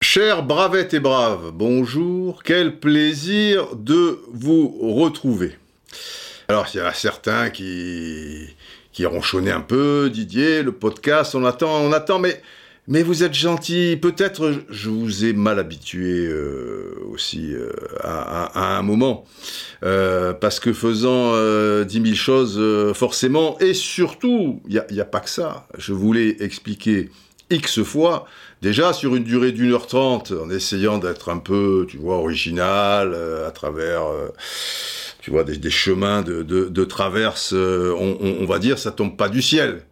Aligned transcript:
Chers 0.00 0.42
bravettes 0.42 0.94
et 0.94 1.00
braves, 1.00 1.50
bonjour, 1.52 2.42
quel 2.42 2.78
plaisir 2.78 3.76
de 3.76 4.22
vous 4.32 4.68
retrouver. 4.80 5.58
Alors, 6.48 6.66
il 6.72 6.78
y 6.78 6.80
a 6.80 6.94
certains 6.94 7.50
qui, 7.50 8.56
qui 8.92 9.04
ronchonnaient 9.04 9.52
un 9.52 9.60
peu, 9.60 10.08
Didier, 10.10 10.62
le 10.62 10.72
podcast, 10.72 11.34
on 11.34 11.44
attend, 11.44 11.82
on 11.82 11.92
attend, 11.92 12.18
mais, 12.18 12.40
mais 12.88 13.02
vous 13.02 13.24
êtes 13.24 13.34
gentil, 13.34 13.98
peut-être 14.00 14.54
je 14.70 14.90
vous 14.90 15.24
ai 15.24 15.32
mal 15.32 15.58
habitué 15.58 16.26
euh, 16.26 16.94
aussi 17.12 17.52
euh, 17.54 17.70
à, 18.00 18.44
à- 18.44 18.74
à 18.74 18.78
un 18.78 18.82
moment, 18.82 19.24
Euh, 19.84 20.32
parce 20.34 20.60
que 20.60 20.72
faisant 20.72 21.32
euh, 21.34 21.84
10 21.84 22.00
000 22.00 22.16
choses, 22.16 22.56
euh, 22.58 22.94
forcément, 22.94 23.58
et 23.60 23.74
surtout, 23.74 24.62
il 24.68 24.82
n'y 24.92 25.00
a, 25.00 25.04
a 25.04 25.06
pas 25.06 25.20
que 25.20 25.30
ça, 25.30 25.68
je 25.78 25.92
voulais 25.94 26.36
expliquer 26.40 27.10
X 27.50 27.82
fois, 27.82 28.26
déjà 28.62 28.92
sur 28.92 29.16
une 29.16 29.24
durée 29.24 29.52
d'une 29.52 29.72
heure 29.72 29.86
trente, 29.86 30.32
en 30.32 30.50
essayant 30.50 30.98
d'être 30.98 31.28
un 31.30 31.38
peu, 31.38 31.86
tu 31.88 31.98
vois, 31.98 32.16
original, 32.18 33.12
euh, 33.14 33.48
à 33.48 33.52
travers, 33.52 34.04
euh, 34.06 34.28
tu 35.20 35.30
vois, 35.30 35.44
des, 35.44 35.56
des 35.56 35.70
chemins 35.70 36.22
de, 36.22 36.42
de, 36.42 36.66
de 36.68 36.84
traverse, 36.84 37.52
euh, 37.54 37.94
on, 37.98 38.16
on- 38.20 38.36
on 38.42 38.46
va 38.46 38.58
dire, 38.58 38.78
ça 38.78 38.90
tombe 38.92 39.16
pas 39.16 39.28
du 39.28 39.42
ciel. 39.42 39.82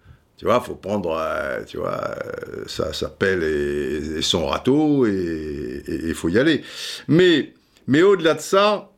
Tu 0.45 0.51
faut 0.67 0.75
prendre, 0.75 1.17
euh, 1.19 1.65
tu 1.65 1.79
vois, 1.79 2.03
euh, 2.05 2.65
sa, 2.67 2.93
sa 2.93 3.09
pelle 3.09 3.43
et, 3.43 4.21
son 4.21 4.47
râteau, 4.47 5.07
et 5.07 5.83
il 5.89 6.15
faut 6.15 6.29
y 6.29 6.39
aller. 6.39 6.63
Mais, 7.09 7.55
mais 7.87 8.03
au-delà 8.03 8.35
de 8.35 8.41
ça, 8.41 8.91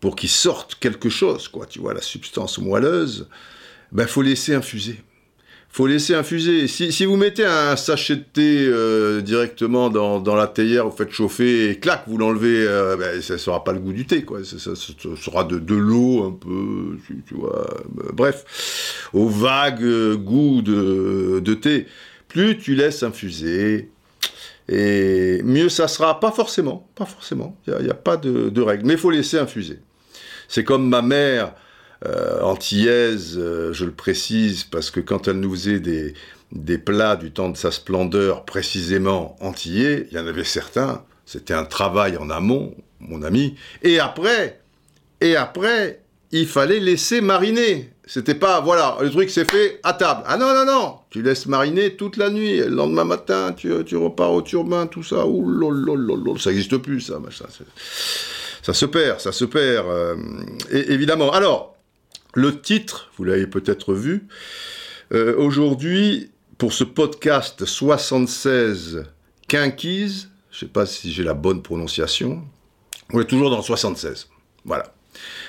pour 0.00 0.16
qu'il 0.16 0.30
sorte 0.30 0.76
quelque 0.76 1.10
chose, 1.10 1.46
quoi, 1.48 1.66
tu 1.66 1.78
vois, 1.78 1.92
la 1.92 2.00
substance 2.00 2.56
moelleuse, 2.58 3.28
ben, 3.92 4.06
faut 4.06 4.22
laisser 4.22 4.54
infuser 4.54 5.02
faut 5.72 5.86
laisser 5.86 6.14
infuser. 6.14 6.66
Si, 6.66 6.92
si 6.92 7.04
vous 7.04 7.16
mettez 7.16 7.44
un 7.44 7.76
sachet 7.76 8.16
de 8.16 8.24
thé 8.32 8.66
euh, 8.66 9.20
directement 9.20 9.88
dans, 9.88 10.34
la 10.34 10.48
théière, 10.48 10.88
vous 10.88 10.96
faites 10.96 11.12
chauffer 11.12 11.70
et 11.70 11.78
clac, 11.78 12.02
vous 12.08 12.18
l'enlevez, 12.18 12.66
euh, 12.66 12.96
ben, 12.96 13.22
ça 13.22 13.34
ne 13.34 13.38
sera 13.38 13.62
pas 13.62 13.72
le 13.72 13.78
goût 13.78 13.92
du 13.92 14.04
thé, 14.04 14.22
quoi. 14.24 14.40
Ça, 14.44 14.74
sera 14.74 15.44
de, 15.44 15.58
de 15.58 15.74
l'eau 15.76 16.24
un 16.24 16.32
peu, 16.32 16.98
tu, 17.06 17.22
tu 17.26 17.34
vois. 17.34 17.66
Euh, 17.70 18.10
Bref, 18.12 19.08
au 19.12 19.28
vague 19.28 19.84
goût 20.16 20.60
de, 20.60 21.40
de 21.40 21.54
thé. 21.54 21.86
Plus 22.26 22.58
tu 22.58 22.74
laisses 22.74 23.02
infuser, 23.02 23.90
et 24.68 25.40
mieux 25.42 25.68
ça 25.68 25.88
sera. 25.88 26.20
Pas 26.20 26.30
forcément, 26.30 26.88
pas 26.94 27.06
forcément. 27.06 27.56
Il 27.66 27.84
n'y 27.84 27.90
a, 27.90 27.94
pas 27.94 28.16
de, 28.16 28.50
de 28.50 28.62
règle, 28.62 28.86
mais 28.86 28.94
il 28.94 28.98
faut 28.98 29.10
laisser 29.10 29.38
infuser. 29.38 29.80
C'est 30.46 30.62
comme 30.64 30.88
ma 30.88 31.02
mère 31.02 31.54
euh, 32.06 32.40
antillaise, 32.40 33.36
euh, 33.38 33.72
je 33.72 33.84
le 33.84 33.92
précise, 33.92 34.64
parce 34.64 34.90
que 34.90 35.00
quand 35.00 35.28
elle 35.28 35.40
nous 35.40 35.50
faisait 35.52 35.80
des, 35.80 36.78
plats 36.78 37.16
du 37.16 37.30
temps 37.30 37.50
de 37.50 37.56
sa 37.56 37.70
splendeur, 37.70 38.44
précisément 38.44 39.36
antillais, 39.40 40.06
il 40.10 40.16
y 40.16 40.20
en 40.20 40.26
avait 40.26 40.44
certains, 40.44 41.04
c'était 41.26 41.54
un 41.54 41.64
travail 41.64 42.16
en 42.16 42.30
amont, 42.30 42.74
mon 43.00 43.22
ami, 43.22 43.54
et 43.82 44.00
après, 44.00 44.60
et 45.20 45.36
après, 45.36 46.00
il 46.32 46.46
fallait 46.46 46.80
laisser 46.80 47.20
mariner. 47.20 47.90
C'était 48.06 48.34
pas, 48.34 48.60
voilà, 48.60 48.96
le 49.00 49.10
truc 49.10 49.30
c'est 49.30 49.48
fait 49.50 49.78
à 49.82 49.92
table. 49.92 50.22
Ah 50.26 50.36
non, 50.36 50.54
non, 50.54 50.64
non, 50.64 50.96
tu 51.10 51.22
laisses 51.22 51.46
mariner 51.46 51.96
toute 51.96 52.16
la 52.16 52.30
nuit, 52.30 52.56
le 52.58 52.68
lendemain 52.68 53.04
matin, 53.04 53.52
tu, 53.52 53.72
tu 53.84 53.96
repars 53.96 54.32
au 54.32 54.42
turbin, 54.42 54.86
tout 54.86 55.02
ça, 55.02 55.26
ouh 55.26 56.38
ça 56.38 56.50
n'existe 56.50 56.78
plus, 56.78 57.02
ça, 57.02 57.18
machin. 57.18 57.44
Ça 58.62 58.74
se 58.74 58.86
perd, 58.86 59.20
ça 59.20 59.32
se 59.32 59.44
perd, 59.44 59.86
euh, 59.86 60.16
et- 60.70 60.92
évidemment. 60.92 61.32
Alors, 61.32 61.76
le 62.34 62.60
titre, 62.60 63.10
vous 63.16 63.24
l'avez 63.24 63.46
peut-être 63.46 63.94
vu, 63.94 64.26
euh, 65.12 65.36
aujourd'hui, 65.36 66.30
pour 66.58 66.72
ce 66.72 66.84
podcast 66.84 67.64
76 67.64 69.04
Quinquise, 69.48 70.28
je 70.50 70.56
ne 70.56 70.60
sais 70.60 70.66
pas 70.72 70.86
si 70.86 71.12
j'ai 71.12 71.24
la 71.24 71.34
bonne 71.34 71.62
prononciation, 71.62 72.42
on 73.12 73.20
est 73.20 73.24
toujours 73.24 73.50
dans 73.50 73.56
le 73.56 73.62
76. 73.62 74.28
Voilà. 74.64 74.94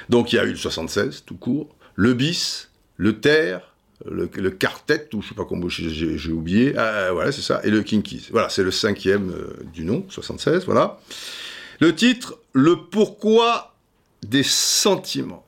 Donc 0.09 0.33
il 0.33 0.37
y 0.37 0.39
a 0.39 0.43
eu 0.45 0.51
le 0.51 0.55
76, 0.55 1.23
tout 1.25 1.35
court, 1.35 1.75
le 1.95 2.13
bis, 2.13 2.69
le 2.97 3.19
terre, 3.19 3.61
le, 4.09 4.27
quartet, 4.49 5.07
ou 5.13 5.21
je 5.21 5.29
sais 5.29 5.35
pas 5.35 5.45
comment 5.45 5.69
j'ai- 5.69 6.31
oublié, 6.31 6.73
euh, 6.75 7.11
voilà, 7.13 7.31
c'est 7.31 7.41
ça, 7.43 7.61
et 7.63 7.69
le 7.69 7.83
Kinkies. 7.83 8.29
Voilà, 8.31 8.49
c'est 8.49 8.63
le 8.63 8.71
cinquième 8.71 9.29
euh, 9.31 9.63
du 9.73 9.85
nom, 9.85 10.05
76, 10.09 10.65
voilà. 10.65 10.99
Le 11.79 11.93
titre, 11.93 12.39
le 12.53 12.77
pourquoi 12.77 13.75
des 14.25 14.43
sentiments. 14.43 15.45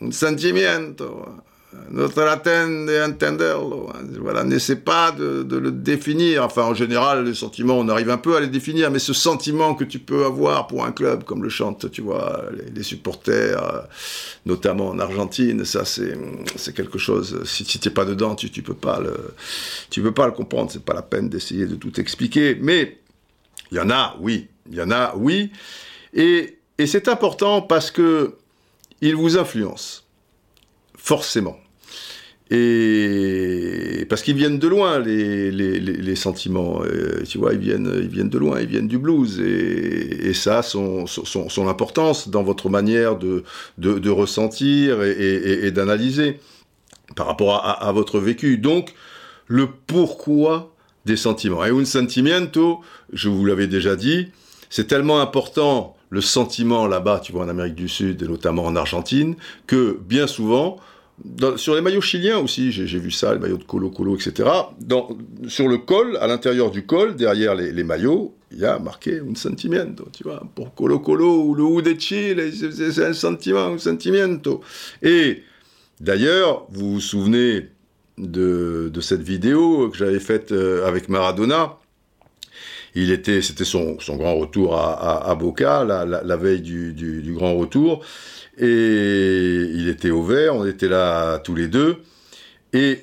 Un 0.00 0.12
sentimiento. 0.12 1.42
No 1.90 2.08
traten 2.08 2.86
de 2.86 3.02
entenderlo. 3.02 3.92
Voilà, 4.20 4.44
n'essaie 4.44 4.76
pas 4.76 5.12
de, 5.12 5.42
de 5.42 5.56
le 5.56 5.70
définir. 5.70 6.44
Enfin, 6.44 6.62
en 6.62 6.74
général, 6.74 7.24
les 7.24 7.34
sentiments, 7.34 7.78
on 7.78 7.88
arrive 7.88 8.10
un 8.10 8.18
peu 8.18 8.36
à 8.36 8.40
les 8.40 8.46
définir, 8.46 8.90
mais 8.90 8.98
ce 8.98 9.12
sentiment 9.12 9.74
que 9.74 9.84
tu 9.84 9.98
peux 9.98 10.24
avoir 10.24 10.66
pour 10.66 10.84
un 10.84 10.92
club, 10.92 11.24
comme 11.24 11.42
le 11.42 11.48
chantent, 11.48 11.90
tu 11.90 12.00
vois, 12.00 12.44
les, 12.74 12.82
supporters, 12.82 13.62
euh, 13.62 13.80
notamment 14.46 14.88
en 14.88 14.98
Argentine, 14.98 15.64
ça, 15.64 15.84
c'est, 15.84 16.16
quelque 16.74 16.98
chose. 16.98 17.42
Si, 17.44 17.64
si 17.64 17.78
tu 17.78 17.88
n'es 17.88 17.94
pas 17.94 18.04
dedans, 18.04 18.34
tu, 18.34 18.50
tu 18.50 18.62
peux 18.62 18.74
pas 18.74 19.00
le, 19.00 19.34
tu 19.90 20.02
peux 20.02 20.14
pas 20.14 20.26
le 20.26 20.32
comprendre. 20.32 20.70
C'est 20.70 20.84
pas 20.84 20.94
la 20.94 21.02
peine 21.02 21.28
d'essayer 21.28 21.66
de 21.66 21.76
tout 21.76 22.00
expliquer. 22.00 22.56
Mais 22.60 22.98
il 23.70 23.76
y 23.76 23.80
en 23.80 23.90
a, 23.90 24.16
oui. 24.20 24.48
Il 24.70 24.76
y 24.76 24.82
en 24.82 24.90
a, 24.90 25.14
oui. 25.16 25.50
Et, 26.14 26.58
et 26.78 26.86
c'est 26.86 27.08
important 27.08 27.62
parce 27.62 27.90
que 27.90 28.34
il 29.08 29.16
vous 29.16 29.36
influence. 29.38 30.06
Forcément. 30.96 31.56
Et 32.50 34.06
parce 34.08 34.22
qu'ils 34.22 34.36
viennent 34.36 34.58
de 34.58 34.68
loin, 34.68 34.98
les, 34.98 35.50
les, 35.50 36.16
sentiments. 36.16 36.82
Euh, 36.84 37.22
tu 37.26 37.38
vois, 37.38 37.54
ils 37.54 37.58
viennent, 37.58 37.90
ils 37.96 38.08
viennent 38.08 38.28
de 38.28 38.38
loin, 38.38 38.60
ils 38.60 38.66
viennent 38.66 38.88
du 38.88 38.98
blues. 38.98 39.40
Et, 39.40 40.32
ça, 40.34 40.62
son, 40.62 41.06
son, 41.06 41.48
son 41.48 41.68
importance 41.68 42.28
dans 42.28 42.42
votre 42.42 42.68
manière 42.68 43.16
de, 43.16 43.44
de, 43.78 44.10
ressentir 44.10 45.02
et, 45.02 45.70
d'analyser 45.70 46.38
par 47.16 47.26
rapport 47.26 47.64
à 47.64 47.92
votre 47.92 48.18
vécu. 48.18 48.58
Donc, 48.58 48.94
le 49.46 49.68
pourquoi 49.86 50.74
des 51.04 51.16
sentiments. 51.16 51.64
Et 51.64 51.70
un 51.70 51.84
sentimiento, 51.84 52.80
je 53.12 53.28
vous 53.28 53.44
l'avais 53.44 53.66
déjà 53.66 53.96
dit, 53.96 54.28
c'est 54.70 54.86
tellement 54.86 55.20
important 55.20 55.93
le 56.14 56.20
sentiment 56.20 56.86
là-bas, 56.86 57.20
tu 57.20 57.32
vois, 57.32 57.44
en 57.44 57.48
Amérique 57.48 57.74
du 57.74 57.88
Sud 57.88 58.22
et 58.22 58.28
notamment 58.28 58.64
en 58.64 58.76
Argentine, 58.76 59.34
que 59.66 59.98
bien 60.08 60.28
souvent, 60.28 60.76
sur 61.56 61.74
les 61.74 61.80
maillots 61.80 62.00
chiliens 62.00 62.38
aussi, 62.38 62.70
j'ai 62.70 62.98
vu 62.98 63.10
ça, 63.10 63.34
les 63.34 63.40
maillots 63.40 63.56
de 63.56 63.64
Colo 63.64 63.90
Colo, 63.90 64.14
etc. 64.14 64.48
Sur 65.48 65.68
le 65.68 65.78
col, 65.78 66.16
à 66.18 66.28
l'intérieur 66.28 66.70
du 66.70 66.86
col, 66.86 67.16
derrière 67.16 67.56
les, 67.56 67.84
maillots, 67.84 68.32
il 68.52 68.58
y 68.58 68.64
a 68.64 68.78
marqué 68.78 69.18
un 69.18 69.34
sentimiento, 69.34 70.06
tu 70.12 70.22
vois. 70.22 70.40
Pour 70.54 70.72
Colo 70.74 71.00
Colo 71.00 71.42
ou 71.42 71.54
le 71.56 71.64
U 71.64 71.82
de 71.82 71.98
Chile, 72.00 72.52
c'est- 72.52 73.04
un 73.04 73.12
sentiment, 73.12 73.66
un 73.66 73.78
sentimiento. 73.78 74.60
Et 75.02 75.42
d'ailleurs, 76.00 76.66
vous 76.70 76.92
vous 76.94 77.00
souvenez 77.00 77.70
de, 78.18 78.88
de 78.92 79.00
cette 79.00 79.22
vidéo 79.22 79.88
que 79.90 79.96
j'avais 79.98 80.20
faite 80.20 80.52
euh, 80.52 80.86
avec 80.86 81.08
Maradona 81.08 81.78
c'était 82.94 83.64
son, 83.64 83.96
grand 84.10 84.36
retour 84.36 84.78
à, 84.78 85.28
à, 85.28 85.34
Boca, 85.34 85.84
la, 85.84 86.36
veille 86.36 86.60
du, 86.60 87.32
grand 87.34 87.54
retour. 87.54 88.04
Et 88.56 89.68
il 89.74 89.88
était 89.88 90.10
au 90.10 90.22
vert, 90.22 90.54
on 90.54 90.64
était 90.64 90.88
là 90.88 91.38
tous 91.38 91.54
les 91.54 91.68
deux. 91.68 91.96
Et, 92.72 93.00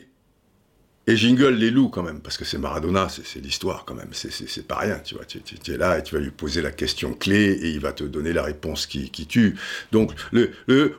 jingle 1.07 1.56
les 1.56 1.72
loups 1.72 1.90
quand 1.90 2.03
même, 2.03 2.22
parce 2.22 2.38
que 2.38 2.46
c'est 2.46 2.57
Maradona, 2.57 3.09
c'est, 3.09 3.41
l'histoire 3.41 3.84
quand 3.84 3.96
même, 3.96 4.07
c'est, 4.13 4.66
pas 4.66 4.78
rien, 4.78 5.00
tu 5.03 5.16
vois. 5.16 5.25
Tu, 5.25 5.41
es 5.74 5.78
là 5.78 5.97
et 5.97 6.03
tu 6.03 6.16
vas 6.16 6.22
lui 6.22 6.31
poser 6.31 6.62
la 6.62 6.72
question 6.72 7.13
clé 7.13 7.51
et 7.51 7.69
il 7.72 7.81
va 7.81 7.91
te 7.91 8.06
donner 8.06 8.31
la 8.31 8.44
réponse 8.44 8.85
qui, 8.85 9.09
tue. 9.28 9.57
Donc, 9.91 10.13
le, 10.31 10.51
le 10.68 10.96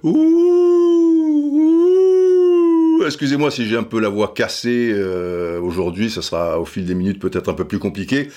excusez-moi 3.06 3.50
si 3.50 3.66
j'ai 3.66 3.76
un 3.76 3.82
peu 3.82 4.00
la 4.00 4.08
voix 4.08 4.32
cassée 4.34 4.92
euh, 4.94 5.60
aujourd'hui, 5.60 6.10
ça 6.10 6.22
sera 6.22 6.60
au 6.60 6.64
fil 6.64 6.84
des 6.84 6.94
minutes 6.94 7.20
peut-être 7.20 7.50
un 7.50 7.54
peu 7.54 7.64
plus 7.64 7.78
compliqué. 7.78 8.28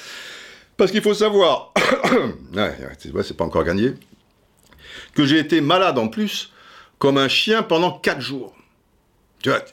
Parce 0.78 0.92
qu'il 0.92 1.02
faut 1.02 1.14
savoir, 1.14 1.74
c'est 3.24 3.38
pas 3.38 3.46
encore 3.46 3.64
gagné, 3.64 3.94
que 5.14 5.26
j'ai 5.26 5.40
été 5.40 5.62
malade 5.62 5.98
en 5.98 6.08
plus, 6.08 6.52
comme 7.00 7.18
un 7.18 7.28
chien 7.28 7.64
pendant 7.64 7.92
4 7.92 8.20
jours. 8.22 8.56
Tu 9.42 9.50
vois, 9.50 9.64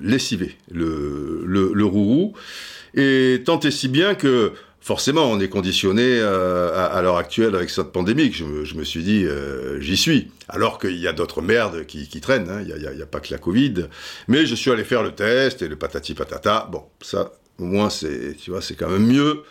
lessivé, 0.00 0.56
le, 0.70 1.42
le, 1.46 1.72
le. 1.72 1.86
Et 2.94 3.42
tant 3.44 3.60
et 3.60 3.70
si 3.70 3.88
bien 3.88 4.14
que, 4.14 4.52
forcément, 4.80 5.30
on 5.30 5.38
est 5.40 5.48
conditionné 5.48 6.02
euh, 6.04 6.88
à, 6.90 7.00
l'heure 7.02 7.16
actuelle 7.16 7.54
avec 7.54 7.70
cette 7.70 7.92
pandémie, 7.92 8.32
je, 8.32 8.44
me- 8.44 8.84
suis 8.84 9.02
dit, 9.02 9.24
euh, 9.24 9.80
j'y 9.80 9.96
suis. 9.96 10.30
Alors 10.48 10.78
qu'il 10.78 10.96
y 10.98 11.08
a 11.08 11.12
d'autres 11.12 11.42
merdes 11.42 11.86
qui, 11.86 12.20
traînent, 12.20 12.48
hein, 12.50 12.62
il 12.66 12.74
n'y 12.74 12.86
a, 12.86 12.90
a- 13.02 13.06
pas 13.06 13.20
que 13.20 13.32
la 13.32 13.38
Covid. 13.38 13.86
Mais 14.28 14.46
je 14.46 14.54
suis 14.54 14.70
allé 14.70 14.84
faire 14.84 15.02
le 15.02 15.12
test 15.12 15.62
et 15.62 15.68
le 15.68 15.76
patati 15.76 16.14
patata. 16.14 16.68
Bon, 16.70 16.84
ça, 17.00 17.32
au 17.58 17.64
moins, 17.64 17.90
c'est 17.90 18.36
quand 18.76 18.88
même 18.88 19.06
mieux 19.06 19.42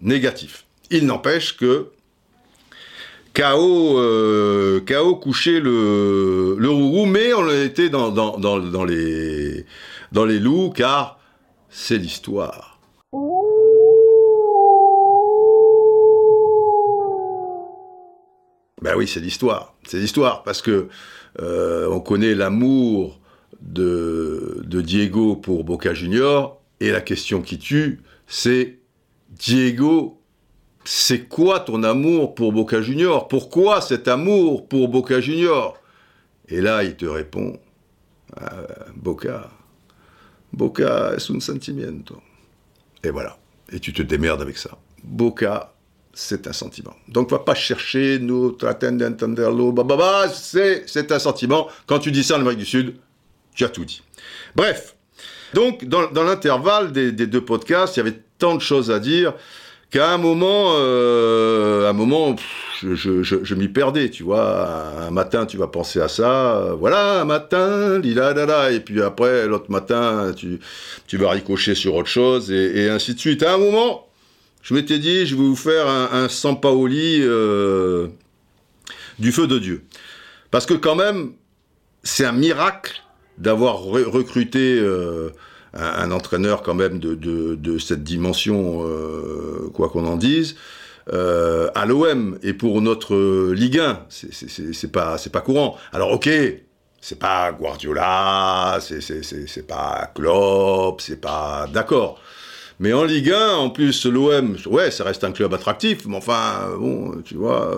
négatif. 0.00 0.64
Il 0.90 1.06
n'empêche 1.06 1.56
que 1.56 1.88
KO, 3.34 3.98
euh, 4.00 4.80
KO 4.80 5.16
couché 5.16 5.60
le, 5.60 6.56
le 6.58 6.70
roux, 6.70 7.06
mais 7.06 7.32
on 7.34 7.48
était 7.50 7.88
dans, 7.88 8.10
dans, 8.10 8.84
les, 8.84 9.64
dans 10.12 10.24
les 10.24 10.38
loups, 10.40 10.70
car 10.70 11.20
c'est 11.70 11.98
l'histoire. 11.98 12.80
Ben 18.82 18.94
oui, 18.96 19.06
c'est 19.06 19.20
l'histoire. 19.20 19.74
C'est 19.86 19.98
l'histoire, 19.98 20.42
parce 20.42 20.62
que 20.62 20.88
euh, 21.40 21.88
on 21.90 22.00
connaît 22.00 22.34
l'amour 22.34 23.20
de, 23.60 24.62
de 24.64 24.80
Diego 24.80 25.36
pour 25.36 25.64
Boca 25.64 25.94
Junior, 25.94 26.60
et 26.80 26.90
la 26.90 27.00
question 27.00 27.42
qui 27.42 27.58
tue, 27.58 28.00
c'est 28.26 28.77
Diego, 29.28 30.20
c'est 30.84 31.28
quoi 31.28 31.60
ton 31.60 31.82
amour 31.82 32.34
pour 32.34 32.52
Boca 32.52 32.80
Junior 32.80 33.28
Pourquoi 33.28 33.80
cet 33.80 34.08
amour 34.08 34.68
pour 34.68 34.88
Boca 34.88 35.20
Junior 35.20 35.76
Et 36.48 36.60
là, 36.60 36.82
il 36.82 36.96
te 36.96 37.06
répond, 37.06 37.58
ah, 38.36 38.62
Boca, 38.96 39.50
Boca 40.52 41.12
es 41.16 41.30
un 41.30 41.40
sentimiento. 41.40 42.20
Et 43.04 43.10
voilà. 43.10 43.36
Et 43.70 43.80
tu 43.80 43.92
te 43.92 44.02
démerdes 44.02 44.42
avec 44.42 44.56
ça. 44.56 44.70
Boca, 45.04 45.74
c'est 46.12 46.46
un 46.46 46.52
sentiment. 46.52 46.94
Donc, 47.06 47.30
va 47.30 47.38
pas 47.38 47.54
chercher 47.54 48.18
nous, 48.18 48.56
entenderlo, 48.62 49.74
c'est, 50.32 50.88
c'est 50.88 51.12
un 51.12 51.18
sentiment. 51.18 51.68
Quand 51.86 51.98
tu 51.98 52.10
dis 52.10 52.24
ça 52.24 52.36
en 52.36 52.40
Amérique 52.40 52.58
du 52.58 52.66
Sud, 52.66 52.96
tu 53.54 53.64
as 53.64 53.68
tout 53.68 53.84
dit. 53.84 54.02
Bref. 54.56 54.96
Donc, 55.54 55.84
dans, 55.84 56.10
l'intervalle 56.10 56.92
des, 56.92 57.12
deux 57.12 57.44
podcasts, 57.44 57.96
il 57.96 58.00
y 58.00 58.00
avait 58.00 58.22
tant 58.38 58.54
de 58.54 58.60
choses 58.60 58.90
à 58.90 58.98
dire 58.98 59.34
qu'à 59.90 60.10
un 60.10 60.18
moment, 60.18 60.74
euh, 60.76 61.88
un 61.88 61.92
moment, 61.92 62.36
je, 62.82 63.54
m'y 63.54 63.68
perdais, 63.68 64.10
tu 64.10 64.22
vois. 64.22 64.78
Un 65.06 65.10
matin, 65.10 65.46
tu 65.46 65.56
vas 65.56 65.66
penser 65.66 66.00
à 66.00 66.08
ça, 66.08 66.74
voilà, 66.78 67.22
un 67.22 67.24
matin, 67.24 67.98
lila, 67.98 68.70
et 68.70 68.80
puis 68.80 69.00
après, 69.02 69.46
l'autre 69.46 69.70
matin, 69.70 70.32
tu, 70.36 70.60
tu 71.06 71.16
vas 71.16 71.30
ricocher 71.30 71.74
sur 71.74 71.94
autre 71.94 72.08
chose, 72.08 72.50
et, 72.50 72.88
ainsi 72.90 73.14
de 73.14 73.20
suite. 73.20 73.42
À 73.42 73.54
un 73.54 73.58
moment, 73.58 74.08
je 74.62 74.74
m'étais 74.74 74.98
dit, 74.98 75.26
je 75.26 75.34
vais 75.34 75.42
vous 75.42 75.56
faire 75.56 75.88
un, 75.88 76.08
un 76.12 76.28
Sampaoli 76.28 77.20
euh, 77.22 78.08
du 79.18 79.32
feu 79.32 79.46
de 79.46 79.58
Dieu. 79.58 79.84
Parce 80.50 80.66
que 80.66 80.74
quand 80.74 80.94
même, 80.94 81.32
c'est 82.02 82.24
un 82.24 82.32
miracle 82.32 83.02
d'avoir 83.38 83.82
recruté 83.82 84.78
euh, 84.80 85.30
un, 85.74 86.10
entraîneur 86.10 86.62
quand 86.62 86.74
même 86.74 86.98
de, 86.98 87.78
cette 87.78 88.02
dimension, 88.02 88.84
euh, 88.86 89.70
quoi 89.72 89.88
qu'on 89.88 90.06
en 90.06 90.16
dise, 90.16 90.56
euh, 91.12 91.70
à 91.74 91.86
l'OM 91.86 92.38
et 92.42 92.52
pour 92.52 92.80
notre 92.82 93.52
Ligue 93.52 93.78
1, 93.78 94.06
c'est 94.08 94.92
pas 94.92 95.16
pas 95.32 95.40
courant. 95.40 95.76
Alors 95.92 96.12
ok, 96.12 96.28
c'est 97.00 97.18
pas 97.18 97.52
Guardiola, 97.52 98.78
c'est 98.80 99.66
pas 99.66 100.10
Klopp, 100.14 101.00
c'est 101.00 101.20
pas 101.20 101.66
d'accord. 101.72 102.20
Mais 102.80 102.92
en 102.92 103.04
Ligue 103.04 103.32
1, 103.32 103.56
en 103.56 103.70
plus, 103.70 104.06
l'OM, 104.06 104.56
ouais, 104.66 104.90
ça 104.90 105.02
reste 105.02 105.24
un 105.24 105.32
club 105.32 105.52
attractif, 105.52 106.06
mais 106.06 106.16
enfin, 106.16 106.68
bon, 106.78 107.22
tu 107.24 107.34
vois, 107.34 107.76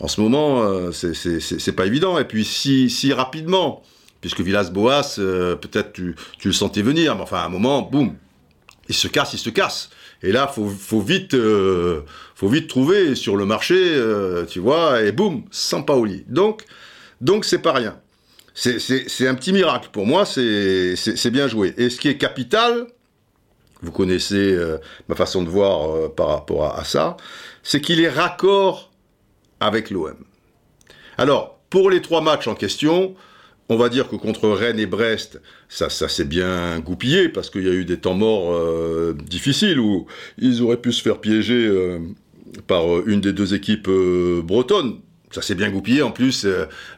en 0.00 0.08
ce 0.08 0.20
moment, 0.22 0.90
c'est 0.92 1.76
pas 1.76 1.84
évident. 1.84 2.18
Et 2.18 2.24
puis, 2.24 2.44
si, 2.44 2.88
si 2.88 3.12
rapidement, 3.12 3.82
puisque 4.26 4.40
Villas-Boas, 4.40 5.20
euh, 5.20 5.54
peut-être 5.54 5.92
tu, 5.92 6.16
le 6.44 6.52
sentais 6.52 6.82
venir, 6.82 7.14
mais 7.14 7.22
enfin, 7.22 7.38
à 7.38 7.44
un 7.44 7.48
moment, 7.48 7.82
boum, 7.82 8.16
il 8.88 8.94
se 8.94 9.06
casse, 9.06 9.34
il 9.34 9.38
se 9.38 9.50
casse. 9.50 9.88
Et 10.20 10.32
là, 10.32 10.48
faut, 10.48 10.68
faut 10.68 11.00
vite, 11.00 11.34
euh, 11.34 12.02
trouver 12.68 13.14
sur 13.14 13.36
le 13.36 13.46
marché, 13.46 13.76
euh, 13.78 14.44
tu 14.44 14.58
vois, 14.58 15.00
et 15.04 15.12
boum, 15.12 15.44
sans 15.52 15.84
Paoli. 15.84 16.24
Donc, 16.26 16.64
donc 17.20 17.44
c'est 17.44 17.60
pas 17.60 17.72
rien. 17.72 18.00
C'est 18.52 19.28
un 19.28 19.36
petit 19.36 19.52
miracle 19.52 19.90
pour 19.92 20.06
moi, 20.06 20.24
c'est 20.26 21.30
bien 21.30 21.46
joué. 21.46 21.72
Et 21.76 21.88
ce 21.88 22.00
qui 22.00 22.08
est 22.08 22.18
capital, 22.18 22.88
vous 23.80 23.92
connaissez 23.92 24.58
ma 25.08 25.14
façon 25.14 25.44
de 25.44 25.48
voir 25.48 26.10
par 26.14 26.28
rapport 26.30 26.76
à 26.76 26.82
ça, 26.82 27.16
c'est 27.62 27.80
qu'il 27.80 28.00
est 28.00 28.08
raccord 28.08 28.90
avec 29.60 29.90
l'OM. 29.90 30.16
Alors, 31.16 31.60
pour 31.70 31.90
les 31.90 32.02
trois 32.02 32.22
matchs 32.22 32.48
en 32.48 32.54
question, 32.56 33.14
on 33.68 33.76
va 33.76 33.88
dire 33.88 34.08
que 34.08 34.16
contre 34.16 34.48
Rennes 34.48 34.78
et 34.78 34.86
Brest, 34.86 35.40
ça, 35.68 35.90
ça 35.90 36.08
s'est 36.08 36.24
bien 36.24 36.78
goupillé 36.78 37.28
parce 37.28 37.50
qu'il 37.50 37.64
y 37.64 37.68
a 37.68 37.72
eu 37.72 37.84
des 37.84 37.98
temps 37.98 38.14
morts 38.14 38.54
euh, 38.54 39.16
difficiles 39.28 39.80
où 39.80 40.06
ils 40.38 40.62
auraient 40.62 40.80
pu 40.80 40.92
se 40.92 41.02
faire 41.02 41.18
piéger 41.18 41.66
euh, 41.66 41.98
par 42.66 42.88
euh, 42.88 43.04
une 43.06 43.20
des 43.20 43.32
deux 43.32 43.54
équipes 43.54 43.90
bretonnes. 44.44 45.00
Ça 45.32 45.42
s'est 45.42 45.56
bien 45.56 45.70
goupillé. 45.70 46.02
En 46.02 46.12
plus, 46.12 46.46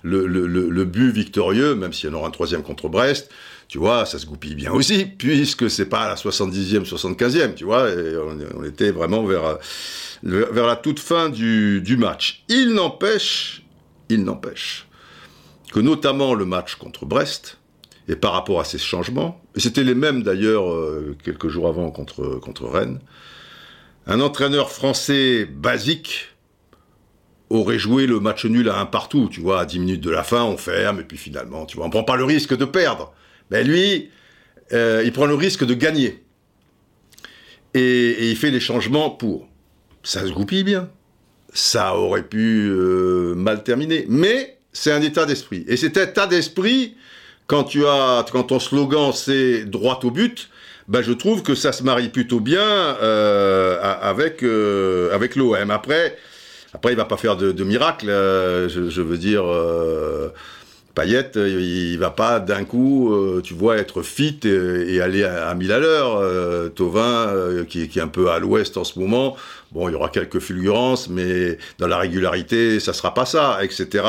le, 0.03 0.85
but 0.85 1.11
victorieux, 1.11 1.75
même 1.75 1.95
s'il 1.95 2.11
y 2.11 2.13
en 2.13 2.17
aura 2.17 2.29
un 2.29 2.31
troisième 2.31 2.63
contre 2.63 2.89
Brest, 2.89 3.31
tu 3.69 3.79
vois, 3.79 4.05
ça 4.05 4.19
se 4.19 4.27
goupille 4.27 4.55
bien 4.55 4.73
aussi, 4.73 5.07
puisque 5.07 5.71
c'est 5.71 5.87
pas 5.87 6.09
la 6.09 6.15
70e, 6.15 6.87
75e, 6.87 7.55
tu 7.55 7.65
vois, 7.65 7.89
on, 8.55 8.65
était 8.65 8.91
vraiment 8.91 9.25
vers, 9.25 9.59
la 10.23 10.77
toute 10.77 11.01
fin 11.01 11.31
du 11.31 11.97
match. 11.99 12.45
Il 12.49 12.75
n'empêche, 12.75 13.63
il 14.11 14.25
n'empêche 14.25 14.88
que 15.73 15.81
notamment 15.81 16.35
le 16.35 16.45
match 16.45 16.77
contre 16.77 17.07
Brest, 17.07 17.59
et 18.09 18.17
par 18.17 18.33
rapport 18.33 18.61
à 18.61 18.65
ces 18.65 18.79
changements, 18.79 19.43
et 19.55 19.61
c'était 19.61 19.85
les 19.85 19.95
mêmes 19.95 20.23
d'ailleurs 20.23 20.71
euh, 20.71 21.17
quelques 21.23 21.49
jours 21.49 21.69
avant 21.69 21.91
contre, 21.91 22.39
contre 22.41 22.67
Rennes, 22.67 23.01
un 24.07 24.21
entraîneur 24.21 24.71
français 24.71 25.45
basique 25.45 26.29
aurait 27.51 27.79
joué 27.79 28.07
le 28.07 28.21
match 28.21 28.45
nul 28.47 28.69
à 28.69 28.79
un 28.79 28.87
partout, 28.87 29.29
tu 29.31 29.41
vois, 29.41 29.61
à 29.61 29.67
10 29.67 29.79
minutes 29.81 30.01
de 30.01 30.11
la 30.11 30.23
fin, 30.23 30.45
on 30.45 30.57
ferme, 30.57 31.01
et 31.01 31.05
puis 31.05 31.19
finalement, 31.19 31.67
tu 31.67 31.77
vois, 31.77 31.87
on 31.87 31.91
prend 31.91 32.05
pas 32.05 32.17
le 32.17 32.25
risque 32.25 32.57
de 32.57 32.65
perdre. 32.65 33.13
Mais 33.51 33.65
lui, 33.65 34.11
euh, 34.73 35.03
il 35.05 35.13
prend 35.13 35.27
le 35.27 35.35
risque 35.35 35.65
de 35.65 35.75
gagner. 35.75 36.25
Et, 37.75 38.31
il 38.31 38.37
fait 38.37 38.51
les 38.51 38.61
changements 38.61 39.11
pour. 39.11 39.49
Ça 40.03 40.27
se 40.27 40.33
goupille 40.33 40.65
bien. 40.65 40.91
Ça 41.53 41.97
aurait 41.97 42.27
pu 42.27 42.69
euh, 42.69 43.35
mal 43.35 43.63
terminer. 43.63 44.05
Mais 44.09 44.58
c'est 44.79 44.93
un 44.93 45.03
état 45.03 45.27
d'esprit. 45.27 45.65
Et 45.69 45.77
cet 45.77 45.97
état 45.97 46.27
d'esprit, 46.27 46.95
quand 47.47 47.65
tu 47.65 47.85
as, 47.87 48.25
quand 48.31 48.45
ton 48.45 48.61
slogan 48.61 49.13
c'est 49.13 49.65
droit 49.65 49.99
au 50.05 50.11
but, 50.11 50.49
ben 50.87 51.03
je 51.03 51.13
trouve 51.13 51.43
que 51.43 51.55
ça 51.55 51.73
se 51.73 51.83
marie 51.83 52.09
plutôt 52.09 52.41
bien 52.41 52.61
euh, 52.61 53.79
avec 54.01 54.43
euh, 54.43 55.15
avec 55.15 55.37
l'OM. 55.37 55.71
Après, 55.71 56.17
après 56.73 56.93
il 56.93 56.97
va 56.97 57.05
pas 57.05 57.17
faire 57.17 57.37
de, 57.37 57.53
de 57.53 57.65
miracle. 57.65 58.09
Euh, 58.09 58.69
je, 58.69 59.03
veux 59.03 59.19
dire. 59.19 59.45
Payette, 60.99 61.37
il, 61.37 61.97
va 61.99 62.11
pas 62.11 62.41
d'un 62.41 62.65
coup, 62.65 63.15
tu 63.45 63.55
vois, 63.55 63.77
être 63.77 64.03
fit 64.03 64.41
et, 64.45 65.01
aller 65.01 65.23
à, 65.23 65.55
1000 65.55 65.71
à 65.71 65.79
l'heure. 65.79 66.73
Tovin, 66.75 67.65
qui, 67.69 67.83
est 67.83 68.01
un 68.01 68.09
peu 68.09 68.31
à 68.31 68.41
l'ouest 68.41 68.77
en 68.77 68.83
ce 68.83 68.99
moment, 68.99 69.37
Bon, 69.71 69.89
il 69.89 69.93
y 69.93 69.95
aura 69.95 70.09
quelques 70.09 70.39
fulgurances, 70.39 71.11
mais 71.11 71.59
dans 71.79 71.87
la 71.87 71.99
régularité, 71.99 72.81
ça 72.81 72.95
sera 72.95 73.13
pas 73.13 73.27
ça, 73.27 73.59
etc., 73.63 74.03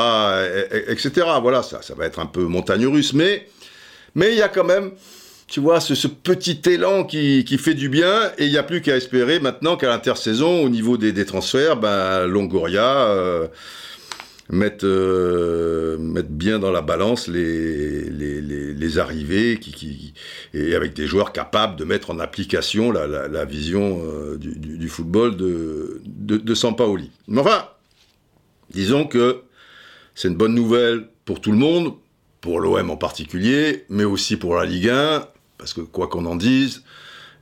etc. 0.88 1.26
Voilà, 1.42 1.62
ça, 1.62 1.82
ça 1.82 1.94
va 1.94 2.06
être 2.06 2.18
un 2.18 2.26
peu 2.26 2.44
montagne 2.44 2.86
russe, 2.86 3.12
mais, 3.12 3.46
mais 4.14 4.32
il 4.32 4.38
y 4.38 4.42
a 4.42 4.48
quand 4.48 4.64
même, 4.64 4.92
tu 5.48 5.60
vois, 5.60 5.80
ce, 5.80 6.06
petit 6.06 6.62
élan 6.64 7.04
qui, 7.04 7.44
qui, 7.44 7.58
fait 7.58 7.74
du 7.74 7.90
bien, 7.90 8.32
et 8.38 8.46
il 8.46 8.50
n'y 8.50 8.56
a 8.56 8.62
plus 8.62 8.80
qu'à 8.80 8.96
espérer 8.96 9.38
maintenant 9.38 9.76
qu'à 9.76 9.88
l'intersaison, 9.88 10.64
au 10.64 10.70
niveau 10.70 10.96
des, 10.96 11.12
des 11.12 11.26
transferts, 11.26 11.76
ben, 11.76 12.26
Longoria, 12.26 13.08
euh, 13.08 13.46
mettre, 14.50 14.84
euh, 14.84 15.96
bien 16.28 16.58
dans 16.58 16.70
la 16.70 16.82
balance 16.82 17.28
les, 17.28 18.98
arrivées 18.98 19.58
qui, 19.60 20.14
et 20.52 20.74
avec 20.74 20.94
des 20.94 21.06
joueurs 21.06 21.32
capables 21.32 21.76
de 21.76 21.84
mettre 21.84 22.10
en 22.10 22.18
application 22.18 22.90
la, 22.90 23.44
vision 23.44 24.02
euh, 24.04 24.36
du, 24.36 24.56
du, 24.56 24.88
football 24.88 25.36
de, 25.36 26.00
de, 26.04 26.36
de 26.36 26.54
Sampaoli. 26.54 27.10
Mais 27.28 27.40
enfin, 27.40 27.68
disons 28.70 29.06
que 29.06 29.42
c'est 30.14 30.28
une 30.28 30.36
bonne 30.36 30.54
nouvelle 30.54 31.06
pour 31.24 31.40
tout 31.40 31.52
le 31.52 31.58
monde, 31.58 31.94
pour 32.40 32.60
l'OM 32.60 32.90
en 32.90 32.96
particulier, 32.96 33.84
mais 33.88 34.04
aussi 34.04 34.36
pour 34.36 34.56
la 34.56 34.64
Ligue 34.64 34.88
1, 34.88 35.28
parce 35.58 35.72
que 35.72 35.82
quoi 35.82 36.08
qu'on 36.08 36.26
en 36.26 36.36
dise, 36.36 36.82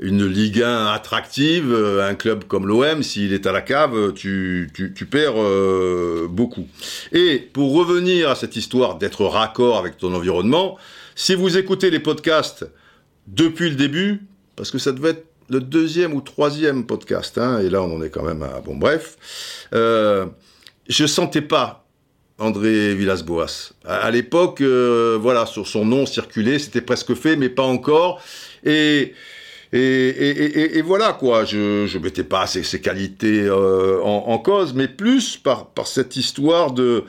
une 0.00 0.26
Ligue 0.26 0.62
1 0.62 0.86
attractive, 0.86 1.72
euh, 1.72 2.08
un 2.08 2.14
club 2.14 2.44
comme 2.44 2.66
l'OM, 2.66 3.02
s'il 3.02 3.32
est 3.32 3.46
à 3.46 3.52
la 3.52 3.62
cave, 3.62 4.12
tu, 4.14 4.70
tu, 4.72 5.06
perds 5.06 5.34
euh, 5.36 6.28
beaucoup. 6.30 6.66
Et 7.12 7.38
pour 7.38 7.74
revenir 7.74 8.30
à 8.30 8.34
cette 8.34 8.56
histoire 8.56 8.98
d'être 8.98 9.24
raccord 9.24 9.76
avec 9.78 9.96
ton 9.96 10.14
environnement, 10.14 10.78
si 11.14 11.34
vous 11.34 11.56
écoutez 11.56 11.90
les 11.90 12.00
podcasts 12.00 12.66
depuis 13.26 13.70
le 13.70 13.76
début, 13.76 14.26
parce 14.56 14.70
que 14.70 14.78
ça 14.78 14.92
devait 14.92 15.10
être 15.10 15.26
le 15.48 15.60
deuxième 15.60 16.14
ou 16.14 16.20
troisième 16.20 16.86
podcast, 16.86 17.38
hein, 17.38 17.58
et 17.60 17.70
là 17.70 17.82
on 17.82 17.96
en 17.96 18.02
est 18.02 18.10
quand 18.10 18.22
même 18.22 18.42
à... 18.42 18.60
Bon 18.60 18.76
bref, 18.76 19.16
euh, 19.72 20.26
je 20.88 21.06
sentais 21.06 21.40
pas 21.42 21.88
André 22.38 22.94
Villas-Boas. 22.94 23.72
À, 23.84 24.10
l'époque, 24.10 24.60
euh, 24.60 25.18
voilà, 25.20 25.44
sur 25.44 25.66
son 25.66 25.84
nom 25.84 26.06
circulait, 26.06 26.60
c'était 26.60 26.80
presque 26.80 27.14
fait, 27.14 27.34
mais 27.34 27.48
pas 27.48 27.64
encore. 27.64 28.22
Et 28.64 29.14
Et, 29.72 30.82
voilà 30.82 31.12
quoi, 31.12 31.44
je 31.44 31.92
ne 31.94 32.02
mettais 32.02 32.24
pas 32.24 32.46
ses, 32.46 32.80
qualités 32.80 33.42
euh, 33.42 34.00
en, 34.02 34.38
cause, 34.38 34.72
mais 34.74 34.88
plus 34.88 35.36
par, 35.36 35.68
cette 35.84 36.16
histoire 36.16 36.72
de, 36.72 37.04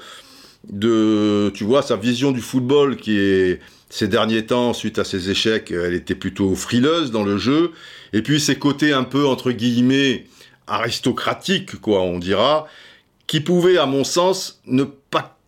tu 1.53 1.63
vois, 1.63 1.81
sa 1.81 1.95
vision 1.95 2.31
du 2.31 2.41
football 2.41 2.97
qui 2.97 3.57
ces 3.91 4.07
derniers 4.07 4.45
temps, 4.45 4.73
suite 4.73 4.99
à 4.99 5.03
ses 5.03 5.31
échecs, 5.31 5.71
elle 5.71 5.95
était 5.95 6.15
plutôt 6.15 6.53
frileuse 6.53 7.09
dans 7.11 7.23
le 7.23 7.37
jeu, 7.37 7.71
et 8.13 8.21
puis 8.21 8.39
ses 8.39 8.55
côtés 8.55 8.93
un 8.93 9.03
peu, 9.03 9.25
entre 9.25 9.51
guillemets, 9.51 10.27
aristocratiques, 10.67 11.81
quoi, 11.81 12.01
on 12.01 12.19
dira, 12.19 12.67
qui 13.25 13.41
pouvaient, 13.41 13.77
à 13.77 13.87
mon 13.87 14.03
sens, 14.03 14.61
ne 14.67 14.83
pas 14.83 15.39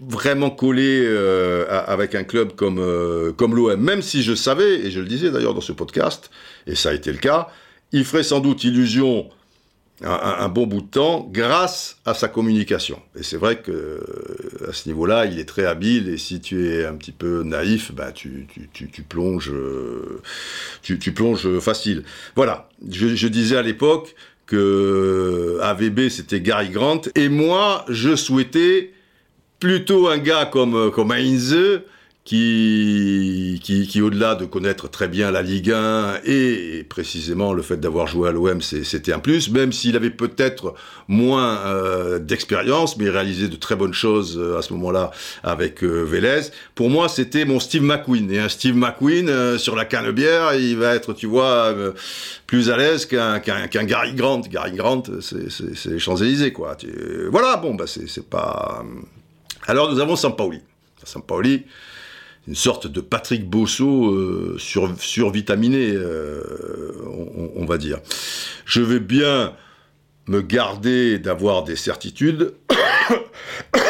vraiment 0.00 0.50
coller 0.50 1.02
euh, 1.04 1.66
avec 1.86 2.14
un 2.14 2.24
club 2.24 2.54
comme, 2.54 2.78
euh, 2.80 3.32
comme 3.32 3.54
l'OM, 3.54 3.80
même 3.80 4.02
si 4.02 4.22
je 4.22 4.34
savais, 4.34 4.86
et 4.86 4.90
je 4.90 5.00
le 5.00 5.06
disais 5.06 5.30
d'ailleurs 5.30 5.54
dans 5.54 5.60
ce 5.60 5.72
podcast, 5.72 6.30
et 6.66 6.74
ça 6.74 6.90
a 6.90 6.92
été 6.94 7.12
le 7.12 7.18
cas, 7.18 7.48
il 7.92 8.04
ferait 8.04 8.22
sans 8.22 8.40
doute 8.40 8.64
illusion 8.64 9.28
un, 10.02 10.48
bon 10.48 10.66
bout 10.66 10.80
de 10.80 10.86
temps 10.86 11.28
grâce 11.32 11.98
à 12.04 12.14
sa 12.14 12.28
communication. 12.28 13.00
Et 13.18 13.22
c'est 13.22 13.36
vrai 13.36 13.60
que 13.60 14.00
à 14.68 14.72
ce 14.72 14.88
niveau-là, 14.88 15.26
il 15.26 15.38
est 15.38 15.48
très 15.48 15.64
habile, 15.64 16.08
et 16.08 16.18
si 16.18 16.40
tu 16.40 16.68
es 16.68 16.84
un 16.84 16.94
petit 16.94 17.12
peu 17.12 17.42
naïf, 17.44 17.92
bah, 17.92 18.10
tu, 18.12 18.46
tu, 18.72 18.88
tu, 18.90 19.02
plonges, 19.02 19.52
tu, 20.82 20.98
plonges 21.12 21.60
facile. 21.60 22.02
Voilà, 22.34 22.68
je, 22.90 23.14
je 23.14 23.28
disais 23.28 23.56
à 23.56 23.62
l'époque 23.62 24.14
que 24.46 25.58
AVB 25.62 26.08
c'était 26.08 26.40
Gary 26.40 26.70
Grant, 26.70 27.02
et 27.14 27.28
moi 27.28 27.84
je 27.88 28.16
souhaitais 28.16 28.92
plutôt 29.60 30.08
un 30.08 30.18
gars 30.18 30.44
comme, 30.44 30.90
comme 30.90 31.12
Heinze, 31.12 31.56
qui, 32.24 33.60
qui, 33.62 33.86
qui 33.86 34.00
au-delà 34.00 34.34
de 34.34 34.46
connaître 34.46 34.88
très 34.88 35.08
bien 35.08 35.30
la 35.30 35.42
Ligue 35.42 35.70
1 35.70 36.20
et, 36.24 36.86
précisément 36.88 37.52
le 37.52 37.60
fait 37.60 37.76
d'avoir 37.76 38.06
joué 38.06 38.30
à 38.30 38.32
l'OM, 38.32 38.62
c'était 38.62 39.12
un 39.12 39.18
plus, 39.18 39.50
même 39.50 39.72
s'il 39.72 39.94
avait 39.94 40.08
peut-être 40.08 40.74
moins 41.06 41.58
euh, 41.66 42.18
d'expérience, 42.18 42.96
mais 42.96 43.10
réalisé 43.10 43.48
de 43.48 43.56
très 43.56 43.76
bonnes 43.76 43.92
choses 43.92 44.38
euh, 44.38 44.56
à 44.56 44.62
ce 44.62 44.72
moment-là 44.72 45.10
avec 45.42 45.84
euh, 45.84 46.02
Vélez. 46.02 46.40
Pour 46.74 46.88
moi, 46.88 47.10
c'était 47.10 47.44
mon 47.44 47.60
Steve 47.60 47.82
McQueen. 47.82 48.30
Et 48.30 48.38
un 48.38 48.48
Steve 48.48 48.74
McQueen 48.74 49.58
sur 49.58 49.76
la 49.76 49.84
canne-bière, 49.84 50.54
il 50.54 50.78
va 50.78 50.94
être, 50.94 51.12
tu 51.12 51.26
vois, 51.26 51.74
plus 52.46 52.70
à 52.70 52.78
l'aise 52.78 53.04
qu'un 53.04 53.38
qu'un 53.38 53.84
Gary 53.84 54.14
Grant. 54.14 54.40
Gary 54.40 54.72
Grant, 54.72 55.02
c'est 55.20 55.90
les 55.90 55.98
Champs-Élysées, 55.98 56.52
quoi. 56.52 56.76
voilà, 57.30 57.56
bon, 57.56 57.74
bah 57.74 57.84
c'est 57.86 58.28
pas... 58.28 58.82
Alors 59.66 59.92
nous 59.92 60.00
avons 60.00 60.16
Sampaoli. 60.16 60.60
Sampaoli, 61.04 61.64
une 62.46 62.54
sorte 62.54 62.86
de 62.86 63.00
Patrick 63.00 63.48
Bosso 63.48 64.10
euh, 64.10 64.56
sur, 64.58 64.94
survitaminé, 65.00 65.92
euh, 65.92 66.92
on, 67.56 67.64
va 67.64 67.78
dire. 67.78 68.00
Je 68.66 68.82
vais 68.82 69.00
bien 69.00 69.54
me 70.26 70.42
garder 70.42 71.18
d'avoir 71.18 71.64
des 71.64 71.76
certitudes. 71.76 72.54
il 72.70 73.80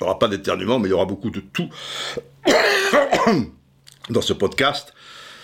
n'y 0.00 0.06
aura 0.06 0.18
pas 0.18 0.28
d'éternuement, 0.28 0.78
mais 0.78 0.88
il 0.88 0.92
y 0.92 0.94
aura 0.94 1.04
beaucoup 1.04 1.30
de 1.30 1.40
tout 1.40 1.68
dans 4.10 4.22
ce 4.22 4.32
podcast, 4.32 4.94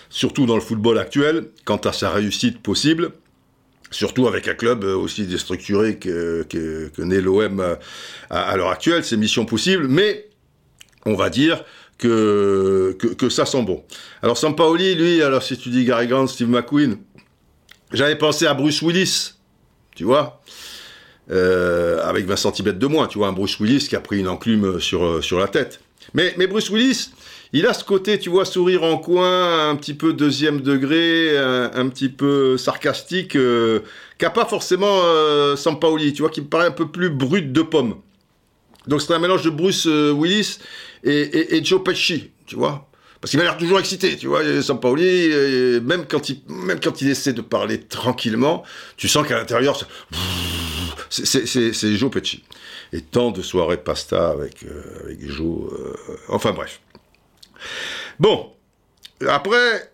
surtout 0.08 0.46
dans 0.46 0.54
le 0.54 0.60
football 0.60 0.98
actuel, 0.98 1.48
quant 1.64 1.78
à 1.78 1.92
sa 1.92 2.10
réussite 2.10 2.62
possible. 2.62 3.10
Surtout 3.90 4.26
avec 4.26 4.48
un 4.48 4.54
club 4.54 4.82
aussi 4.82 5.26
déstructuré 5.26 5.98
que, 5.98 6.44
que, 6.48 6.90
l'OM 7.02 7.60
à, 8.30 8.40
à 8.40 8.56
l'heure 8.56 8.70
actuelle, 8.70 9.04
c'est 9.04 9.16
mission 9.16 9.44
possible, 9.46 9.86
mais 9.86 10.26
on 11.06 11.14
va 11.14 11.30
dire 11.30 11.64
que, 11.98 12.96
que, 13.16 13.28
ça 13.28 13.46
sent 13.46 13.62
bon. 13.62 13.82
Alors 14.22 14.36
Sampaoli, 14.36 14.94
lui, 14.94 15.22
alors 15.22 15.42
si 15.42 15.56
tu 15.56 15.70
dis 15.70 15.84
Gary 15.84 16.06
Grant, 16.06 16.26
Steve 16.26 16.48
McQueen, 16.48 16.98
j'avais 17.92 18.16
pensé 18.16 18.46
à 18.46 18.52
Bruce 18.52 18.82
Willis, 18.82 19.34
tu 19.94 20.04
vois, 20.04 20.42
euh, 21.30 22.06
avec 22.06 22.26
20 22.26 22.36
cm 22.36 22.72
de 22.78 22.86
moins, 22.86 23.06
tu 23.06 23.18
vois, 23.18 23.28
un 23.28 23.32
Bruce 23.32 23.58
Willis 23.60 23.86
qui 23.88 23.96
a 23.96 24.00
pris 24.00 24.18
une 24.18 24.28
enclume 24.28 24.80
sur, 24.80 25.24
sur 25.24 25.38
la 25.38 25.48
tête. 25.48 25.80
Mais, 26.12 26.34
mais 26.36 26.46
Bruce 26.46 26.68
Willis, 26.70 27.10
il 27.52 27.66
a 27.66 27.72
ce 27.72 27.84
côté, 27.84 28.18
tu 28.18 28.28
vois, 28.28 28.44
sourire 28.44 28.82
en 28.82 28.98
coin, 28.98 29.70
un 29.70 29.76
petit 29.76 29.94
peu 29.94 30.12
deuxième 30.12 30.60
degré, 30.60 31.36
un, 31.38 31.88
petit 31.88 32.08
peu 32.08 32.56
sarcastique, 32.58 33.36
euh, 33.36 33.80
qu'a 34.18 34.30
pas 34.30 34.44
forcément 34.44 35.00
euh, 35.04 35.56
Sampaoli, 35.56 36.12
tu 36.12 36.22
vois, 36.22 36.30
qui 36.30 36.42
me 36.42 36.46
paraît 36.46 36.66
un 36.66 36.72
peu 36.72 36.88
plus 36.88 37.10
brut 37.10 37.52
de 37.52 37.62
pomme. 37.62 37.96
Donc 38.86 39.02
c'est 39.02 39.12
un 39.12 39.18
mélange 39.18 39.42
de 39.42 39.50
Bruce 39.50 39.86
euh, 39.86 40.12
Willis 40.12 40.58
et, 41.04 41.64
Joe 41.64 41.82
Pesci, 41.82 42.30
tu 42.46 42.56
vois. 42.56 42.88
Parce 43.20 43.30
qu'il 43.30 43.38
m'a 43.38 43.44
l'air 43.44 43.56
toujours 43.56 43.78
excité, 43.78 44.16
tu 44.16 44.26
vois, 44.26 44.62
Sampaoli, 44.62 45.30
même 45.82 46.04
quand 46.06 46.28
il, 46.28 46.42
même 46.48 46.78
quand 46.80 47.00
il 47.00 47.08
essaie 47.08 47.32
de 47.32 47.40
parler 47.40 47.80
tranquillement, 47.80 48.62
tu 48.96 49.08
sens 49.08 49.26
qu'à 49.26 49.38
l'intérieur, 49.38 49.80
c'est 51.10 51.96
Joe 51.96 52.10
Pesci. 52.10 52.44
Et 52.92 53.00
tant 53.00 53.30
de 53.30 53.42
soirées 53.42 53.78
pasta 53.78 54.28
avec, 54.30 54.62
euh, 54.64 55.04
avec 55.04 55.28
Joe, 55.28 55.72
euh, 55.72 55.94
enfin 56.28 56.52
bref. 56.52 56.80
Bon, 58.20 58.52
après, 59.26 59.92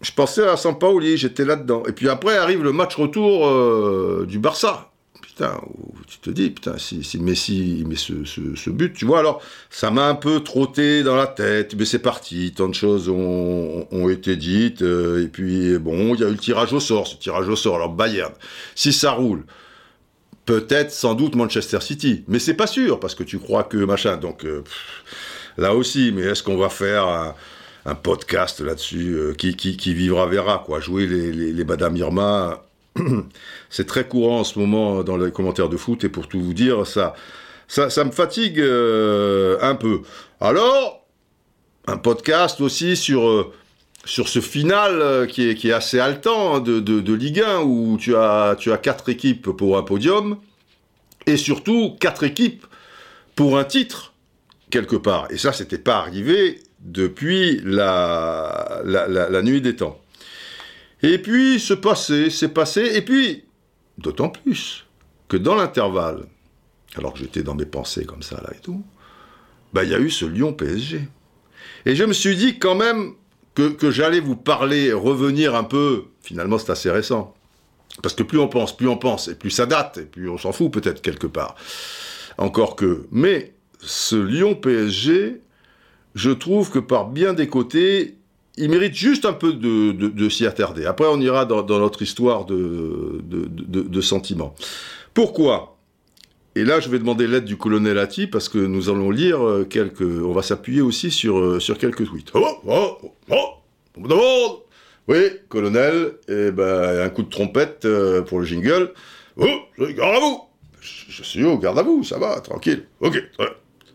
je 0.00 0.12
pensais 0.12 0.46
à 0.46 0.56
Sampaoli, 0.56 1.16
j'étais 1.16 1.44
là-dedans. 1.44 1.82
Et 1.88 1.92
puis 1.92 2.08
après 2.08 2.36
arrive 2.36 2.62
le 2.62 2.72
match 2.72 2.94
retour 2.94 4.26
du 4.26 4.38
Barça 4.38 4.89
tu 5.36 6.18
te 6.18 6.30
dis, 6.30 6.50
putain, 6.50 6.76
si, 6.78 7.18
Messi 7.18 7.84
met 7.86 7.96
ce, 7.96 8.70
but, 8.70 8.92
tu 8.92 9.04
vois, 9.04 9.20
alors 9.20 9.42
ça 9.70 9.90
m'a 9.90 10.06
un 10.06 10.14
peu 10.14 10.40
trotté 10.40 11.02
dans 11.02 11.16
la 11.16 11.26
tête, 11.26 11.74
mais 11.74 11.84
c'est 11.84 12.00
parti, 12.00 12.52
tant 12.52 12.68
de 12.68 12.74
choses 12.74 13.08
ont, 13.08 14.08
été 14.08 14.36
dites, 14.36 14.82
euh, 14.82 15.24
et 15.24 15.28
puis 15.28 15.78
bon, 15.78 16.14
il 16.14 16.20
y 16.20 16.24
a 16.24 16.28
eu 16.28 16.32
le 16.32 16.38
tirage 16.38 16.72
au 16.72 16.80
sort, 16.80 17.06
ce 17.06 17.16
tirage 17.16 17.48
au 17.48 17.56
sort, 17.56 17.76
alors 17.76 17.90
Bayern, 17.90 18.32
si 18.74 18.92
ça 18.92 19.12
roule, 19.12 19.44
peut-être 20.46 20.90
sans 20.92 21.14
doute 21.14 21.36
Manchester 21.36 21.80
City, 21.80 22.24
mais 22.28 22.38
c'est 22.38 22.54
pas 22.54 22.66
sûr, 22.66 23.00
parce 23.00 23.14
que 23.14 23.22
tu 23.22 23.38
crois 23.38 23.64
que 23.64 23.78
machin, 23.78 24.16
donc 24.16 24.44
euh, 24.44 24.62
là 25.56 25.74
aussi, 25.74 26.12
mais 26.12 26.22
est-ce 26.22 26.42
qu'on 26.42 26.56
va 26.56 26.68
faire 26.68 27.06
un, 27.06 27.34
podcast 28.02 28.60
là-dessus, 28.60 29.14
euh, 29.14 29.32
qui, 29.34 29.56
qui, 29.56 29.94
vivra 29.94 30.26
verra, 30.26 30.62
quoi, 30.64 30.80
jouer 30.80 31.06
les, 31.06 31.32
les, 31.32 31.52
les 31.52 31.64
Madame 31.64 31.96
Irma 31.96 32.62
c'est 33.70 33.86
très 33.86 34.06
courant 34.06 34.40
en 34.40 34.44
ce 34.44 34.58
moment 34.58 35.02
dans 35.02 35.16
les 35.16 35.30
commentaires 35.30 35.68
de 35.68 35.76
foot, 35.76 36.04
et 36.04 36.08
pour 36.08 36.28
tout 36.28 36.40
vous 36.40 36.54
dire, 36.54 36.86
ça, 36.86 37.14
ça, 37.68 38.04
me 38.04 38.10
fatigue 38.10 38.60
euh, 38.60 39.58
un 39.60 39.74
peu. 39.74 40.02
Alors, 40.40 41.06
un 41.86 41.96
podcast 41.96 42.60
aussi 42.60 42.96
sur, 42.96 43.28
euh, 43.28 43.52
sur 44.04 44.28
ce 44.28 44.40
final 44.40 45.00
euh, 45.00 45.26
qui, 45.26 45.48
est, 45.48 45.72
assez 45.72 46.00
haletant 46.00 46.56
hein, 46.56 46.60
de, 46.60 46.80
de, 46.80 47.12
Ligue 47.14 47.40
1, 47.40 47.60
où 47.60 47.96
tu 47.98 48.16
as, 48.16 48.56
tu 48.58 48.72
as 48.72 48.78
quatre 48.78 49.08
équipes 49.08 49.50
pour 49.50 49.78
un 49.78 49.82
podium, 49.82 50.38
et 51.26 51.36
surtout 51.36 51.96
quatre 52.00 52.24
équipes 52.24 52.66
pour 53.36 53.58
un 53.58 53.64
titre, 53.64 54.14
quelque 54.70 54.96
part. 54.96 55.28
Et 55.30 55.38
ça, 55.38 55.52
c'était 55.52 55.78
pas 55.78 55.98
arrivé 55.98 56.60
depuis 56.80 57.60
la, 57.64 58.80
la 58.84 59.42
nuit 59.42 59.60
des 59.60 59.76
temps. 59.76 60.00
Et 61.02 61.18
puis, 61.18 61.58
ce 61.58 61.74
passé, 61.74 62.30
c'est 62.30 62.48
passé, 62.48 62.90
et 62.94 63.02
puis, 63.02 63.44
d'autant 63.98 64.28
plus 64.28 64.86
que 65.28 65.36
dans 65.36 65.54
l'intervalle, 65.54 66.26
alors 66.96 67.12
que 67.12 67.20
j'étais 67.20 67.42
dans 67.42 67.54
mes 67.54 67.64
pensées 67.64 68.04
comme 68.04 68.22
ça, 68.22 68.36
là 68.36 68.50
et 68.54 68.60
tout, 68.60 68.82
bah, 69.72 69.84
il 69.84 69.90
y 69.90 69.94
a 69.94 69.98
eu 69.98 70.10
ce 70.10 70.24
Lyon-PSG. 70.24 71.00
Et 71.86 71.96
je 71.96 72.04
me 72.04 72.12
suis 72.12 72.36
dit 72.36 72.58
quand 72.58 72.74
même 72.74 73.14
que, 73.54 73.90
j'allais 73.90 74.20
vous 74.20 74.36
parler, 74.36 74.92
revenir 74.92 75.54
un 75.54 75.64
peu, 75.64 76.04
finalement 76.22 76.58
c'est 76.58 76.70
assez 76.70 76.90
récent, 76.90 77.34
parce 78.02 78.14
que 78.14 78.22
plus 78.22 78.38
on 78.38 78.48
pense, 78.48 78.76
plus 78.76 78.88
on 78.88 78.96
pense, 78.96 79.28
et 79.28 79.34
plus 79.34 79.50
ça 79.50 79.66
date, 79.66 79.98
et 79.98 80.04
plus 80.04 80.28
on 80.28 80.38
s'en 80.38 80.52
fout 80.52 80.72
peut-être 80.72 81.02
quelque 81.02 81.26
part. 81.26 81.56
Encore 82.38 82.74
que. 82.74 83.06
Mais 83.10 83.52
ce 83.80 84.16
Lyon-PSG, 84.16 85.42
je 86.14 86.30
trouve 86.30 86.70
que 86.70 86.78
par 86.78 87.08
bien 87.08 87.34
des 87.34 87.48
côtés, 87.48 88.16
il 88.56 88.70
mérite 88.70 88.94
juste 88.94 89.24
un 89.24 89.32
peu 89.32 89.52
de, 89.52 90.28
s'y 90.28 90.46
attarder. 90.46 90.86
Après, 90.86 91.06
on 91.06 91.20
ira 91.20 91.44
dans, 91.44 91.64
notre 91.64 92.02
histoire 92.02 92.44
de, 92.44 94.00
sentiments. 94.00 94.54
Pourquoi? 95.14 95.76
Et 96.56 96.64
là, 96.64 96.80
je 96.80 96.88
vais 96.88 96.98
demander 96.98 97.26
l'aide 97.26 97.44
du 97.44 97.56
colonel 97.56 97.98
Atti 97.98 98.26
parce 98.26 98.48
que 98.48 98.58
nous 98.58 98.90
allons 98.90 99.10
lire 99.10 99.46
euh, 99.46 99.64
quelques. 99.64 100.00
On 100.00 100.32
va 100.32 100.42
s'appuyer 100.42 100.80
aussi 100.80 101.12
sur, 101.12 101.38
euh, 101.38 101.60
sur 101.60 101.78
quelques 101.78 102.04
tweets. 102.06 102.32
Oh, 102.34 102.44
oh, 102.66 102.98
oh, 103.30 103.48
oh 104.10 104.64
Oui, 105.06 105.18
colonel, 105.48 106.14
et 106.28 106.48
eh 106.48 106.50
ben, 106.50 107.02
un 107.02 107.08
coup 107.08 107.22
de 107.22 107.30
trompette 107.30 107.84
euh, 107.84 108.22
pour 108.22 108.40
le 108.40 108.46
jingle. 108.46 108.92
Oh, 109.36 109.46
garde 109.78 110.16
à 110.16 110.18
vous 110.18 110.40
je, 110.80 111.22
suis 111.22 111.44
au 111.44 111.58
garde 111.58 111.78
à 111.78 111.82
vous, 111.82 112.02
ça 112.04 112.18
va, 112.18 112.40
tranquille. 112.40 112.84
Ok, 113.00 113.22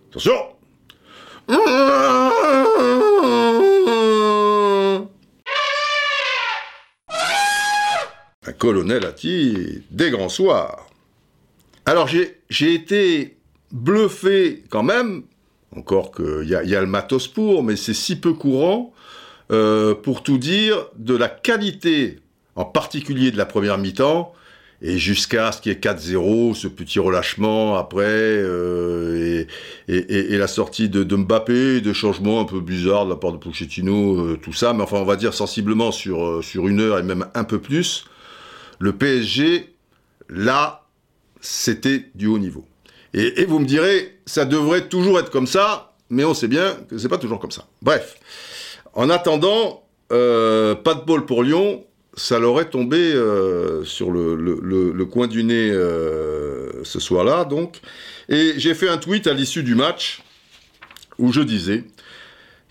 attention 0.09 0.33
un 8.47 8.53
colonel 8.53 9.05
a 9.05 9.11
dit 9.11 9.83
des 9.91 10.11
grands 10.11 10.29
soirs. 10.29 10.87
Alors 11.85 12.07
j'ai 12.07 12.73
été 12.73 13.37
bluffé 13.71 14.63
quand 14.69 14.83
même, 14.83 15.23
encore 15.75 16.11
qu'il 16.11 16.45
y, 16.45 16.69
y 16.69 16.75
a 16.75 16.81
le 16.81 16.87
matos 16.87 17.27
pour, 17.27 17.63
mais 17.63 17.75
c'est 17.75 17.93
si 17.93 18.15
peu 18.15 18.33
courant, 18.33 18.93
pour 19.47 20.23
tout 20.23 20.37
dire, 20.37 20.87
de 20.97 21.15
la 21.15 21.27
qualité, 21.29 22.19
en 22.55 22.65
particulier 22.65 23.31
de 23.31 23.37
la 23.37 23.45
première 23.45 23.77
mi-temps, 23.77 24.33
et 24.81 24.97
jusqu'à 24.97 25.51
ce 25.51 25.61
qu'il 25.61 25.71
y 25.71 25.75
ait 25.75 25.79
4-0, 25.79 26.53
ce 26.53 26.67
petit 26.67 26.99
relâchement 26.99 27.75
après, 27.75 28.03
euh, 28.03 29.45
et, 29.87 30.37
la 30.37 30.47
sortie 30.47 30.89
de, 30.89 31.03
Mbappé, 31.03 31.81
des 31.81 31.93
changements 31.93 32.41
un 32.41 32.45
peu 32.45 32.59
bizarres 32.59 33.05
de 33.05 33.11
la 33.11 33.15
part 33.15 33.31
de 33.31 33.37
Pochettino, 33.37 34.19
euh, 34.19 34.39
tout 34.41 34.53
ça, 34.53 34.73
mais 34.73 34.83
enfin 34.83 34.97
on 34.97 35.05
va 35.05 35.15
dire 35.15 35.33
sensiblement 35.33 35.91
sur, 35.91 36.23
euh, 36.23 36.41
sur 36.41 36.67
une 36.67 36.81
heure 36.81 36.99
et 36.99 37.03
même 37.03 37.25
un 37.33 37.43
peu 37.45 37.59
plus, 37.59 38.05
le 38.79 38.93
PSG, 38.93 39.73
là, 40.29 40.85
c'était 41.41 42.05
du 42.15 42.27
haut 42.27 42.39
niveau. 42.39 42.65
Et, 43.13 43.45
vous 43.45 43.59
me 43.59 43.65
direz, 43.65 44.19
ça 44.25 44.45
devrait 44.45 44.89
toujours 44.89 45.19
être 45.19 45.31
comme 45.31 45.47
ça, 45.47 45.95
mais 46.09 46.25
on 46.25 46.33
sait 46.33 46.49
bien 46.49 46.75
que 46.89 46.97
c'est 46.97 47.07
pas 47.07 47.17
toujours 47.17 47.39
comme 47.39 47.51
ça. 47.51 47.65
Bref, 47.81 48.17
en 48.93 49.09
attendant, 49.09 49.83
pas 50.09 50.15
de 50.15 51.05
bol 51.05 51.25
pour 51.25 51.43
Lyon, 51.43 51.85
ça 52.15 52.39
leur 52.39 52.59
est 52.61 52.69
tombé 52.69 52.97
euh, 52.97 53.83
sur 53.83 54.11
le, 54.11 55.03
coin 55.05 55.27
du 55.27 55.43
nez 55.43 55.69
euh, 55.71 56.83
ce 56.83 56.99
soir-là, 56.99 57.45
donc. 57.45 57.81
Et 58.29 58.53
j'ai 58.57 58.73
fait 58.73 58.89
un 58.89 58.97
tweet 58.97 59.27
à 59.27 59.33
l'issue 59.33 59.63
du 59.63 59.75
match 59.75 60.23
où 61.19 61.31
je 61.31 61.41
disais 61.41 61.83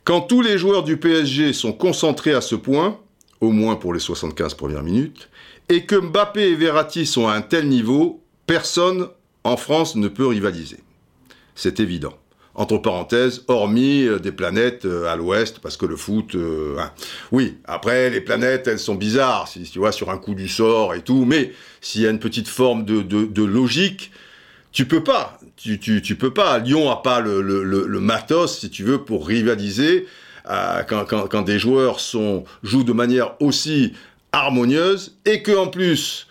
Quand 0.04 0.22
tous 0.22 0.40
les 0.40 0.58
joueurs 0.58 0.82
du 0.82 0.96
PSG 0.96 1.52
sont 1.52 1.72
concentrés 1.72 2.32
à 2.32 2.40
ce 2.40 2.54
point, 2.54 2.98
au 3.40 3.50
moins 3.50 3.76
pour 3.76 3.92
les 3.92 4.00
75 4.00 4.54
premières 4.54 4.82
minutes, 4.82 5.28
et 5.68 5.84
que 5.84 5.96
Mbappé 5.96 6.42
et 6.42 6.54
Verratti 6.54 7.06
sont 7.06 7.28
à 7.28 7.34
un 7.34 7.42
tel 7.42 7.68
niveau, 7.68 8.22
personne 8.46 9.08
en 9.44 9.56
France 9.56 9.96
ne 9.96 10.08
peut 10.08 10.26
rivaliser. 10.26 10.78
C'est 11.54 11.80
évident 11.80 12.14
entre 12.54 12.78
parenthèses, 12.78 13.42
hormis 13.48 14.04
euh, 14.04 14.18
des 14.18 14.32
planètes 14.32 14.84
euh, 14.84 15.12
à 15.12 15.16
l'ouest, 15.16 15.58
parce 15.58 15.76
que 15.76 15.86
le 15.86 15.96
foot, 15.96 16.34
euh, 16.34 16.76
hein. 16.78 16.92
oui, 17.32 17.58
après, 17.64 18.10
les 18.10 18.20
planètes, 18.20 18.68
elles 18.68 18.78
sont 18.78 18.94
bizarres, 18.94 19.48
si 19.48 19.62
tu 19.62 19.78
vois, 19.78 19.92
sur 19.92 20.10
un 20.10 20.18
coup 20.18 20.34
du 20.34 20.48
sort 20.48 20.94
et 20.94 21.02
tout, 21.02 21.24
mais 21.24 21.52
s'il 21.80 22.02
y 22.02 22.06
a 22.06 22.10
une 22.10 22.20
petite 22.20 22.48
forme 22.48 22.84
de, 22.84 23.44
logique, 23.44 24.12
tu 24.72 24.86
peux 24.86 25.02
pas, 25.02 25.38
tu, 25.56 26.16
peux 26.18 26.32
pas. 26.32 26.58
Lyon 26.58 26.90
a 26.90 26.96
pas 26.96 27.20
le, 27.20 27.40
le, 27.40 28.00
matos, 28.00 28.58
si 28.58 28.70
tu 28.70 28.82
veux, 28.82 28.98
pour 28.98 29.26
rivaliser 29.26 30.06
quand, 30.88 31.42
des 31.42 31.58
joueurs 31.60 32.00
sont, 32.00 32.44
jouent 32.64 32.82
de 32.82 32.92
manière 32.92 33.40
aussi 33.40 33.92
harmonieuse, 34.34 35.16
et 35.24 35.42
que 35.42 35.56
en 35.56 35.68
plus, 35.68 36.28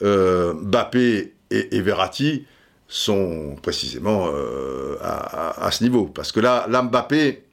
Bappé 0.00 1.34
et, 1.50 1.76
et 1.76 1.80
Verratti 1.80 2.44
sont 2.88 3.56
précisément 3.62 4.28
euh, 4.32 4.96
à, 5.00 5.70
ce 5.70 5.82
niveau. 5.82 6.06
Parce 6.06 6.32
que 6.32 6.40
là, 6.40 6.66
l'Mbappé, 6.68 7.44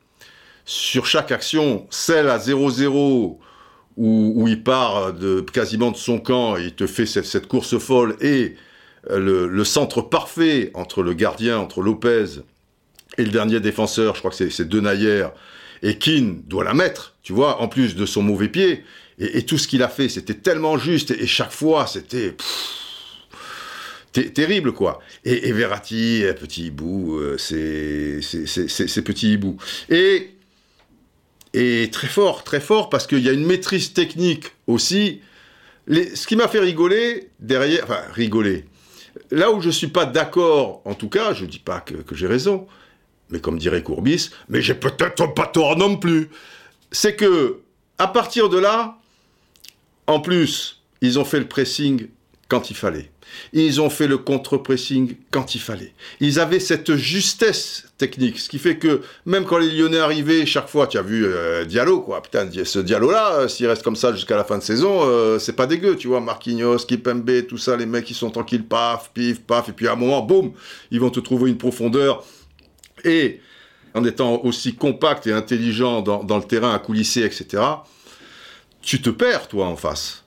sur 0.66 1.06
chaque 1.06 1.32
action, 1.32 1.88
celle 1.90 2.30
à 2.30 2.38
0-0, 2.38 3.38
où, 3.96 4.48
il 4.48 4.64
part 4.64 5.14
de, 5.14 5.42
quasiment 5.42 5.92
de 5.92 5.98
son 5.98 6.20
camp, 6.20 6.58
et 6.58 6.66
il 6.66 6.74
te 6.74 6.88
fait 6.88 7.06
cette, 7.06 7.48
course 7.48 7.78
folle, 7.78 8.16
et 8.22 8.56
euh, 9.10 9.48
le, 9.48 9.64
centre 9.64 10.02
parfait 10.02 10.72
entre 10.74 11.04
le 11.04 11.14
gardien, 11.14 11.60
entre 11.60 11.82
Lopez 11.82 12.42
et 13.18 13.24
le 13.24 13.30
dernier 13.30 13.60
défenseur, 13.60 14.16
je 14.16 14.20
crois 14.20 14.32
que 14.32 14.50
c'est 14.50 14.68
Denayer, 14.68 15.28
et 15.84 15.98
Keane 15.98 16.42
doit 16.48 16.64
la 16.64 16.74
mettre, 16.74 17.16
tu 17.22 17.34
vois, 17.34 17.62
en 17.62 17.68
plus 17.68 17.96
de 17.96 18.06
son 18.06 18.24
mauvais 18.24 18.48
pied. 18.48 18.84
Et, 19.20 19.44
tout 19.44 19.58
ce 19.58 19.68
qu'il 19.68 19.84
a 19.84 19.90
fait, 19.90 20.10
c'était 20.10 20.34
tellement 20.34 20.78
juste, 20.78 21.12
et, 21.12 21.28
chaque 21.28 21.52
fois, 21.52 21.88
c'était 21.88 22.36
terrible, 24.34 24.74
quoi. 24.74 25.00
Et, 25.24 25.52
Verratti, 25.52 26.24
petit 26.40 26.68
hibou, 26.68 27.18
euh, 27.18 27.38
c'est 27.38 28.22
petit 29.04 29.34
hibou. 29.34 29.58
Et, 29.90 30.32
et 31.54 31.90
très 31.92 32.08
fort, 32.08 32.44
très 32.44 32.60
fort, 32.60 32.90
parce 32.90 33.08
qu'il 33.08 33.20
y 33.20 33.30
a 33.30 33.34
une 33.34 33.46
maîtrise 33.46 33.94
technique 33.94 34.52
aussi. 34.68 35.22
Ce 35.88 36.28
qui 36.28 36.36
m'a 36.36 36.48
fait 36.48 36.60
rigoler, 36.60 37.30
derrière, 37.40 37.84
enfin, 37.84 38.02
rigoler, 38.14 38.66
là 39.32 39.52
où 39.52 39.62
je 39.62 39.70
suis 39.70 39.88
pas 39.88 40.06
d'accord, 40.06 40.82
en 40.86 40.94
tout 40.94 41.10
cas, 41.10 41.34
je 41.34 41.46
dis 41.46 41.60
pas 41.60 41.82
que, 41.82 41.96
que 41.96 42.16
j'ai 42.16 42.28
raison, 42.28 42.68
mais 43.30 43.40
comme 43.40 43.58
dirait 43.58 43.84
Courbis, 43.84 44.30
mais 44.50 44.62
j'ai 44.62 44.76
peut-être 44.76 45.34
pas 45.34 45.48
tort 45.48 45.76
non 45.78 45.98
plus, 45.98 46.30
c'est 46.92 47.16
que, 47.16 47.60
à 47.98 48.08
partir 48.08 48.50
de 48.50 48.58
là, 48.58 48.98
en 50.08 50.20
plus, 50.20 50.82
ils 51.02 51.20
ont 51.20 51.26
fait 51.26 51.40
le 51.40 51.48
pressing 51.48 52.08
quand 52.48 52.70
il 52.70 52.76
fallait. 52.76 53.10
Ils 53.52 53.82
ont 53.82 53.90
fait 53.90 54.08
le 54.08 54.18
contre-pressing 54.18 55.16
quand 55.32 55.56
il 55.56 55.62
fallait. 55.62 55.94
Ils 56.20 56.40
avaient 56.40 56.60
cette 56.60 56.96
justesse 56.96 57.86
technique, 57.98 58.40
ce 58.40 58.50
qui 58.50 58.60
fait 58.60 58.78
que 58.78 59.02
même 59.26 59.46
quand 59.46 59.58
les 59.58 59.72
Lyonnais 59.72 60.00
arrivaient, 60.00 60.46
chaque 60.46 60.68
fois, 60.68 60.88
tu 60.88 60.98
as 60.98 61.02
vu 61.02 61.26
euh, 61.26 61.66
Diallo, 61.66 62.02
quoi. 62.02 62.22
Putain, 62.22 62.48
ce 62.64 62.80
Diallo-là, 62.80 63.34
euh, 63.34 63.48
s'il 63.48 63.68
reste 63.68 63.82
comme 63.82 63.96
ça 63.96 64.14
jusqu'à 64.14 64.36
la 64.36 64.44
fin 64.44 64.58
de 64.58 64.64
saison, 64.64 65.02
euh, 65.04 65.40
c'est 65.40 65.54
pas 65.54 65.66
dégueu, 65.66 65.96
tu 65.96 66.08
vois. 66.08 66.20
Marquinhos, 66.20 66.78
Kipembe, 66.86 67.48
tout 67.48 67.58
ça, 67.58 67.76
les 67.76 67.86
mecs, 67.86 68.10
ils 68.10 68.16
sont 68.16 68.30
tranquilles, 68.30 68.66
paf, 68.66 69.12
pif, 69.14 69.42
paf, 69.42 69.70
et 69.70 69.72
puis 69.72 69.88
à 69.88 69.94
un 69.94 69.96
moment, 69.96 70.22
boum, 70.22 70.52
ils 70.92 71.00
vont 71.00 71.10
te 71.10 71.20
trouver 71.20 71.50
une 71.50 71.58
profondeur. 71.58 72.24
Et 73.04 73.40
en 73.96 74.04
étant 74.06 74.42
aussi 74.44 74.76
compact 74.76 75.28
et 75.28 75.32
intelligent 75.34 76.02
dans, 76.02 76.24
dans 76.24 76.38
le 76.38 76.44
terrain 76.44 76.74
à 76.74 76.80
coulisser, 76.80 77.24
etc., 77.24 77.64
tu 78.84 79.02
te 79.02 79.10
perds, 79.10 79.48
toi, 79.48 79.66
en 79.66 79.76
face. 79.76 80.26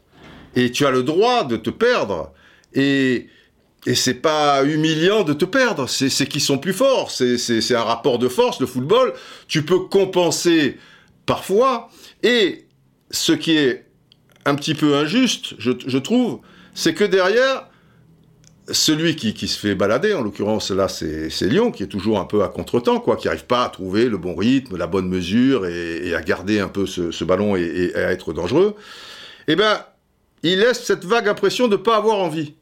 Et 0.56 0.72
tu 0.72 0.84
as 0.86 0.90
le 0.90 1.02
droit 1.04 1.44
de 1.44 1.56
te 1.56 1.70
perdre. 1.70 2.32
Et, 2.72 3.28
et 3.86 3.94
c'est 3.94 4.14
pas 4.14 4.64
humiliant 4.64 5.22
de 5.22 5.32
te 5.32 5.44
perdre, 5.44 5.88
c'est 5.88 6.26
qu'ils 6.26 6.40
sont 6.40 6.58
plus 6.58 6.72
forts, 6.72 7.12
c'est 7.12 7.74
un 7.74 7.82
rapport 7.82 8.18
de 8.18 8.28
force, 8.28 8.60
le 8.60 8.66
football. 8.66 9.14
Tu 9.46 9.64
peux 9.64 9.78
compenser 9.78 10.76
parfois, 11.24 11.88
et 12.24 12.66
ce 13.12 13.32
qui 13.32 13.56
est 13.56 13.86
un 14.44 14.56
petit 14.56 14.74
peu 14.74 14.96
injuste, 14.96 15.54
je, 15.58 15.98
trouve, 15.98 16.40
c'est 16.74 16.94
que 16.94 17.04
derrière, 17.04 17.68
celui 18.70 19.16
qui, 19.16 19.48
se 19.48 19.58
fait 19.58 19.74
balader, 19.74 20.14
en 20.14 20.22
l'occurrence 20.22 20.70
là 20.70 20.88
c'est 20.88 21.30
Lyon, 21.42 21.70
qui 21.70 21.82
est 21.82 21.88
toujours 21.88 22.18
un 22.18 22.24
peu 22.24 22.42
à 22.42 22.48
contre-temps, 22.48 23.00
quoi, 23.00 23.16
qui 23.16 23.26
n'arrive 23.26 23.46
pas 23.46 23.64
à 23.64 23.68
trouver 23.68 24.06
le 24.08 24.18
bon 24.18 24.34
rythme, 24.34 24.76
la 24.76 24.86
bonne 24.86 25.08
mesure, 25.08 25.66
et, 25.66 26.14
à 26.14 26.22
garder 26.22 26.60
un 26.60 26.68
peu 26.68 26.86
ce, 26.86 27.24
ballon 27.24 27.56
et, 27.56 27.92
à 27.94 28.12
être 28.12 28.32
dangereux, 28.32 28.74
eh 29.48 29.56
ben, 29.56 29.80
il 30.42 30.58
laisse 30.58 30.82
cette 30.82 31.04
vague 31.04 31.28
impression 31.28 31.68
de 31.68 31.76
ne 31.76 31.82
pas 31.82 31.96
avoir 31.96 32.18
envie. 32.18 32.54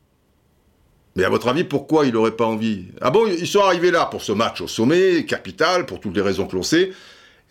Mais 1.17 1.25
à 1.25 1.29
votre 1.29 1.49
avis, 1.49 1.65
pourquoi 1.65 2.07
il 2.07 2.13
n'aurait 2.13 2.37
pas 2.37 2.45
envie? 2.45 2.87
Ah 3.01 3.11
bon, 3.11 3.27
ils 3.27 3.47
sont 3.47 3.61
arrivés 3.61 3.91
là 3.91 4.07
pour 4.07 4.21
ce 4.21 4.33
match 4.33 4.61
au 4.61 4.67
sommet, 4.67 5.25
capital, 5.25 5.87
pour 5.87 6.01
toutes 6.01 6.17
les 6.17 6.23
raisons 6.23 6.47
que 6.47 6.57
l'on 6.57 6.63
sait, 6.63 6.91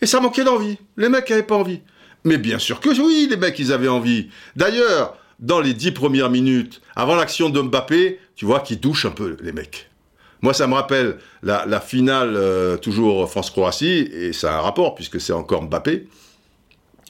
et 0.00 0.06
ça 0.06 0.20
manquait 0.20 0.44
d'envie. 0.44 0.76
Les 0.96 1.08
mecs 1.08 1.30
n'avaient 1.30 1.42
pas 1.42 1.56
envie. 1.56 1.80
Mais 2.24 2.38
bien 2.38 2.58
sûr 2.58 2.80
que 2.80 2.90
oui, 2.90 3.26
les 3.28 3.36
mecs, 3.36 3.58
ils 3.58 3.72
avaient 3.72 3.88
envie. 3.88 4.28
D'ailleurs, 4.56 5.16
dans 5.40 5.60
les 5.60 5.74
dix 5.74 5.92
premières 5.92 6.30
minutes, 6.30 6.80
avant 6.96 7.16
l'action 7.16 7.50
de 7.50 7.60
Mbappé, 7.60 8.18
tu 8.36 8.44
vois 8.44 8.60
qu'ils 8.60 8.80
douchent 8.80 9.06
un 9.06 9.10
peu, 9.10 9.36
les 9.40 9.52
mecs. 9.52 9.90
Moi, 10.42 10.52
ça 10.52 10.66
me 10.66 10.74
rappelle 10.74 11.16
la, 11.42 11.80
finale, 11.80 12.34
euh, 12.36 12.76
toujours 12.76 13.30
France-Croatie, 13.30 14.10
et 14.12 14.32
ça 14.34 14.54
a 14.54 14.58
un 14.58 14.60
rapport, 14.60 14.94
puisque 14.94 15.20
c'est 15.20 15.32
encore 15.32 15.62
Mbappé. 15.62 16.06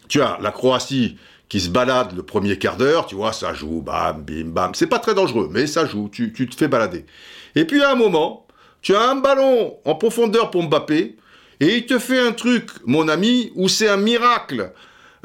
Tu 0.09 0.23
as 0.23 0.39
la 0.41 0.53
Croatie 0.53 1.17
qui 1.49 1.61
se 1.61 1.69
balade 1.69 2.15
le 2.15 2.23
premier 2.23 2.59
quart 2.59 2.77
d'heure, 2.77 3.07
tu 3.07 3.17
vois, 3.17 3.33
ça 3.33 3.53
joue, 3.53 3.81
bam, 3.81 4.23
bim, 4.23 4.47
bam. 4.47 4.75
C'est 4.75 4.87
pas 4.87 4.99
très 4.99 5.15
dangereux, 5.15 5.49
mais 5.51 5.67
ça 5.67 5.85
joue, 5.85 6.09
tu, 6.09 6.33
te 6.33 6.55
fais 6.55 6.69
balader. 6.69 7.07
Et 7.55 7.65
puis 7.65 7.83
à 7.83 7.91
un 7.91 7.95
moment, 7.95 8.47
tu 8.83 8.95
as 8.95 9.03
un 9.03 9.17
ballon 9.17 9.79
en 9.85 9.95
profondeur 9.95 10.51
pour 10.51 10.63
Mbappé, 10.63 11.17
et 11.61 11.77
il 11.77 11.87
te 11.87 11.99
fait 11.99 12.21
un 12.21 12.33
truc, 12.33 12.71
mon 12.87 13.09
ami, 13.09 13.51
où 13.55 13.69
c'est 13.69 13.89
un 13.89 13.97
miracle. 13.97 14.73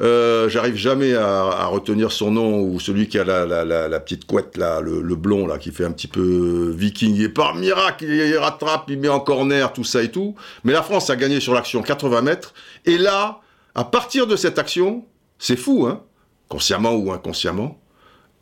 Euh, 0.00 0.48
j'arrive 0.48 0.76
jamais 0.76 1.14
à, 1.14 1.66
retenir 1.66 2.10
son 2.10 2.30
nom 2.30 2.62
ou 2.62 2.80
celui 2.80 3.08
qui 3.08 3.18
a 3.18 3.24
la, 3.24 4.00
petite 4.00 4.26
couette 4.26 4.56
là, 4.56 4.80
le, 4.80 5.14
blond 5.14 5.46
là, 5.46 5.58
qui 5.58 5.72
fait 5.72 5.84
un 5.84 5.92
petit 5.92 6.08
peu 6.08 6.72
viking. 6.74 7.20
Et 7.20 7.28
par 7.28 7.54
miracle, 7.54 8.04
il 8.04 8.36
rattrape, 8.36 8.84
il 8.88 8.98
met 8.98 9.08
en 9.08 9.20
corner, 9.20 9.72
tout 9.72 9.84
ça 9.84 10.02
et 10.02 10.10
tout. 10.10 10.34
Mais 10.64 10.72
la 10.72 10.82
France 10.82 11.10
a 11.10 11.16
gagné 11.16 11.40
sur 11.40 11.54
l'action 11.54 11.82
80 11.82 12.22
mètres. 12.22 12.54
Et 12.86 12.96
là, 12.96 13.40
à 13.74 13.84
partir 13.84 14.26
de 14.26 14.36
cette 14.36 14.58
action, 14.58 15.04
c'est 15.38 15.56
fou, 15.56 15.86
hein 15.86 16.02
consciemment 16.50 16.94
ou 16.94 17.12
inconsciemment, 17.12 17.80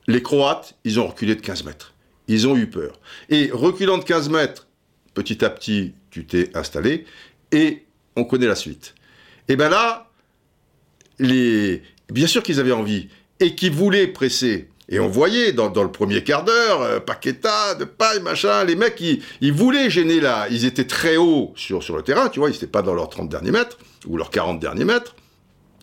les 0.08 0.22
Croates, 0.22 0.74
ils 0.84 0.98
ont 0.98 1.06
reculé 1.06 1.36
de 1.36 1.42
15 1.42 1.64
mètres. 1.64 1.94
Ils 2.26 2.48
ont 2.48 2.56
eu 2.56 2.66
peur. 2.66 2.98
Et 3.28 3.50
reculant 3.52 3.98
de 3.98 4.04
15 4.04 4.30
mètres, 4.30 4.66
petit 5.14 5.44
à 5.44 5.50
petit, 5.50 5.94
tu 6.10 6.26
t'es 6.26 6.50
installé, 6.56 7.04
et 7.52 7.84
on 8.16 8.24
connaît 8.24 8.46
la 8.46 8.56
suite. 8.56 8.94
Et 9.46 9.56
bien 9.56 9.68
là, 9.68 10.07
les... 11.18 11.82
bien 12.10 12.26
sûr 12.26 12.42
qu'ils 12.42 12.60
avaient 12.60 12.72
envie, 12.72 13.08
et 13.40 13.54
qu'ils 13.54 13.72
voulaient 13.72 14.06
presser. 14.06 14.68
Et 14.90 15.00
on 15.00 15.08
voyait 15.08 15.52
dans, 15.52 15.70
le 15.70 15.92
premier 15.92 16.24
quart 16.24 16.44
d'heure, 16.44 16.80
euh, 16.80 16.98
Paqueta, 16.98 17.74
de 17.74 17.84
paille, 17.84 18.20
machin, 18.22 18.64
les 18.64 18.74
mecs, 18.74 19.00
ils, 19.00 19.52
voulaient 19.52 19.90
gêner 19.90 20.18
là. 20.18 20.46
Ils 20.50 20.64
étaient 20.64 20.86
très 20.86 21.18
hauts 21.18 21.52
sur, 21.56 21.80
le 21.94 22.02
terrain, 22.02 22.30
tu 22.30 22.40
vois, 22.40 22.48
ils 22.48 22.54
n'étaient 22.54 22.66
pas 22.66 22.80
dans 22.80 22.94
leurs 22.94 23.10
30 23.10 23.28
derniers 23.28 23.50
mètres, 23.50 23.78
ou 24.06 24.16
leurs 24.16 24.30
40 24.30 24.60
derniers 24.60 24.86
mètres. 24.86 25.14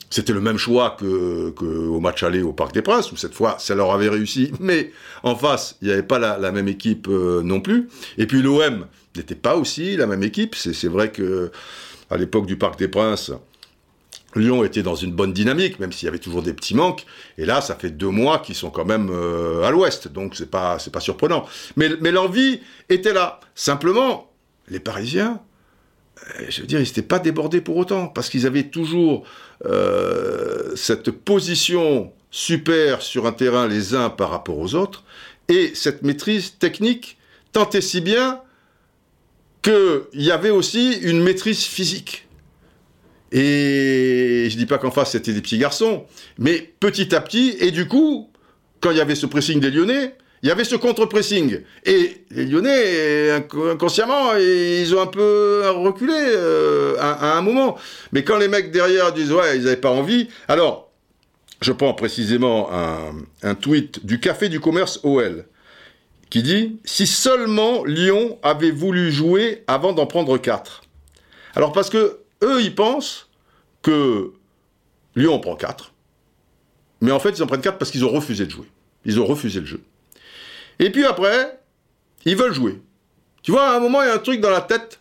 C'était 0.09 0.33
le 0.33 0.41
même 0.41 0.57
choix 0.57 0.97
que, 0.99 1.53
au 1.59 1.99
match 1.99 2.23
aller 2.23 2.41
au 2.41 2.53
Parc 2.53 2.73
des 2.73 2.81
Princes, 2.81 3.11
où 3.11 3.17
cette 3.17 3.33
fois, 3.33 3.57
ça 3.59 3.75
leur 3.75 3.91
avait 3.91 4.09
réussi. 4.09 4.51
Mais 4.59 4.91
en 5.23 5.35
face, 5.35 5.77
il 5.81 5.87
n'y 5.87 5.93
avait 5.93 6.03
pas 6.03 6.17
la, 6.17 6.51
même 6.51 6.67
équipe 6.67 7.07
euh, 7.07 7.43
non 7.43 7.59
plus. 7.59 7.89
Et 8.17 8.25
puis 8.25 8.41
l'OM 8.41 8.87
n'était 9.15 9.35
pas 9.35 9.55
aussi 9.55 9.97
la 9.97 10.07
même 10.07 10.23
équipe. 10.23 10.55
C'est 10.55 10.87
vrai 10.87 11.11
que 11.11 11.51
à 12.09 12.17
l'époque 12.17 12.45
du 12.45 12.55
Parc 12.57 12.79
des 12.79 12.87
Princes, 12.87 13.31
Lyon 14.35 14.63
était 14.63 14.83
dans 14.83 14.95
une 14.95 15.11
bonne 15.11 15.33
dynamique, 15.33 15.79
même 15.79 15.91
s'il 15.91 16.05
y 16.05 16.09
avait 16.09 16.19
toujours 16.19 16.41
des 16.41 16.53
petits 16.53 16.75
manques. 16.75 17.05
Et 17.37 17.45
là, 17.45 17.61
ça 17.61 17.75
fait 17.75 17.89
deux 17.89 18.09
mois 18.09 18.39
qu'ils 18.39 18.55
sont 18.55 18.69
quand 18.69 18.85
même 18.85 19.09
euh, 19.11 19.63
à 19.63 19.71
l'ouest, 19.71 20.07
donc 20.07 20.35
c'est 20.35 20.49
pas 20.49 20.77
pas 20.91 20.99
surprenant. 20.99 21.45
Mais, 21.75 21.89
l'envie 22.11 22.61
était 22.89 23.13
là. 23.13 23.39
Simplement, 23.55 24.31
les 24.67 24.79
Parisiens, 24.79 25.41
euh, 26.39 26.45
je 26.49 26.61
veux 26.61 26.67
dire, 26.67 26.79
ils 26.79 26.83
n'étaient 26.83 27.01
pas 27.01 27.19
débordés 27.19 27.61
pour 27.61 27.77
autant, 27.77 28.07
parce 28.07 28.29
qu'ils 28.29 28.45
avaient 28.45 28.69
toujours 28.69 29.25
euh, 29.65 30.75
cette 30.75 31.11
position 31.11 32.11
super 32.31 33.01
sur 33.01 33.25
un 33.25 33.31
terrain 33.31 33.67
les 33.67 33.95
uns 33.95 34.09
par 34.09 34.29
rapport 34.29 34.57
aux 34.57 34.75
autres, 34.75 35.03
et 35.47 35.73
cette 35.75 36.01
maîtrise 36.01 36.57
technique 36.57 37.17
tant 37.51 37.69
si 37.79 38.01
bien 38.01 38.41
qu'il 39.61 40.03
y 40.13 40.31
avait 40.31 40.49
aussi 40.49 40.93
une 41.01 41.23
maîtrise 41.23 41.63
physique. 41.63 42.24
Et 43.31 44.47
je 44.49 44.57
dis 44.57 44.65
pas 44.65 44.77
qu'en 44.77 44.91
face 44.91 45.11
c'était 45.11 45.33
des 45.33 45.41
petits 45.41 45.57
garçons, 45.57 46.05
mais 46.38 46.73
petit 46.79 47.13
à 47.15 47.21
petit, 47.21 47.55
et 47.59 47.71
du 47.71 47.88
coup, 47.88 48.31
quand 48.79 48.91
il 48.91 48.97
y 48.97 49.01
avait 49.01 49.15
ce 49.15 49.25
pressing 49.25 49.59
des 49.59 49.71
Lyonnais, 49.71 50.15
il 50.43 50.49
y 50.49 50.51
avait 50.51 50.63
ce 50.63 50.75
contre-pressing. 50.75 51.61
Et 51.85 52.23
les 52.29 52.45
Lyonnais, 52.45 53.31
inconsciemment, 53.31 54.35
ils 54.35 54.93
ont 54.93 55.01
un 55.01 55.07
peu 55.07 55.63
reculé 55.71 56.13
euh, 56.13 56.95
à, 56.99 57.35
un 57.35 57.41
moment. 57.41 57.77
Mais 58.11 58.23
quand 58.23 58.38
les 58.38 58.47
mecs 58.47 58.69
derrière 58.69 59.11
disent 59.11 59.31
ouais, 59.31 59.57
ils 59.57 59.63
n'avaient 59.63 59.75
pas 59.75 59.89
envie, 59.89 60.27
alors, 60.47 60.91
je 61.61 61.71
prends 61.71 61.95
précisément 61.95 62.71
un, 62.71 63.15
un 63.41 63.55
tweet 63.55 64.05
du 64.05 64.19
Café 64.19 64.49
du 64.49 64.59
Commerce 64.59 64.99
OL 65.03 65.45
qui 66.29 66.43
dit 66.43 66.79
si 66.83 67.07
seulement 67.07 67.83
Lyon 67.83 68.38
avait 68.43 68.71
voulu 68.71 69.11
jouer 69.11 69.63
avant 69.67 69.93
d'en 69.93 70.05
prendre 70.05 70.38
4. 70.38 70.83
Alors 71.55 71.71
parce 71.71 71.89
que 71.89 72.19
eux, 72.43 72.61
ils 72.61 72.75
pensent 72.75 73.29
que 73.81 74.33
Lyon 75.15 75.35
en 75.35 75.39
prend 75.39 75.55
4. 75.55 75.93
Mais 77.01 77.11
en 77.11 77.19
fait, 77.19 77.29
ils 77.31 77.43
en 77.43 77.47
prennent 77.47 77.61
4 77.61 77.77
parce 77.77 77.91
qu'ils 77.91 78.05
ont 78.05 78.09
refusé 78.09 78.45
de 78.45 78.51
jouer. 78.51 78.65
Ils 79.05 79.19
ont 79.19 79.25
refusé 79.25 79.59
le 79.59 79.65
jeu. 79.65 79.81
Et 80.79 80.89
puis 80.89 81.05
après, 81.05 81.59
ils 82.25 82.35
veulent 82.35 82.53
jouer. 82.53 82.81
Tu 83.43 83.51
vois, 83.51 83.69
à 83.69 83.77
un 83.77 83.79
moment, 83.79 84.01
il 84.01 84.07
y 84.07 84.09
a 84.09 84.15
un 84.15 84.19
truc 84.19 84.41
dans 84.41 84.49
la 84.49 84.61
tête 84.61 84.99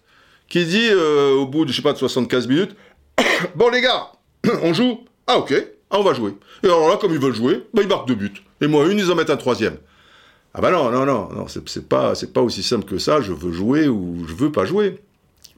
qui 0.48 0.64
dit, 0.66 0.88
euh, 0.90 1.32
au 1.32 1.46
bout 1.46 1.64
de, 1.64 1.70
je 1.70 1.76
sais 1.76 1.82
pas, 1.82 1.92
de 1.92 1.98
75 1.98 2.46
minutes, 2.46 2.76
bon 3.54 3.70
les 3.70 3.80
gars, 3.80 4.12
on 4.62 4.74
joue 4.74 5.00
Ah 5.26 5.38
ok, 5.38 5.54
ah, 5.90 5.98
on 5.98 6.02
va 6.02 6.12
jouer. 6.12 6.34
Et 6.62 6.66
alors 6.66 6.88
là, 6.88 6.96
comme 6.96 7.12
ils 7.12 7.18
veulent 7.18 7.34
jouer, 7.34 7.64
bah, 7.72 7.82
ils 7.82 7.88
marquent 7.88 8.08
deux 8.08 8.14
buts. 8.14 8.42
Et 8.60 8.66
moi, 8.66 8.86
une, 8.86 8.98
ils 8.98 9.10
en 9.10 9.14
mettent 9.14 9.30
un 9.30 9.36
troisième. 9.36 9.78
Ah 10.52 10.60
bah 10.60 10.70
non, 10.70 10.90
non, 10.90 11.04
non, 11.04 11.28
non 11.32 11.46
c'est 11.48 11.88
pas, 11.88 12.12
pas 12.32 12.40
aussi 12.40 12.62
simple 12.62 12.84
que 12.84 12.98
ça, 12.98 13.20
je 13.20 13.32
veux 13.32 13.50
jouer 13.50 13.88
ou 13.88 14.24
je 14.28 14.34
veux 14.34 14.52
pas 14.52 14.64
jouer. 14.64 15.02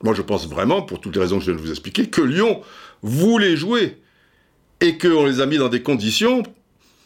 Moi, 0.02 0.14
je 0.14 0.22
pense 0.22 0.48
vraiment, 0.48 0.82
pour 0.82 1.00
toutes 1.00 1.14
les 1.14 1.22
raisons 1.22 1.38
que 1.38 1.44
je 1.44 1.50
viens 1.50 1.60
de 1.60 1.64
vous 1.64 1.70
expliquer, 1.70 2.08
que 2.08 2.20
Lyon 2.22 2.62
voulait 3.02 3.56
jouer. 3.56 3.98
Et 4.80 4.98
qu'on 4.98 5.24
les 5.24 5.40
a 5.40 5.46
mis 5.46 5.56
dans 5.56 5.70
des 5.70 5.82
conditions, 5.82 6.42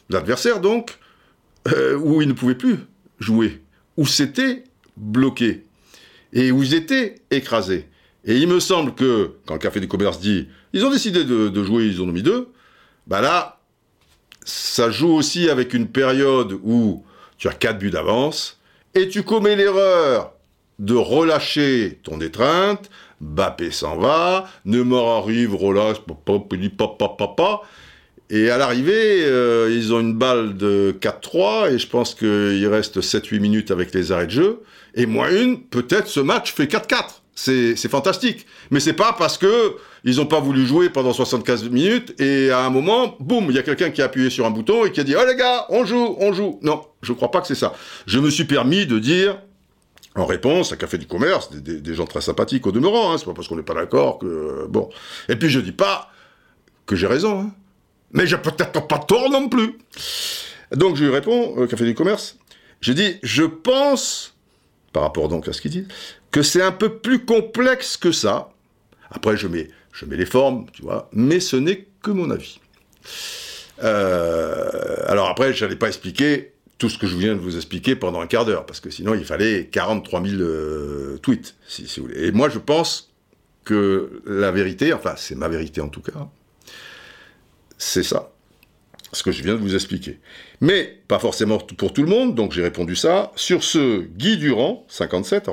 l'adversaire 0.08 0.60
donc, 0.60 0.98
euh, 1.68 1.96
où 1.96 2.20
ils 2.20 2.28
ne 2.28 2.32
pouvaient 2.32 2.56
plus 2.56 2.78
jouer, 3.20 3.62
où 3.96 4.06
c'était 4.06 4.64
bloqué, 4.96 5.66
et 6.32 6.50
où 6.50 6.62
ils 6.62 6.74
étaient 6.74 7.16
écrasés. 7.30 7.88
Et 8.24 8.36
il 8.36 8.48
me 8.48 8.60
semble 8.60 8.94
que, 8.94 9.36
quand 9.46 9.54
le 9.54 9.60
Café 9.60 9.78
du 9.80 9.88
Commerce 9.88 10.20
dit, 10.20 10.48
ils 10.72 10.84
ont 10.84 10.90
décidé 10.90 11.24
de, 11.24 11.64
jouer, 11.64 11.86
ils 11.86 12.02
ont 12.02 12.06
mis 12.06 12.22
deux, 12.22 12.48
bah 13.06 13.20
là, 13.20 13.60
ça 14.44 14.90
joue 14.90 15.12
aussi 15.12 15.48
avec 15.48 15.74
une 15.74 15.88
période 15.88 16.58
où 16.62 17.04
tu 17.38 17.48
as 17.48 17.52
quatre 17.52 17.78
buts 17.78 17.90
d'avance, 17.90 18.60
et 18.94 19.08
tu 19.08 19.22
commets 19.22 19.56
l'erreur 19.56 20.32
de 20.80 20.94
relâcher 20.94 22.00
ton 22.02 22.20
étreinte, 22.20 22.90
Bappé 23.20 23.70
s'en 23.70 23.98
va, 23.98 24.48
Neymar 24.64 25.22
arrive, 25.22 25.54
relâche, 25.54 25.98
papa, 25.98 27.60
et 28.30 28.48
à 28.48 28.56
l'arrivée, 28.56 29.24
euh, 29.24 29.68
ils 29.70 29.92
ont 29.92 30.00
une 30.00 30.14
balle 30.14 30.56
de 30.56 30.96
4-3, 30.98 31.74
et 31.74 31.78
je 31.78 31.86
pense 31.86 32.14
qu'il 32.14 32.66
reste 32.66 33.00
7-8 33.00 33.40
minutes 33.40 33.70
avec 33.70 33.92
les 33.92 34.10
arrêts 34.10 34.26
de 34.26 34.30
jeu, 34.30 34.62
et 34.94 35.04
moins 35.04 35.30
une, 35.30 35.60
peut-être 35.60 36.08
ce 36.08 36.20
match 36.20 36.52
fait 36.52 36.64
4-4. 36.64 37.20
C'est 37.34 37.88
fantastique. 37.88 38.46
Mais 38.70 38.80
c'est 38.80 38.92
pas 38.92 39.14
parce 39.18 39.38
que 39.38 39.76
ils 40.04 40.16
n'ont 40.16 40.26
pas 40.26 40.40
voulu 40.40 40.66
jouer 40.66 40.90
pendant 40.90 41.12
75 41.12 41.68
minutes, 41.70 42.18
et 42.20 42.50
à 42.50 42.60
un 42.60 42.70
moment, 42.70 43.16
boum, 43.20 43.46
il 43.48 43.54
y 43.54 43.58
a 43.58 43.62
quelqu'un 43.62 43.90
qui 43.90 44.00
a 44.00 44.06
appuyé 44.06 44.30
sur 44.30 44.46
un 44.46 44.50
bouton 44.50 44.84
et 44.84 44.92
qui 44.92 45.00
a 45.00 45.04
dit 45.04 45.14
«Oh 45.18 45.24
les 45.26 45.36
gars, 45.36 45.66
on 45.68 45.84
joue, 45.84 46.16
on 46.20 46.32
joue!» 46.32 46.58
Non, 46.62 46.82
je 47.02 47.12
crois 47.12 47.30
pas 47.30 47.40
que 47.40 47.46
c'est 47.46 47.54
ça. 47.54 47.74
Je 48.06 48.18
me 48.18 48.30
suis 48.30 48.44
permis 48.44 48.86
de 48.86 48.98
dire 48.98 49.38
en 50.16 50.26
réponse 50.26 50.72
à 50.72 50.76
Café 50.76 50.98
du 50.98 51.06
Commerce, 51.06 51.52
des, 51.52 51.94
gens 51.94 52.06
très 52.06 52.20
sympathiques 52.20 52.66
au 52.66 52.72
demeurant, 52.72 53.12
hein, 53.12 53.18
c'est 53.18 53.26
pas 53.26 53.32
parce 53.32 53.48
qu'on 53.48 53.56
n'est 53.56 53.62
pas 53.62 53.74
d'accord 53.74 54.18
que... 54.18 54.66
Bon. 54.68 54.90
Et 55.28 55.36
puis 55.36 55.48
je 55.48 55.60
dis 55.60 55.72
pas 55.72 56.10
que 56.86 56.96
j'ai 56.96 57.06
raison, 57.06 57.40
hein. 57.42 57.50
mais 58.12 58.26
j'ai 58.26 58.38
peut-être 58.38 58.86
pas 58.86 58.98
tort 58.98 59.30
non 59.30 59.48
plus. 59.48 59.78
Donc 60.72 60.96
je 60.96 61.04
lui 61.04 61.12
réponds 61.12 61.56
au 61.56 61.66
Café 61.66 61.84
du 61.84 61.94
Commerce, 61.94 62.36
j'ai 62.80 62.94
dit, 62.94 63.18
je 63.22 63.44
pense, 63.44 64.34
par 64.92 65.04
rapport 65.04 65.28
donc 65.28 65.46
à 65.46 65.52
ce 65.52 65.60
qu'il 65.60 65.70
dit, 65.70 65.86
que 66.32 66.42
c'est 66.42 66.62
un 66.62 66.72
peu 66.72 66.98
plus 66.98 67.24
complexe 67.24 67.96
que 67.96 68.10
ça. 68.10 68.50
Après 69.10 69.36
je 69.36 69.46
mets, 69.46 69.68
je 69.92 70.06
mets 70.06 70.16
les 70.16 70.26
formes, 70.26 70.66
tu 70.72 70.82
vois, 70.82 71.08
mais 71.12 71.38
ce 71.38 71.56
n'est 71.56 71.86
que 72.02 72.10
mon 72.10 72.30
avis. 72.30 72.58
Euh, 73.82 74.96
alors 75.06 75.28
après, 75.28 75.52
je 75.52 75.64
n'allais 75.64 75.76
pas 75.76 75.88
expliquer 75.88 76.52
tout 76.80 76.88
ce 76.88 76.96
que 76.96 77.06
je 77.06 77.14
viens 77.14 77.34
de 77.34 77.40
vous 77.40 77.56
expliquer 77.56 77.94
pendant 77.94 78.22
un 78.22 78.26
quart 78.26 78.46
d'heure, 78.46 78.64
parce 78.64 78.80
que 78.80 78.88
sinon 78.88 79.14
il 79.14 79.26
fallait 79.26 79.66
43 79.66 80.24
000 80.24 80.40
euh, 80.40 81.18
tweets, 81.18 81.54
si, 81.68 81.84
vous 81.98 82.06
voulez. 82.06 82.26
Et 82.26 82.32
moi 82.32 82.48
je 82.48 82.58
pense 82.58 83.12
que 83.64 84.22
la 84.26 84.50
vérité, 84.50 84.94
enfin 84.94 85.14
c'est 85.18 85.34
ma 85.34 85.48
vérité 85.48 85.82
en 85.82 85.88
tout 85.88 86.00
cas, 86.00 86.28
c'est 87.76 88.02
ça, 88.02 88.32
ce 89.12 89.22
que 89.22 89.30
je 89.30 89.42
viens 89.42 89.54
de 89.54 89.60
vous 89.60 89.74
expliquer. 89.74 90.20
Mais 90.62 91.02
pas 91.06 91.18
forcément 91.18 91.58
pour 91.58 91.92
tout 91.92 92.02
le 92.02 92.08
monde, 92.08 92.34
donc 92.34 92.52
j'ai 92.52 92.62
répondu 92.62 92.96
ça. 92.96 93.30
Sur 93.36 93.62
ce, 93.62 94.00
Guy 94.00 94.38
Durand, 94.38 94.86
57, 94.88 95.50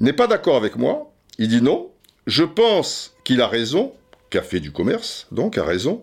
n'est 0.00 0.12
pas 0.12 0.26
d'accord 0.26 0.56
avec 0.56 0.74
moi. 0.74 1.12
Il 1.38 1.48
dit 1.48 1.62
non, 1.62 1.92
je 2.26 2.42
pense 2.42 3.14
qu'il 3.22 3.40
a 3.40 3.46
raison, 3.46 3.92
Café 4.34 4.58
du 4.58 4.72
commerce, 4.72 5.28
donc, 5.30 5.58
a 5.58 5.64
raison. 5.64 6.02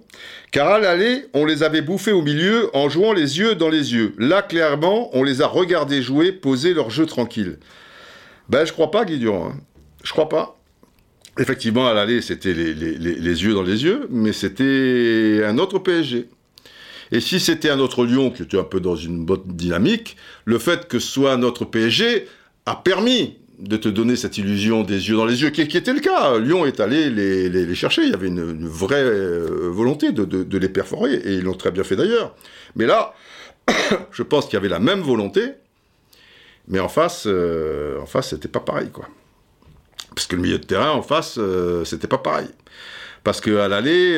Car 0.53 0.69
à 0.69 0.79
l'aller, 0.79 1.25
on 1.33 1.43
les 1.43 1.63
avait 1.63 1.81
bouffés 1.81 2.13
au 2.13 2.21
milieu 2.21 2.69
en 2.73 2.87
jouant 2.87 3.11
les 3.11 3.39
yeux 3.39 3.55
dans 3.55 3.67
les 3.67 3.93
yeux. 3.93 4.13
Là, 4.17 4.41
clairement, 4.41 5.09
on 5.11 5.23
les 5.23 5.41
a 5.41 5.47
regardés 5.47 6.01
jouer, 6.01 6.31
poser 6.31 6.73
leur 6.73 6.89
jeu 6.89 7.05
tranquille. 7.05 7.59
Ben, 8.47 8.63
je 8.63 8.71
crois 8.71 8.89
pas, 8.89 9.03
Guy 9.03 9.19
Durand. 9.19 9.49
Hein. 9.49 9.59
Je 10.05 10.13
crois 10.13 10.29
pas. 10.29 10.57
Effectivement, 11.39 11.85
à 11.89 11.93
l'aller, 11.93 12.21
c'était 12.21 12.53
les, 12.53 12.73
yeux 13.43 13.53
dans 13.53 13.63
les 13.63 13.83
yeux, 13.83 14.07
mais 14.09 14.31
c'était 14.31 15.41
un 15.45 15.57
autre 15.57 15.79
PSG. 15.79 16.29
Et 17.11 17.19
si 17.19 17.37
c'était 17.37 17.69
un 17.69 17.79
autre 17.79 18.05
Lyon 18.05 18.31
qui 18.31 18.43
était 18.43 18.57
un 18.57 18.63
peu 18.63 18.79
dans 18.79 18.95
une 18.95 19.25
bonne 19.25 19.43
dynamique, 19.45 20.15
le 20.45 20.57
fait 20.57 20.87
que 20.87 20.99
ce 20.99 21.11
soit 21.11 21.33
un 21.33 21.43
autre 21.43 21.65
PSG 21.65 22.27
a 22.65 22.77
permis 22.77 23.39
de 23.61 23.77
te 23.77 23.87
donner 23.87 24.15
cette 24.15 24.37
illusion 24.39 24.81
des 24.81 25.09
yeux 25.09 25.15
dans 25.15 25.25
les 25.25 25.43
yeux, 25.43 25.51
qui, 25.51 25.61
était 25.61 25.93
le 25.93 25.99
cas. 25.99 26.39
Lyon 26.39 26.65
est 26.65 26.79
allé 26.79 27.09
les, 27.09 27.75
chercher, 27.75 28.03
il 28.03 28.09
y 28.09 28.13
avait 28.13 28.27
une, 28.27 28.67
vraie 28.67 29.03
euh, 29.03 29.69
volonté 29.71 30.11
de, 30.11 30.57
les 30.57 30.69
perforer, 30.69 31.13
et 31.13 31.35
ils 31.35 31.43
l'ont 31.43 31.53
très 31.53 31.71
bien 31.71 31.83
fait 31.83 31.95
d'ailleurs. 31.95 32.35
Mais 32.75 32.87
là, 32.87 33.13
je 34.11 34.23
pense 34.23 34.45
qu'il 34.45 34.55
y 34.55 34.57
avait 34.57 34.67
la 34.67 34.79
même 34.79 35.01
volonté, 35.01 35.53
mais 36.67 36.79
en 36.79 36.89
face, 36.89 37.25
euh, 37.27 37.99
en 38.01 38.07
face, 38.07 38.29
c'était 38.31 38.47
pas 38.47 38.59
pareil, 38.59 38.89
quoi. 38.89 39.07
Parce 40.15 40.27
que 40.27 40.35
le 40.35 40.41
milieu 40.41 40.57
de 40.57 40.65
terrain, 40.65 40.91
en 40.91 41.03
face, 41.03 41.35
euh, 41.37 41.85
c'était 41.85 42.07
pas 42.07 42.17
pareil. 42.17 42.49
Parce 43.23 43.39
qu'à 43.39 43.67
l'aller, 43.67 44.17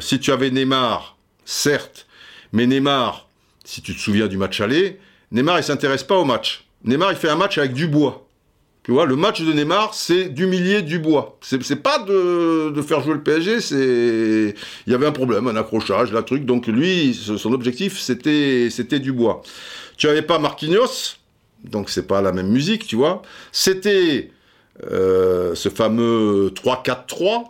si 0.00 0.20
tu 0.20 0.30
avais 0.30 0.50
Neymar, 0.50 1.18
certes, 1.44 2.06
mais 2.52 2.66
Neymar, 2.66 3.28
si 3.64 3.82
tu 3.82 3.92
te 3.92 3.98
souviens 3.98 4.28
du 4.28 4.36
match 4.36 4.60
aller, 4.60 5.00
Neymar, 5.32 5.58
il 5.58 5.64
s'intéresse 5.64 6.04
pas 6.04 6.16
au 6.16 6.24
match. 6.24 6.63
Neymar, 6.84 7.12
il 7.12 7.16
fait 7.16 7.28
un 7.28 7.36
match 7.36 7.58
avec 7.58 7.72
Dubois. 7.72 8.26
Tu 8.82 8.92
vois, 8.92 9.06
le 9.06 9.16
match 9.16 9.40
de 9.40 9.50
Neymar, 9.50 9.94
c'est 9.94 10.28
d'humilier 10.28 10.82
Dubois. 10.82 11.38
C'est 11.40 11.82
pas 11.82 12.00
de, 12.00 12.82
faire 12.86 13.00
jouer 13.00 13.14
le 13.14 13.22
PSG, 13.22 13.60
c'est. 13.60 14.54
Il 14.86 14.92
y 14.92 14.94
avait 14.94 15.06
un 15.06 15.12
problème, 15.12 15.46
un 15.46 15.56
accrochage, 15.56 16.12
la 16.12 16.22
truc. 16.22 16.44
Donc 16.44 16.66
lui, 16.66 17.14
son 17.14 17.52
objectif, 17.54 17.98
c'était 17.98 18.98
Dubois. 19.00 19.40
Tu 19.96 20.06
avais 20.08 20.22
pas 20.22 20.38
Marquinhos, 20.38 21.16
donc 21.64 21.88
c'est 21.88 22.06
pas 22.06 22.20
la 22.20 22.32
même 22.32 22.48
musique, 22.48 22.86
tu 22.86 22.96
vois. 22.96 23.22
C'était 23.52 24.30
euh, 24.90 25.54
ce 25.54 25.70
fameux 25.70 26.52
3-4-3, 26.54 27.44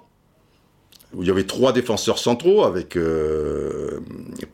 où 1.15 1.23
il 1.23 1.29
y 1.29 1.31
avait 1.31 1.45
trois 1.45 1.73
défenseurs 1.73 2.19
centraux 2.19 2.65
avec 2.65 2.97
euh, 2.97 3.99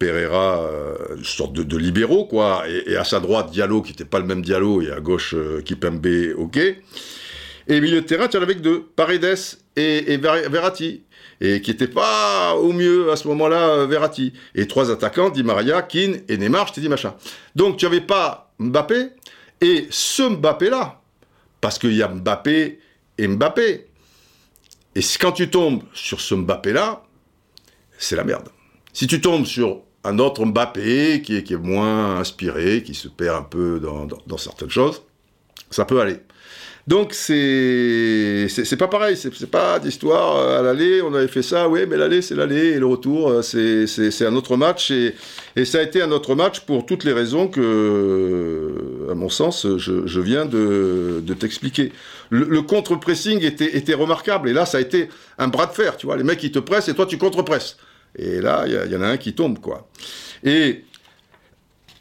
Pereira, 0.00 0.62
euh, 0.62 1.16
une 1.18 1.24
sorte 1.24 1.52
de, 1.52 1.76
libéraux, 1.76 2.24
quoi, 2.24 2.64
et, 2.66 2.96
à 2.96 3.04
sa 3.04 3.20
droite 3.20 3.50
Diallo 3.50 3.82
qui 3.82 3.92
n'était 3.92 4.06
pas 4.06 4.18
le 4.18 4.24
même 4.24 4.40
Diallo, 4.40 4.80
et 4.80 4.90
à 4.90 4.98
gauche 4.98 5.34
euh, 5.34 5.60
Kipembe, 5.60 6.06
ok. 6.38 6.56
Et 6.56 7.80
milieu 7.80 8.00
de 8.00 8.06
terrain, 8.06 8.26
tu 8.26 8.38
en 8.38 8.42
avais 8.42 8.54
que 8.54 8.60
deux, 8.60 8.82
Paredes 8.96 9.36
et, 9.76 10.16
Verratti, 10.16 11.04
et 11.42 11.60
qui 11.60 11.70
n'était 11.70 11.86
pas 11.86 12.54
au 12.54 12.72
mieux 12.72 13.12
à 13.12 13.16
ce 13.16 13.28
moment-là 13.28 13.84
Verratti. 13.84 14.32
Et 14.54 14.66
trois 14.66 14.90
attaquants, 14.90 15.28
Di 15.28 15.44
Maria, 15.44 15.82
Keane 15.82 16.22
et 16.28 16.38
Neymar, 16.38 16.72
je 16.74 16.80
dit 16.80 16.88
machin. 16.88 17.14
Donc 17.54 17.76
tu 17.76 17.84
n'avais 17.84 18.00
pas 18.00 18.52
Mbappé, 18.58 19.10
et 19.60 19.86
ce 19.90 20.22
Mbappé-là, 20.22 21.02
parce 21.60 21.78
qu'il 21.78 21.94
y 21.94 22.02
a 22.02 22.08
Mbappé 22.08 22.80
et 23.18 23.28
Mbappé, 23.28 23.86
Et 24.96 25.00
quand 25.20 25.32
tu 25.32 25.50
tombes 25.50 25.82
sur 25.92 26.22
ce 26.22 26.34
Mbappé-là, 26.34 27.02
c'est 27.98 28.16
la 28.16 28.24
merde. 28.24 28.48
Si 28.94 29.06
tu 29.06 29.20
tombes 29.20 29.44
sur 29.44 29.82
un 30.04 30.18
autre 30.18 30.44
Mbappé 30.44 31.22
qui 31.22 31.36
est, 31.36 31.56
moins 31.56 32.16
inspiré, 32.16 32.82
qui 32.82 32.94
se 32.94 33.08
perd 33.08 33.36
un 33.36 33.42
peu 33.42 33.80
dans 33.80 34.38
certaines 34.38 34.70
choses, 34.70 35.02
ça 35.70 35.84
peut 35.84 36.00
aller. 36.00 36.20
Donc 36.86 37.12
c'est 37.12 38.48
c'est 38.48 38.76
pas 38.76 38.88
pareil, 38.88 39.16
c'est 39.16 39.50
pas 39.50 39.78
d'histoire 39.78 40.36
euh, 40.36 40.58
à 40.58 40.62
l'aller, 40.62 41.02
on 41.02 41.14
avait 41.14 41.28
fait 41.28 41.42
ça, 41.42 41.68
oui, 41.68 41.82
mais 41.88 41.96
l'aller 41.96 42.22
c'est 42.22 42.34
l'aller. 42.34 42.70
Et 42.70 42.78
le 42.78 42.86
retour 42.86 43.28
euh, 43.30 43.42
c'est 43.42 44.26
un 44.26 44.34
autre 44.34 44.56
match. 44.56 44.90
Et, 44.90 45.14
ça 45.64 45.78
a 45.78 45.82
été 45.82 46.00
un 46.00 46.10
autre 46.10 46.34
match 46.34 46.60
pour 46.60 46.86
toutes 46.86 47.04
les 47.04 47.12
raisons 47.12 47.48
que, 47.48 48.74
à 49.10 49.14
mon 49.14 49.28
sens, 49.28 49.66
je, 49.76 50.20
viens 50.20 50.46
de, 50.46 51.22
t'expliquer. 51.38 51.92
Le, 52.30 52.62
contre-pressing 52.62 53.44
était, 53.44 53.76
était 53.76 53.94
remarquable. 53.94 54.48
Et 54.48 54.52
là 54.52 54.64
ça 54.64 54.78
a 54.78 54.80
été 54.80 55.10
un 55.38 55.48
bras 55.48 55.66
de 55.66 55.72
fer, 55.72 55.96
tu 55.96 56.06
vois, 56.06 56.16
les 56.16 56.24
mecs 56.24 56.42
ils 56.42 56.50
te 56.50 56.58
pressent 56.58 56.88
et 56.88 56.94
toi 56.94 57.06
tu 57.06 57.18
contre-presses. 57.18 57.76
Et 58.16 58.40
là 58.40 58.64
il 58.66 58.92
y, 58.92 58.96
en 58.96 59.02
a 59.02 59.08
un 59.08 59.16
qui 59.16 59.34
tombe 59.34 59.58
quoi. 59.58 59.88
Et 60.44 60.84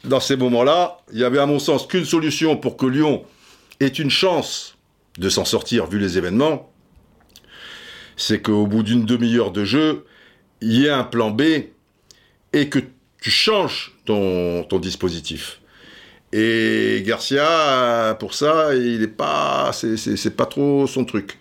dans 0.04 0.20
ces 0.20 0.36
moments-là, 0.36 0.98
il 1.12 1.18
y 1.18 1.24
avait 1.24 1.38
à 1.38 1.46
mon 1.46 1.58
sens 1.58 1.86
qu'une 1.86 2.04
solution 2.04 2.56
pour 2.56 2.76
que 2.76 2.86
Lyon 2.86 3.24
ait 3.80 3.88
une 3.88 4.10
chance 4.10 4.76
de 5.18 5.28
s'en 5.28 5.44
sortir 5.44 5.86
vu 5.86 5.98
les 5.98 6.16
événements, 6.16 6.70
c'est 8.16 8.40
qu'au 8.40 8.66
bout 8.66 8.82
d'une 8.82 9.04
demi-heure 9.04 9.50
de 9.50 9.64
jeu, 9.64 10.04
il 10.60 10.72
y 10.72 10.86
ait 10.86 10.90
un 10.90 11.04
plan 11.04 11.30
B 11.30 11.42
et 12.52 12.68
que 12.68 12.78
tu 13.20 13.30
changes 13.30 13.92
ton, 14.04 14.64
dispositif. 14.78 15.60
Et 16.32 17.02
Garcia, 17.04 18.16
pour 18.18 18.34
ça, 18.34 18.74
il 18.74 19.02
est 19.02 19.08
pas, 19.08 19.72
c'est 19.72 20.36
pas 20.36 20.46
trop 20.46 20.86
son 20.86 21.04
truc. 21.04 21.38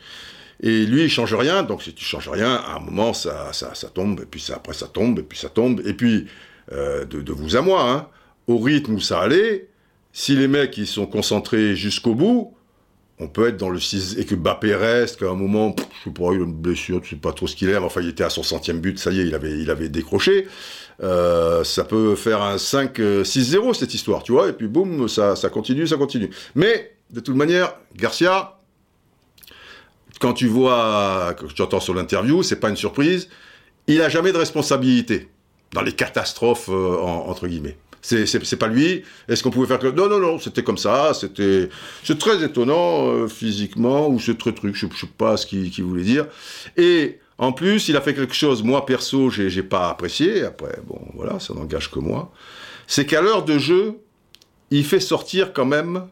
Et 0.62 0.86
lui, 0.86 1.04
il 1.04 1.10
change 1.10 1.34
rien, 1.34 1.64
donc 1.64 1.84
si 1.84 1.94
tu 1.94 2.04
changes 2.04 2.30
rien, 2.30 2.56
à 2.56 2.76
un 2.76 2.80
moment, 2.80 3.14
ça, 3.14 3.54
ça, 3.54 3.74
ça 3.76 3.88
tombe, 3.88 4.20
et 4.22 4.26
puis 4.26 4.42
ça, 4.42 4.56
après 4.56 4.74
ça 4.74 4.88
tombe, 4.88 5.20
et 5.20 5.24
puis 5.24 5.38
ça 5.38 5.50
tombe, 5.50 5.82
et 5.86 5.94
puis, 5.94 6.28
euh, 6.74 7.06
de, 7.06 7.22
de, 7.22 7.32
vous 7.32 7.56
à 7.56 7.62
moi, 7.62 7.90
hein, 7.90 8.08
au 8.48 8.58
rythme 8.58 8.96
où 8.96 9.00
ça 9.00 9.22
allait, 9.22 9.70
si 10.12 10.36
les 10.36 10.48
mecs, 10.48 10.78
ils 10.78 10.88
sont 10.88 11.06
concentrés 11.06 11.76
jusqu'au 11.76 12.14
bout, 12.14 12.54
on 13.20 13.28
peut 13.28 13.48
être 13.48 13.58
dans 13.58 13.70
le 13.70 13.80
6 13.80 14.18
et 14.18 14.26
que 14.26 14.36
Bappé 14.36 14.74
reste, 14.76 15.20
qu'à 15.20 15.30
un 15.30 15.36
moment, 15.36 15.76
je 15.78 16.06
sais 16.06 16.14
pas, 16.14 16.32
il 16.34 16.42
a 16.42 16.46
une 16.46 16.54
blessure, 16.54 17.02
tu 17.02 17.12
sais 17.12 17.16
pas 17.18 17.34
trop 17.34 17.48
ce 17.48 17.56
qu'il 17.56 17.70
est, 17.70 17.74
mais 17.74 17.86
enfin, 17.86 18.02
il 18.02 18.10
était 18.10 18.24
à 18.24 18.30
son 18.30 18.44
centième 18.44 18.80
but, 18.80 18.98
ça 18.98 19.12
y 19.12 19.20
est, 19.20 19.28
il 19.28 19.36
avait, 19.36 19.60
il 19.60 19.70
avait 19.70 19.90
décroché. 19.90 20.48
Euh, 21.02 21.64
ça 21.64 21.84
peut 21.84 22.16
faire 22.16 22.42
un 22.42 22.56
5-6-0 22.56 23.74
cette 23.74 23.94
histoire, 23.94 24.24
tu 24.24 24.32
vois, 24.32 24.50
et 24.50 24.54
puis 24.54 24.68
boum, 24.68 25.08
ça, 25.10 25.36
ça 25.36 25.50
continue, 25.50 25.86
ça 25.86 25.98
continue. 25.98 26.30
Mais, 26.56 26.96
de 27.12 27.20
toute 27.20 27.36
manière, 27.36 27.76
Garcia, 27.96 28.59
quand 30.20 30.34
tu 30.34 30.48
vois, 30.48 31.34
que 31.38 31.46
tu 31.46 31.62
entends 31.62 31.80
sur 31.80 31.94
l'interview, 31.94 32.44
c'est 32.44 32.60
pas 32.60 32.70
une 32.70 32.76
surprise, 32.76 33.30
il 33.88 34.02
a 34.02 34.10
jamais 34.10 34.32
de 34.32 34.38
responsabilité 34.38 35.30
dans 35.74 35.82
les 35.82 35.94
catastrophes, 35.94 36.70
euh, 36.70 36.98
entre 37.00 37.48
guillemets. 37.48 37.78
C'est 38.02 38.56
pas 38.58 38.68
lui. 38.68 39.04
Est-ce 39.28 39.44
qu'on 39.44 39.50
pouvait 39.50 39.68
faire 39.68 39.80
que... 39.80 39.88
Non, 39.88 40.08
non, 40.08 40.20
non, 40.20 40.40
c'était 40.40 40.64
comme 40.64 40.78
ça. 40.78 41.14
C'était... 41.14 41.70
C'est 42.04 42.18
très 42.18 42.44
étonnant 42.44 43.10
euh, 43.10 43.28
physiquement, 43.28 44.08
ou 44.08 44.20
c'est 44.20 44.38
très 44.38 44.54
truc, 44.54 44.76
je, 44.76 44.86
ne 44.86 44.92
sais 44.92 45.08
pas 45.18 45.36
ce 45.36 45.46
qu'il 45.46 45.84
voulait 45.84 46.04
dire. 46.04 46.28
Et 46.78 47.20
en 47.38 47.52
plus, 47.52 47.90
il 47.90 47.98
a 47.98 48.02
fait 48.02 48.14
quelque 48.14 48.34
chose, 48.34 48.64
moi 48.64 48.86
perso, 48.86 49.30
j'ai 49.30 49.64
pas 49.64 49.90
apprécié. 49.90 50.44
Après, 50.44 50.80
bon, 50.86 51.00
voilà, 51.14 51.40
ça 51.40 51.54
n'engage 51.54 51.92
que 51.92 52.00
moi. 52.00 52.32
C'est 52.88 53.06
qu'à 53.06 53.22
l'heure 53.22 53.44
de 53.44 53.58
jeu, 53.58 54.00
il 54.72 54.86
fait 54.86 55.00
sortir 55.00 55.52
quand 55.54 55.66
même 55.66 56.08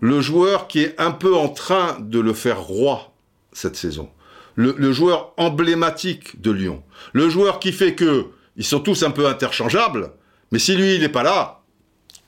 le 0.00 0.20
joueur 0.20 0.66
qui 0.66 0.80
est 0.80 0.98
un 1.00 1.12
peu 1.12 1.34
en 1.34 1.48
train 1.48 1.98
de 2.00 2.18
le 2.18 2.32
faire 2.32 2.60
roi 2.60 3.12
cette 3.52 3.76
saison. 3.76 4.10
Le, 4.56 4.92
joueur 4.92 5.32
emblématique 5.38 6.40
de 6.42 6.50
Lyon. 6.50 6.82
Le 7.14 7.30
joueur 7.30 7.60
qui 7.60 7.72
fait 7.72 7.94
que 7.94 8.26
ils 8.56 8.64
sont 8.64 8.80
tous 8.80 9.02
un 9.04 9.10
peu 9.10 9.26
interchangeables, 9.26 10.12
mais 10.52 10.58
si 10.58 10.76
lui, 10.76 10.96
il 10.96 11.00
n'est 11.00 11.08
pas 11.08 11.22
là, 11.22 11.62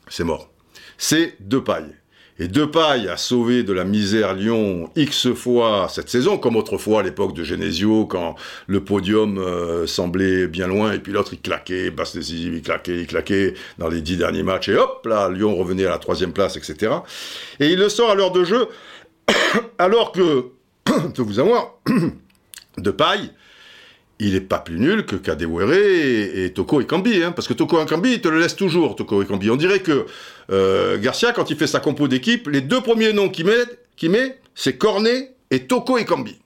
c'est 0.08 0.24
mort. 0.24 0.50
C'est 0.96 1.36
Depaille. 1.40 1.94
Et 2.38 2.48
Depaille 2.48 3.08
a 3.08 3.18
sauvé 3.18 3.62
de 3.62 3.72
la 3.74 3.84
misère 3.84 4.34
Lyon 4.34 4.90
X 4.96 5.32
fois 5.34 5.88
cette 5.90 6.08
saison, 6.08 6.38
comme 6.38 6.56
autrefois 6.56 7.00
à 7.00 7.02
l'époque 7.02 7.34
de 7.34 7.44
Genesio, 7.44 8.06
quand 8.06 8.36
le 8.66 8.82
podium 8.82 9.36
euh, 9.38 9.86
semblait 9.86 10.46
bien 10.46 10.66
loin, 10.66 10.92
et 10.92 10.98
puis 10.98 11.12
l'autre 11.12 11.34
il 11.34 11.40
claquait, 11.40 11.90
basse 11.90 12.16
décisive, 12.16 12.54
il 12.54 12.62
claquait, 12.62 13.00
il 13.00 13.06
claquait 13.06 13.54
dans 13.78 13.88
les 13.88 14.00
dix 14.00 14.16
derniers 14.16 14.42
matchs, 14.42 14.70
et 14.70 14.76
hop, 14.76 15.04
là, 15.06 15.28
Lyon 15.28 15.54
revenait 15.56 15.84
à 15.84 15.90
la 15.90 15.98
troisième 15.98 16.32
place, 16.32 16.56
etc. 16.56 16.92
Et 17.60 17.68
il 17.68 17.78
le 17.78 17.90
sort 17.90 18.10
à 18.10 18.14
l'heure 18.14 18.32
de 18.32 18.44
jeu, 18.44 18.66
alors 19.78 20.10
que, 20.12 20.46
de 21.14 21.22
vous 21.22 21.38
avoir, 21.38 21.74
Depaille, 22.78 23.30
il 24.18 24.34
n'est 24.34 24.40
pas 24.40 24.58
plus 24.58 24.78
nul 24.78 25.04
que 25.04 25.16
Kadewere 25.16 25.72
et, 25.72 26.44
et, 26.44 26.52
Toko 26.52 26.80
Ekambi, 26.80 27.22
hein, 27.22 27.32
parce 27.32 27.48
que 27.48 27.54
Toko 27.54 27.82
Ekambi, 27.82 28.12
il 28.12 28.20
te 28.20 28.28
le 28.28 28.38
laisse 28.38 28.56
toujours, 28.56 28.94
Toko 28.94 29.22
Ekambi. 29.22 29.50
On 29.50 29.56
dirait 29.56 29.80
que 29.80 30.06
euh, 30.50 30.98
Garcia, 30.98 31.32
quand 31.32 31.50
il 31.50 31.56
fait 31.56 31.66
sa 31.66 31.80
compo 31.80 32.08
d'équipe, 32.08 32.48
les 32.48 32.60
deux 32.60 32.80
premiers 32.80 33.12
noms 33.12 33.28
qu'il 33.28 33.46
met, 33.46 33.64
qu 33.96 34.08
met 34.08 34.38
c'est 34.54 34.76
Cornet 34.76 35.32
et 35.50 35.66
Toko 35.66 35.98
Ekambi. 35.98 36.38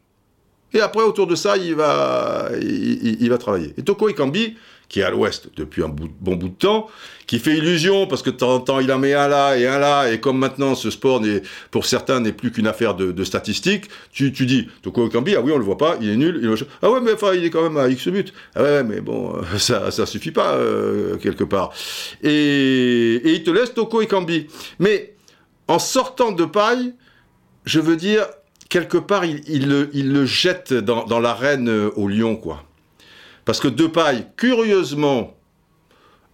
Et 0.73 0.81
après, 0.81 1.03
autour 1.03 1.27
de 1.27 1.35
ça, 1.35 1.57
il 1.57 1.75
va, 1.75 2.51
il, 2.61 3.29
va 3.29 3.39
travailler. 3.39 3.73
Et 3.79 3.83
Toko 3.83 4.09
Ekambi, 4.09 4.57
qui 4.89 5.01
est 5.01 5.03
à 5.03 5.11
l'ouest 5.11 5.49
depuis 5.57 5.83
un 5.83 5.89
bon 5.89 6.37
bout 6.37 6.49
de 6.49 6.55
temps, 6.55 6.89
qui 7.27 7.39
fait 7.39 7.57
illusion 7.57 8.07
parce 8.07 8.23
que 8.23 8.31
de 8.31 8.37
temps 8.37 8.55
en 8.55 8.61
temps 8.61 8.79
il 8.81 8.91
en 8.93 8.99
met 8.99 9.15
un 9.15 9.27
là 9.27 9.57
et 9.57 9.67
un 9.67 9.79
là, 9.79 10.11
et 10.11 10.21
comme 10.21 10.39
maintenant 10.39 10.75
ce 10.75 10.91
sport 10.91 11.23
pour 11.71 11.87
certains 11.87 12.21
n'est 12.21 12.33
plus 12.33 12.53
qu'une 12.53 12.67
affaire 12.67 12.95
de, 12.95 13.11
de, 13.11 13.25
statistiques, 13.25 13.87
tu, 14.13 14.33
tu 14.33 14.47
dis, 14.47 14.69
Toko 14.83 15.09
Kambi, 15.09 15.35
ah 15.35 15.41
oui 15.41 15.53
on 15.53 15.59
le 15.59 15.65
voit 15.65 15.79
pas, 15.79 15.97
il 16.01 16.09
est 16.09 16.17
nul, 16.17 16.41
il 16.43 16.67
ah 16.83 16.91
ouais 16.91 17.01
mais 17.01 17.15
enfin 17.15 17.35
il 17.35 17.45
est 17.45 17.51
quand 17.51 17.63
même 17.63 17.77
à 17.77 17.89
X 17.89 18.09
but, 18.09 18.33
ah 18.55 18.63
ouais 18.63 18.85
mais 18.85 19.01
bon 19.01 19.35
ça 19.59 19.91
ça 19.91 20.07
suffit 20.07 20.31
pas 20.31 20.55
euh, 20.55 21.17
quelque 21.17 21.45
part, 21.45 21.73
et, 22.23 23.21
il 23.25 23.43
te 23.43 23.51
laisse 23.51 23.75
Toko 23.75 24.05
Kambi, 24.07 24.47
mais 24.79 25.15
en 25.69 25.81
sortant 25.81 26.31
de 26.31 26.45
paille, 26.45 26.95
je 27.65 27.81
veux 27.81 27.97
dire 27.97 28.27
quelque 28.69 28.99
part 28.99 29.25
il, 29.25 29.43
il, 29.49 29.69
le, 29.69 29.91
il 29.93 30.13
le 30.13 30.27
jette 30.27 30.73
dans, 30.73 31.05
dans 31.05 31.19
l'arène 31.19 31.69
euh, 31.69 31.91
au 31.97 32.07
lion 32.07 32.37
quoi. 32.37 32.63
Parce 33.47 33.61
que 33.61 33.69
Depay, 33.69 34.27
curieusement, 34.37 35.37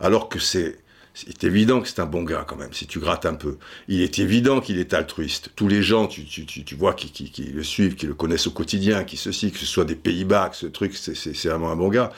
alors 0.01 0.31
que 0.31 0.38
c'est 0.38 0.79
c'est 1.14 1.44
évident 1.44 1.83
que 1.83 1.88
c'est 1.88 2.01
un 2.01 2.07
bon 2.07 2.22
gars 2.22 2.44
quand 2.46 2.57
même, 2.57 2.72
si 2.72 2.87
tu 2.87 2.98
grattes 2.98 3.27
un 3.27 3.35
peu. 3.35 3.59
Il 3.87 4.01
est 4.01 4.18
évident 4.18 4.61
qu'il 4.61 4.79
est 4.79 4.94
altruiste. 4.94 5.51
Tous 5.57 5.68
les 5.68 5.83
gens, 5.83 6.07
tu, 6.07 6.75
vois, 6.75 6.94
qui, 6.94 7.53
le 7.53 7.62
suivent, 7.62 7.96
qui 7.96 8.07
le 8.07 8.14
connaissent 8.14 8.46
au 8.46 8.51
quotidien, 8.51 9.05
qui 9.05 9.18
ceci, 9.18 9.53
que 9.53 9.59
ce 9.59 9.66
soit 9.66 9.85
des 9.85 9.94
Pays-Bas, 9.94 10.48
que 10.48 10.57
ce 10.57 10.66
truc, 10.66 10.96
c'est 10.96 11.48
vraiment 11.48 11.70
un 11.70 11.77
bon 11.77 11.90
gars. 11.90 12.12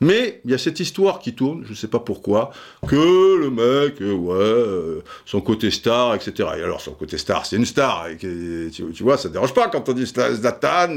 Mais 0.00 0.40
il 0.44 0.50
y 0.50 0.54
a 0.54 0.58
cette 0.58 0.80
histoire 0.80 1.20
qui 1.20 1.34
tourne, 1.34 1.62
je 1.64 1.70
ne 1.70 1.74
sais 1.76 1.86
pas 1.86 2.00
pourquoi, 2.00 2.50
que 2.88 3.36
le 3.36 3.50
mec, 3.50 4.00
ouais, 4.00 4.34
euh, 4.34 5.00
son 5.26 5.40
côté 5.40 5.70
star, 5.70 6.16
etc. 6.16 6.48
Et 6.58 6.62
alors 6.62 6.80
son 6.80 6.92
côté 6.92 7.18
star, 7.18 7.46
c'est 7.46 7.56
une 7.56 7.66
star. 7.66 8.08
Tu, 8.18 9.02
vois, 9.02 9.16
ça 9.16 9.28
ne 9.28 9.34
dérange 9.34 9.54
pas 9.54 9.68
quand 9.68 9.88
on 9.88 9.92
dit 9.92 10.06
Zlatan, 10.06 10.96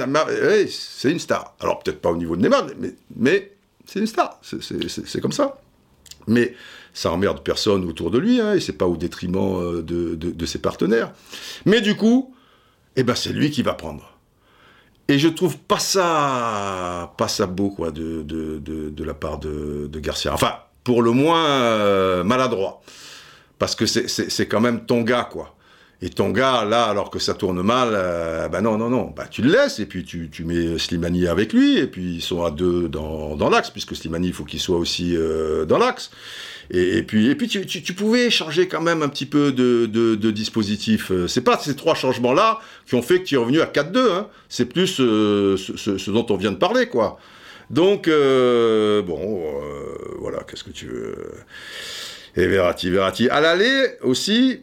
c'est 0.69 1.11
une 1.11 1.19
star. 1.19 1.53
Alors 1.59 1.79
peut-être 1.79 2.01
pas 2.01 2.09
au 2.09 2.17
niveau 2.17 2.35
de 2.35 2.41
Neymar, 2.41 2.65
mais, 2.79 2.95
mais 3.15 3.51
c'est 3.85 3.99
une 3.99 4.07
star. 4.07 4.39
C'est 4.41 5.21
comme 5.21 5.31
ça. 5.31 5.59
Mais 6.27 6.55
ça 6.93 7.11
emmerde 7.11 7.41
personne 7.43 7.83
autour 7.85 8.11
de 8.11 8.19
lui, 8.19 8.39
hein, 8.39 8.53
et 8.53 8.59
c'est 8.59 8.73
pas 8.73 8.85
au 8.85 8.95
détriment 8.95 9.59
euh, 9.59 9.81
de, 9.81 10.15
de, 10.15 10.45
ses 10.45 10.59
partenaires. 10.59 11.11
Mais 11.65 11.81
du 11.81 11.95
coup, 11.95 12.33
eh 12.95 13.03
ben 13.03 13.15
c'est 13.15 13.33
lui 13.33 13.49
qui 13.49 13.63
va 13.63 13.73
prendre. 13.73 14.17
Et 15.07 15.17
je 15.19 15.27
trouve 15.27 15.57
pas 15.57 15.79
ça, 15.79 17.13
pas 17.17 17.27
ça 17.27 17.47
beau, 17.47 17.69
quoi, 17.69 17.91
de, 17.91 18.21
de, 18.21 18.59
de, 18.59 19.03
la 19.03 19.13
part 19.13 19.39
de, 19.39 19.89
Garcia. 19.95 20.33
Enfin, 20.33 20.53
pour 20.83 21.01
le 21.01 21.11
moins 21.11 21.45
euh, 21.45 22.23
maladroit. 22.23 22.81
Parce 23.59 23.75
que 23.75 23.85
c'est 23.85 24.47
quand 24.47 24.61
même 24.61 24.85
ton 24.85 25.01
gars, 25.01 25.27
quoi. 25.29 25.55
Et 26.01 26.09
ton 26.09 26.29
gars, 26.31 26.65
là, 26.65 26.85
alors 26.85 27.09
que 27.09 27.19
ça 27.19 27.33
tourne 27.33 27.61
mal, 27.61 27.91
ben 28.51 28.61
non, 28.61 28.77
non, 28.77 28.89
non, 28.89 29.13
bah 29.15 29.25
tu 29.29 29.41
le 29.41 29.51
laisses, 29.51 29.79
et 29.79 29.85
puis 29.85 30.03
tu, 30.03 30.29
tu 30.29 30.43
mets 30.43 30.77
Slimani 30.77 31.27
avec 31.27 31.53
lui, 31.53 31.77
et 31.77 31.87
puis 31.87 32.15
ils 32.15 32.21
sont 32.21 32.43
à 32.43 32.51
deux 32.51 32.89
dans, 32.89 33.37
dans 33.37 33.49
l'axe, 33.49 33.69
puisque 33.69 33.95
Slimani, 33.95 34.27
il 34.27 34.33
faut 34.33 34.43
qu'il 34.43 34.59
soit 34.59 34.77
aussi 34.77 35.15
dans 35.67 35.77
l'axe. 35.77 36.11
Et, 36.71 37.03
puis, 37.03 37.29
et 37.29 37.35
puis 37.35 37.47
tu, 37.47 37.93
pouvais 37.93 38.29
changer 38.29 38.67
quand 38.67 38.81
même 38.81 39.01
un 39.01 39.09
petit 39.09 39.25
peu 39.25 39.51
de, 39.51 39.85
de, 39.85 40.15
de 40.15 40.31
dispositif. 40.31 41.11
C'est 41.27 41.43
pas 41.43 41.57
ces 41.59 41.75
trois 41.75 41.95
changements-là 41.95 42.59
qui 42.85 42.95
ont 42.95 43.01
fait 43.01 43.19
que 43.19 43.25
tu 43.25 43.35
es 43.35 43.37
revenu 43.37 43.61
à 43.61 43.65
4-2. 43.65 43.97
Hein. 43.97 44.27
C'est 44.49 44.65
plus 44.65 44.99
euh, 44.99 45.57
ce, 45.57 46.11
dont 46.11 46.25
on 46.29 46.37
vient 46.37 46.51
de 46.51 46.57
parler, 46.57 46.87
quoi. 46.87 47.19
Donc, 47.69 48.07
euh, 48.07 49.01
bon, 49.01 49.41
euh, 49.41 50.17
voilà, 50.19 50.39
qu'est-ce 50.47 50.63
que 50.63 50.71
tu 50.71 50.87
veux. 50.87 51.15
Et 52.35 52.47
Verratti, 52.47 52.89
Verratti. 52.89 53.29
À 53.29 53.41
l'aller 53.41 53.97
aussi, 54.01 54.61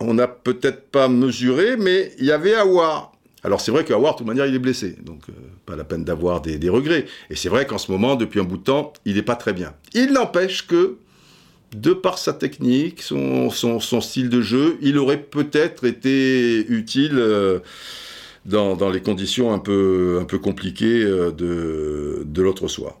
on 0.00 0.14
n'a 0.14 0.28
peut-être 0.28 0.88
pas 0.90 1.08
mesuré, 1.08 1.76
mais 1.76 2.12
il 2.18 2.26
y 2.26 2.32
avait 2.32 2.54
Awar. 2.54 3.12
Alors 3.42 3.60
c'est 3.60 3.70
vrai 3.70 3.84
qu'Awar, 3.84 4.14
de 4.14 4.18
toute 4.18 4.26
manière, 4.26 4.46
il 4.46 4.54
est 4.54 4.60
blessé, 4.60 4.96
donc 5.02 5.20
euh, 5.28 5.32
pas 5.66 5.76
la 5.76 5.84
peine 5.84 6.02
d'avoir 6.02 6.40
des, 6.40 6.56
des, 6.56 6.70
regrets. 6.70 7.04
Et 7.28 7.36
c'est 7.36 7.50
vrai 7.50 7.66
qu'en 7.66 7.76
ce 7.76 7.92
moment, 7.92 8.16
depuis 8.16 8.40
un 8.40 8.44
bout 8.44 8.56
de 8.56 8.62
temps, 8.62 8.94
il 9.04 9.16
n'est 9.16 9.22
pas 9.22 9.36
très 9.36 9.52
bien. 9.52 9.74
Il 9.92 10.12
n'empêche 10.12 10.66
que 10.66 10.96
de 11.74 11.92
par 11.92 12.18
sa 12.18 12.32
technique, 12.32 13.02
son, 13.02 13.50
style 14.00 14.28
de 14.28 14.40
jeu, 14.40 14.78
il 14.80 14.98
aurait 14.98 15.20
peut-être 15.20 15.84
été 15.84 16.66
utile 16.68 17.18
euh, 17.18 17.60
dans, 18.44 18.90
les 18.90 19.00
conditions 19.00 19.52
un 19.52 19.58
peu, 19.58 20.26
compliquées 20.42 21.02
euh, 21.02 21.30
de, 21.30 22.22
de 22.24 22.42
l'autre 22.42 22.68
soir. 22.68 22.98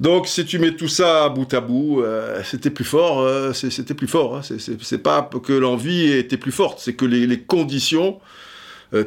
Donc, 0.00 0.28
si 0.28 0.44
tu 0.44 0.58
mets 0.58 0.76
tout 0.76 0.88
ça 0.88 1.28
bout 1.28 1.52
à 1.52 1.60
bout, 1.60 2.02
euh, 2.02 2.40
c'était 2.44 2.70
plus 2.70 2.84
fort. 2.84 3.20
Euh, 3.20 3.52
c'était 3.52 3.94
plus 3.94 4.06
fort. 4.06 4.36
Hein. 4.36 4.40
C'est 4.80 5.02
pas 5.02 5.28
que 5.42 5.52
l'envie 5.52 6.12
était 6.12 6.36
plus 6.36 6.52
forte, 6.52 6.78
c'est 6.78 6.94
que 6.94 7.04
les, 7.04 7.40
conditions 7.40 8.20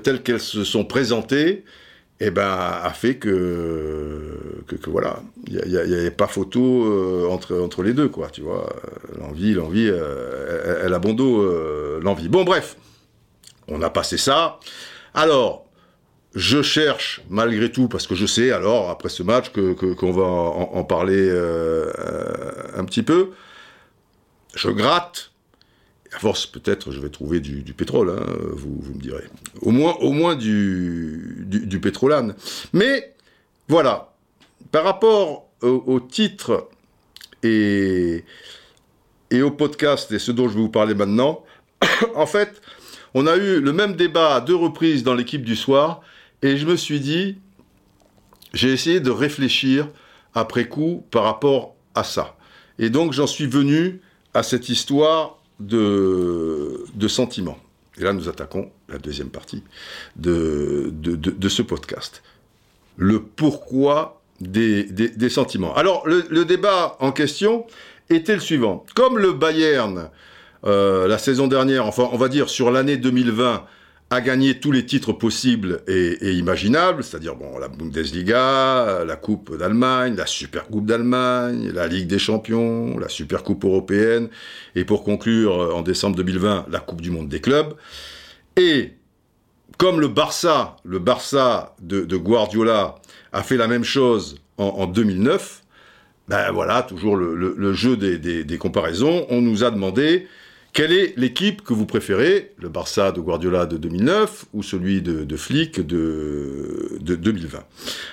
telles 0.03 0.21
qu'elles 0.21 0.39
se 0.39 0.63
sont 0.63 0.85
présentées, 0.85 1.63
eh 2.27 2.31
ben, 2.31 2.47
a 2.47 2.91
fait 2.93 3.15
que, 3.15 4.37
voilà, 4.87 5.21
il 5.47 5.59
n'y 5.65 5.77
avait 5.77 6.11
pas 6.11 6.27
photo 6.27 7.29
entre, 7.31 7.57
entre 7.59 7.83
les 7.83 7.93
deux, 7.93 8.09
quoi. 8.09 8.29
Tu 8.29 8.41
vois, 8.41 8.71
l'envie, 9.19 9.53
l'envie, 9.53 9.87
elle, 9.87 10.77
elle 10.83 10.93
a 10.93 10.99
bon 10.99 11.13
dos, 11.13 11.99
l'envie. 11.99 12.29
Bon, 12.29 12.43
bref, 12.43 12.77
on 13.67 13.81
a 13.81 13.89
passé 13.89 14.17
ça. 14.17 14.59
Alors, 15.13 15.65
je 16.35 16.61
cherche 16.61 17.21
malgré 17.29 17.71
tout, 17.71 17.87
parce 17.87 18.07
que 18.07 18.15
je 18.15 18.25
sais 18.25 18.51
alors, 18.51 18.89
après 18.89 19.09
ce 19.09 19.23
match, 19.23 19.49
qu'on 19.49 19.73
que, 19.73 20.11
va 20.11 20.23
en, 20.23 20.83
parler 20.83 21.27
euh, 21.29 21.91
un 22.75 22.85
petit 22.85 23.03
peu, 23.03 23.31
je 24.55 24.69
gratte. 24.69 25.30
À 26.13 26.19
force, 26.19 26.45
peut-être, 26.45 26.91
je 26.91 26.99
vais 26.99 27.09
trouver 27.09 27.39
du, 27.39 27.73
pétrole, 27.73 28.09
hein, 28.09 28.25
vous, 28.51 28.81
me 28.93 29.01
direz. 29.01 29.23
Au 29.61 29.71
moins, 29.71 29.93
au 29.95 30.11
moins 30.11 30.35
du, 30.35 31.45
du, 31.47 31.79
pétrolane. 31.79 32.35
Mais, 32.73 33.13
voilà, 33.69 34.13
par 34.71 34.83
rapport 34.83 35.47
au, 35.61 35.99
titre 35.99 36.67
et, 37.43 38.25
et 39.29 39.41
au 39.41 39.51
podcast, 39.51 40.11
et 40.11 40.19
ce 40.19 40.31
dont 40.31 40.49
je 40.49 40.55
vais 40.55 40.61
vous 40.61 40.69
parler 40.69 40.95
maintenant, 40.95 41.45
en 42.15 42.25
fait, 42.25 42.61
on 43.13 43.27
a 43.27 43.37
eu 43.37 43.61
le 43.61 43.73
même 43.73 43.95
débat 43.95 44.35
à 44.35 44.41
deux 44.41 44.55
reprises 44.55 45.03
dans 45.03 45.13
l'équipe 45.13 45.43
du 45.43 45.55
soir, 45.55 46.01
et 46.41 46.57
je 46.57 46.65
me 46.65 46.75
suis 46.75 46.99
dit, 46.99 47.37
j'ai 48.53 48.71
essayé 48.71 48.99
de 48.99 49.11
réfléchir 49.11 49.87
après 50.33 50.67
coup 50.67 51.05
par 51.11 51.23
rapport 51.23 51.75
à 51.95 52.03
ça. 52.03 52.35
Et 52.79 52.89
donc 52.89 53.13
j'en 53.13 53.27
suis 53.27 53.47
venu 53.47 54.01
à 54.33 54.43
cette 54.43 54.69
histoire 54.69 55.40
de, 55.61 56.85
de 56.93 57.07
sentiments. 57.07 57.57
Et 57.97 58.03
là, 58.03 58.13
nous 58.13 58.29
attaquons 58.29 58.71
la 58.89 58.97
deuxième 58.97 59.29
partie 59.29 59.63
de, 60.15 60.91
de, 60.93 61.49
ce 61.49 61.61
podcast. 61.61 62.23
Le 62.97 63.21
pourquoi 63.21 64.21
des, 64.39 64.83
des, 64.83 65.29
sentiments. 65.29 65.75
Alors, 65.75 66.07
le, 66.07 66.23
le, 66.29 66.45
débat 66.45 66.97
en 66.99 67.11
question 67.11 67.65
était 68.09 68.33
le 68.33 68.39
suivant. 68.39 68.85
Comme 68.95 69.17
le 69.17 69.33
Bayern, 69.33 70.09
euh, 70.65 71.07
la 71.07 71.17
saison 71.17 71.47
dernière, 71.47 71.85
enfin, 71.85 72.09
on 72.11 72.17
va 72.17 72.27
dire 72.27 72.49
sur 72.49 72.71
l'année 72.71 72.97
2020, 72.97 73.65
a 74.11 74.19
gagné 74.19 74.59
tous 74.59 74.73
les 74.73 74.85
titres 74.85 75.13
possibles 75.13 75.83
et, 75.87 76.33
imaginables, 76.33 77.01
c'est-à-dire 77.01 77.33
bon, 77.35 77.57
la 77.57 77.69
Bundesliga, 77.69 79.05
la 79.05 79.15
Coupe 79.15 79.55
d'Allemagne, 79.55 80.15
la 80.17 80.25
Super 80.25 80.67
Coupe 80.67 80.85
d'Allemagne, 80.85 81.71
la 81.73 81.87
Ligue 81.87 82.07
des 82.07 82.19
Champions, 82.19 82.99
la 82.99 83.07
Super 83.07 83.41
Coupe 83.41 83.63
européenne, 83.63 84.27
et 84.75 84.83
pour 84.83 85.05
conclure, 85.05 85.61
euh, 85.61 85.71
en 85.71 85.81
décembre 85.81 86.17
2020, 86.17 86.65
la 86.69 86.79
Coupe 86.81 86.99
du 86.99 87.09
Monde 87.09 87.29
des 87.29 87.39
clubs. 87.39 87.73
Et 88.57 88.91
comme 89.77 90.01
le 90.01 90.09
Barça, 90.09 90.75
le 90.83 90.99
Barça 90.99 91.73
de, 91.81 92.17
Guardiola 92.17 92.95
a 93.31 93.43
fait 93.43 93.55
la 93.55 93.69
même 93.69 93.85
chose 93.85 94.41
en, 94.57 94.87
2009, 94.87 95.63
ben 96.27 96.51
voilà, 96.51 96.83
toujours 96.83 97.15
le, 97.15 97.73
jeu 97.73 97.95
des 97.95 98.57
comparaisons, 98.57 99.25
on 99.29 99.41
nous 99.41 99.63
a 99.63 99.71
demandé 99.71 100.27
quelle 100.73 100.93
est 100.93 101.13
l'équipe 101.17 101.63
que 101.63 101.73
vous 101.73 101.85
préférez 101.85 102.53
Le 102.57 102.69
Barça 102.69 103.11
de 103.11 103.19
Guardiola 103.19 103.65
de 103.65 103.77
2009 103.77 104.45
ou 104.53 104.63
celui 104.63 105.01
de, 105.01 105.35
Flick 105.35 105.85
de, 105.85 106.97
2020 107.01 107.59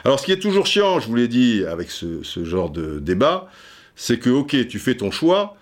Alors 0.04 0.18
ce 0.18 0.24
qui 0.24 0.32
est 0.32 0.40
toujours 0.40 0.66
chiant, 0.66 0.98
je 0.98 1.06
vous 1.06 1.14
l'ai 1.14 1.28
dit 1.28 1.64
avec 1.64 1.90
ce, 1.90 2.22
genre 2.44 2.70
de 2.70 2.98
débat, 2.98 3.48
c'est 3.94 4.18
que 4.18 4.30
ok, 4.30 4.66
tu 4.66 4.78
fais 4.78 4.96
ton 4.96 5.10
choix, 5.10 5.56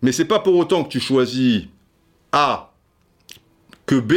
mais 0.00 0.12
c'est 0.12 0.24
pas 0.24 0.38
pour 0.38 0.56
autant 0.56 0.84
que 0.84 0.88
tu 0.88 1.00
choisis 1.00 1.64
A 2.32 2.72
que 3.84 3.96
B 3.96 4.14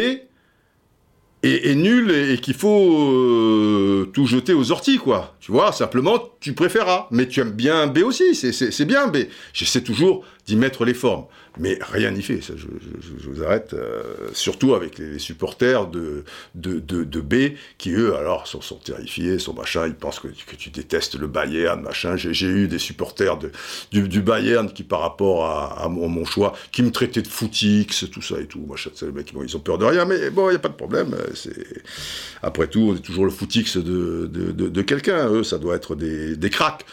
est, 1.43 1.75
nul 1.75 2.11
et, 2.11 2.37
qu'il 2.37 2.53
faut 2.53 3.11
euh, 3.11 4.09
tout 4.13 4.27
jeter 4.27 4.53
aux 4.53 4.71
orties, 4.71 4.97
quoi. 4.97 5.35
Tu 5.39 5.51
vois, 5.51 5.71
simplement, 5.71 6.21
tu 6.39 6.53
préféreras. 6.53 7.07
Mais 7.09 7.27
tu 7.27 7.39
aimes 7.39 7.51
bien 7.51 7.87
B 7.87 7.99
aussi, 7.99 8.35
c'est 8.35 8.85
bien 8.85 9.07
B. 9.07 9.17
J'essaie 9.53 9.81
toujours 9.81 10.23
d'y 10.51 10.57
mettre 10.57 10.83
les 10.83 10.93
formes. 10.93 11.25
Mais 11.57 11.79
rien 11.81 12.11
n'y 12.11 12.21
fait, 12.21 12.41
ça, 12.41 12.53
je, 12.57 12.67
vous 13.29 13.43
arrête. 13.43 13.73
Euh, 13.73 14.03
surtout 14.33 14.73
avec 14.73 14.97
les, 14.97 15.17
supporters 15.19 15.87
de, 15.87 16.23
de, 16.55 16.79
de, 16.79 17.21
B, 17.21 17.55
qui 17.77 17.91
eux, 17.91 18.15
alors, 18.15 18.47
sont, 18.47 18.61
sont 18.61 18.75
terrifiés, 18.75 19.39
sont 19.39 19.53
machin, 19.53 19.87
ils 19.87 19.95
pensent 19.95 20.19
que, 20.19 20.27
que 20.27 20.55
tu 20.57 20.69
détestes 20.69 21.15
le 21.15 21.27
Bayern, 21.27 21.81
machin. 21.81 22.15
J'ai 22.17 22.47
eu 22.47 22.67
des 22.67 22.79
supporters 22.79 23.37
de, 23.37 23.51
du, 23.91 24.07
du, 24.07 24.21
Bayern 24.21 24.71
qui, 24.71 24.83
par 24.83 24.99
rapport 24.99 25.45
à, 25.45 25.87
mon, 25.87 26.25
choix, 26.25 26.53
qui 26.71 26.83
me 26.83 26.91
traitaient 26.91 27.21
de 27.21 27.27
footix, 27.27 28.05
tout 28.11 28.21
ça 28.21 28.39
et 28.39 28.45
tout. 28.45 28.65
Machin, 28.67 28.91
les 29.01 29.11
mecs, 29.11 29.31
ils 29.33 29.55
ont 29.55 29.61
peur 29.61 29.77
de 29.77 29.85
rien, 29.85 30.03
mais 30.05 30.29
bon, 30.31 30.47
il 30.49 30.51
n'y 30.51 30.57
a 30.57 30.59
pas 30.59 30.69
de 30.69 30.73
problème. 30.73 31.15
Après 32.41 32.67
tout, 32.67 32.91
on 32.91 32.95
est 32.95 32.99
toujours 32.99 33.25
le 33.25 33.31
footix 33.31 33.77
de, 33.77 34.29
de, 34.31 34.51
de, 34.51 34.81
quelqu'un. 34.81 35.29
Eux, 35.29 35.43
ça 35.43 35.57
doit 35.57 35.75
être 35.75 35.95
des, 35.95 36.35
des 36.35 36.49
cracks 36.49 36.85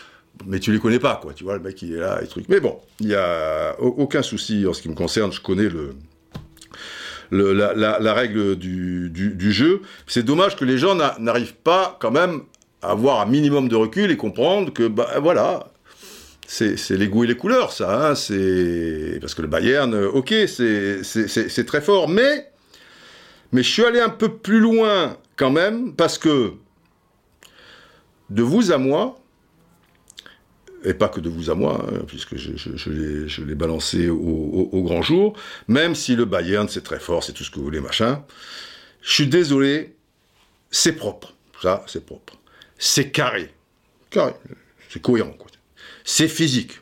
mais 0.46 0.60
tu 0.60 0.72
les 0.72 0.78
connais 0.78 0.98
pas, 0.98 1.18
quoi. 1.20 1.32
Tu 1.34 1.44
vois, 1.44 1.54
le 1.54 1.60
mec, 1.60 1.80
il 1.82 1.94
est 1.94 1.98
là, 1.98 2.20
et 2.22 2.26
truc. 2.26 2.46
Mais 2.48 2.60
bon, 2.60 2.78
il 3.00 3.08
n'y 3.08 3.14
a 3.14 3.76
aucun 3.80 4.22
souci 4.22 4.66
en 4.66 4.72
ce 4.72 4.82
qui 4.82 4.88
me 4.88 4.94
concerne. 4.94 5.32
Je 5.32 5.40
connais 5.40 5.68
le, 5.68 5.94
la, 7.30 8.14
règle 8.14 8.56
du, 8.56 9.52
jeu. 9.52 9.82
C'est 10.06 10.24
dommage 10.24 10.56
que 10.56 10.64
les 10.64 10.78
gens 10.78 10.94
n'arrivent 11.18 11.56
pas, 11.56 11.96
quand 12.00 12.10
même, 12.10 12.42
à 12.82 12.90
avoir 12.90 13.20
un 13.20 13.26
minimum 13.26 13.68
de 13.68 13.76
recul 13.76 14.10
et 14.10 14.16
comprendre 14.16 14.72
que, 14.72 14.86
bah, 14.86 15.18
voilà, 15.20 15.68
c'est 16.46 16.76
les 16.90 17.08
goûts 17.08 17.24
et 17.24 17.26
les 17.26 17.36
couleurs, 17.36 17.72
ça. 17.72 18.10
Hein. 18.10 18.14
parce 19.20 19.34
que 19.34 19.42
le 19.42 19.48
Bayern, 19.48 19.94
ok, 19.94 20.34
c'est 20.46 21.64
très 21.66 21.80
fort, 21.80 22.08
mais 22.08 22.48
mais 23.52 23.62
je 23.62 23.70
suis 23.70 23.84
allé 23.84 24.00
un 24.00 24.10
peu 24.10 24.28
plus 24.28 24.60
loin 24.60 25.16
quand 25.36 25.50
même 25.50 25.94
parce 25.94 26.18
que 26.18 26.52
de 28.30 28.42
vous 28.42 28.72
à 28.72 28.78
moi, 28.78 29.18
et 30.84 30.94
pas 30.94 31.08
que 31.08 31.20
de 31.20 31.28
vous 31.28 31.50
à 31.50 31.54
moi, 31.54 31.84
hein, 31.88 32.04
puisque 32.06 32.36
je, 32.36 33.40
l'ai 33.42 33.54
balancé 33.54 34.08
au, 34.08 34.82
grand 34.82 35.02
jour, 35.02 35.36
même 35.66 35.94
si 35.94 36.14
le 36.14 36.24
Bayern 36.24 36.68
c'est 36.68 36.82
très 36.82 37.00
fort, 37.00 37.24
c'est 37.24 37.32
tout 37.32 37.44
ce 37.44 37.50
que 37.50 37.56
vous 37.56 37.64
voulez, 37.64 37.80
machin, 37.80 38.24
je 39.02 39.12
suis 39.12 39.26
désolé, 39.26 39.96
c'est 40.70 40.94
propre, 40.94 41.34
ça 41.60 41.84
c'est 41.86 42.04
propre. 42.04 42.34
C'est 42.78 43.10
carré, 43.10 43.52
carré, 44.10 44.34
c'est 44.88 45.02
cohérent, 45.02 45.36
C'est 46.04 46.28
physique. 46.28 46.80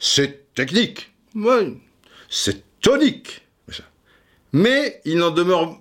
C'est 0.00 0.52
technique. 0.54 1.12
C'est 2.28 2.64
tonique, 2.80 3.42
mais 4.52 5.00
il 5.04 5.18
n'en 5.18 5.30
demeure 5.30 5.80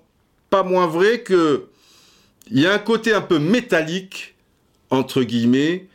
pas 0.49 0.63
moins 0.63 0.87
vrai 0.87 1.21
que 1.21 1.67
il 2.49 2.59
y 2.59 2.67
a 2.67 2.73
un 2.73 2.79
côté 2.79 3.13
un 3.13 3.21
peu 3.21 3.39
métallique, 3.39 4.35
entre 4.89 5.23
guillemets, 5.23 5.87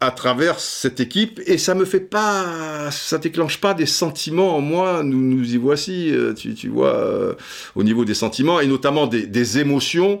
à 0.00 0.10
travers 0.10 0.60
cette 0.60 1.00
équipe 1.00 1.40
et 1.46 1.58
ça 1.58 1.74
me 1.74 1.84
fait 1.84 2.00
pas, 2.00 2.90
ça 2.90 3.18
déclenche 3.18 3.60
pas 3.60 3.74
des 3.74 3.86
sentiments 3.86 4.56
en 4.56 4.60
moi. 4.60 5.02
Nous 5.02 5.20
nous 5.20 5.54
y 5.54 5.56
voici, 5.56 6.10
euh, 6.10 6.34
tu, 6.34 6.54
tu 6.54 6.68
vois, 6.68 6.94
euh, 6.94 7.34
au 7.74 7.82
niveau 7.82 8.04
des 8.04 8.14
sentiments 8.14 8.60
et 8.60 8.66
notamment 8.66 9.06
des, 9.06 9.58
émotions 9.58 10.20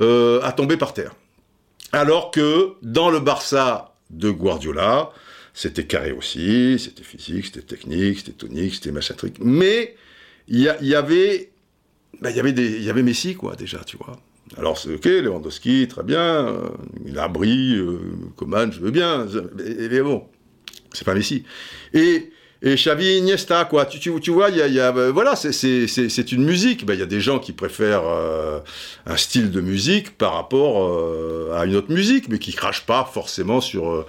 euh, 0.00 0.40
à 0.42 0.52
tomber 0.52 0.76
par 0.76 0.92
terre. 0.92 1.14
Alors 1.92 2.30
que 2.30 2.72
dans 2.82 3.10
le 3.10 3.20
Barça 3.20 3.94
de 4.10 4.30
Guardiola, 4.30 5.10
c'était 5.54 5.86
carré 5.86 6.12
aussi, 6.12 6.78
c'était 6.78 7.02
physique, 7.02 7.46
c'était 7.46 7.62
technique, 7.62 8.18
c'était 8.18 8.32
tonique, 8.32 8.74
c'était 8.74 8.92
machin. 8.92 9.14
Mais 9.40 9.96
il 10.48 10.60
y, 10.60 10.94
avait, 10.94 11.50
ben, 12.20 12.30
il 12.30 12.36
y 12.36 12.40
avait 12.40 12.52
des, 12.52 12.76
il 12.76 12.84
y 12.84 12.90
avait 12.90 13.02
Messi 13.02 13.34
quoi 13.34 13.56
déjà, 13.56 13.82
tu 13.84 13.96
vois. 13.96 14.20
Alors 14.56 14.78
c'est 14.78 14.94
ok, 14.94 15.04
Lewandowski, 15.04 15.88
très 15.88 16.02
bien, 16.02 16.46
euh, 16.46 17.28
Brie, 17.28 17.74
euh, 17.76 17.98
Coman, 18.36 18.72
je 18.72 18.80
veux 18.80 18.90
bien, 18.92 19.26
mais, 19.56 20.00
bon, 20.00 20.24
c'est 20.92 21.04
pas 21.04 21.14
Messi. 21.14 21.44
Et, 21.92 22.30
et 22.62 22.74
Xavi 22.76 23.18
Iniesta, 23.18 23.64
quoi, 23.64 23.86
tu, 23.86 23.98
tu, 23.98 24.18
tu 24.20 24.30
vois, 24.30 24.50
il 24.50 24.56
y 24.56 24.62
a, 24.62 24.68
y 24.68 24.78
a, 24.78 24.96
euh, 24.96 25.10
voilà, 25.10 25.34
c'est 25.34 26.32
une 26.32 26.44
musique, 26.44 26.86
ben, 26.86 26.94
il 26.94 27.00
y 27.00 27.02
a 27.02 27.06
des 27.06 27.20
gens 27.20 27.40
qui 27.40 27.52
préfèrent 27.52 28.04
un 29.04 29.16
style 29.16 29.50
de 29.50 29.60
musique 29.60 30.16
par 30.16 30.34
rapport 30.34 31.52
à 31.52 31.66
une 31.66 31.74
autre 31.74 31.92
musique, 31.92 32.28
mais 32.28 32.38
qui 32.38 32.52
crachent 32.52 32.86
pas 32.86 33.08
forcément 33.12 33.60
sur 33.60 34.06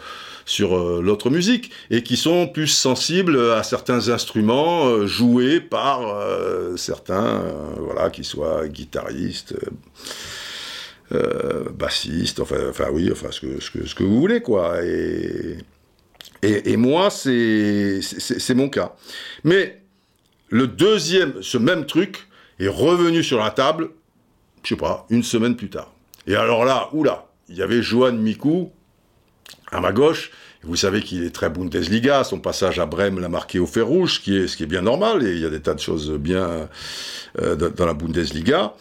sur 0.48 0.76
euh, 0.76 1.02
l'autre 1.04 1.30
musique 1.30 1.70
et 1.92 2.02
qui 2.02 2.18
sont 2.18 2.48
plus 2.48 2.68
sensibles 2.68 3.52
à 3.52 3.62
certains 3.62 4.10
instruments 4.10 4.88
euh, 4.88 5.06
joués 5.06 5.60
par 5.60 6.08
euh, 6.08 6.76
certains, 6.78 7.44
voilà, 7.78 8.10
qui 8.10 8.24
soient 8.24 8.68
guitaristes. 8.68 9.56
bassistes, 11.78 12.40
enfin, 12.40 12.70
enfin 12.70 12.88
oui, 12.92 13.10
enfin 13.12 13.28
ce 13.30 13.42
que, 13.42 13.62
ce 13.62 13.70
que, 13.70 13.86
ce 13.86 13.94
que 13.94 14.04
vous 14.04 14.20
voulez 14.20 14.42
quoi. 14.42 14.84
Et, 14.84 15.58
et, 16.42 16.78
moi 16.78 17.10
c'est 17.10 18.02
c'est 18.02 18.56
mon 18.56 18.70
cas. 18.70 18.96
Mais 19.44 19.82
le 20.50 20.68
deuxième, 20.68 21.42
ce 21.42 21.58
même 21.58 21.86
truc 21.86 22.28
est 22.60 22.68
revenu 22.68 23.24
sur 23.24 23.40
la 23.40 23.52
table 23.52 23.90
je 24.64 24.76
sais 24.76 24.80
pas, 24.80 25.06
une 25.10 25.24
semaine 25.24 25.56
plus 25.56 25.70
tard. 25.70 25.94
Et 26.26 26.36
alors 26.36 26.66
là, 26.66 26.90
oula, 26.92 27.28
il 27.48 27.56
y 27.56 27.62
avait 27.62 27.82
Johan 27.82 28.12
Mikou 28.12 28.72
à 29.72 29.80
ma 29.80 29.92
gauche. 29.92 30.32
Vous 30.64 30.76
savez 30.76 31.02
qu'il 31.02 31.24
est 31.24 31.30
très 31.34 31.50
Bundesliga, 31.50 32.24
son 32.24 32.40
passage 32.40 32.80
à 32.80 32.86
Brême 32.86 33.20
l'a 33.20 33.30
marqué 33.30 33.60
au 33.60 33.68
fer 33.68 33.86
rouge, 33.86 34.16
ce 34.16 34.20
qui 34.20 34.36
est, 34.36 34.66
bien 34.66 34.82
normal, 34.82 35.26
et 35.26 35.32
il 35.32 35.40
y 35.40 35.46
a 35.46 35.50
des 35.50 35.62
tas 35.62 35.74
de 35.74 35.80
choses 35.80 36.12
bien 36.12 36.70
euh, 37.40 37.56
dans 37.56 37.86
la 37.86 37.94
Bundesliga. 37.94 38.74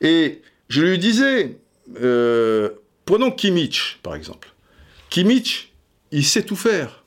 Et 0.00 0.42
je 0.68 0.82
lui 0.82 0.98
disais, 0.98 1.58
euh, 2.02 2.70
prenons 3.04 3.30
Kimmich, 3.30 4.00
par 4.02 4.14
exemple. 4.14 4.48
Kimmich, 5.08 5.72
il 6.10 6.24
sait 6.24 6.42
tout 6.42 6.56
faire. 6.56 7.04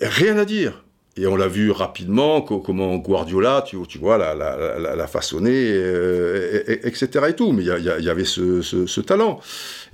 Rien 0.00 0.36
à 0.38 0.44
dire. 0.44 0.84
Et 1.18 1.26
on 1.26 1.34
l'a 1.34 1.48
vu 1.48 1.70
rapidement, 1.70 2.42
comment 2.42 2.94
Guardiola, 2.96 3.62
tu, 3.62 3.78
vois, 3.98 4.18
l'a, 4.18 4.34
la, 4.34 5.06
façonné, 5.06 5.50
euh, 5.54 6.62
etc. 6.84 7.08
et 7.28 7.34
tout. 7.34 7.52
Mais 7.52 7.64
il 7.64 8.04
y, 8.04 8.10
avait 8.10 8.26
ce, 8.26 9.00
talent. 9.00 9.40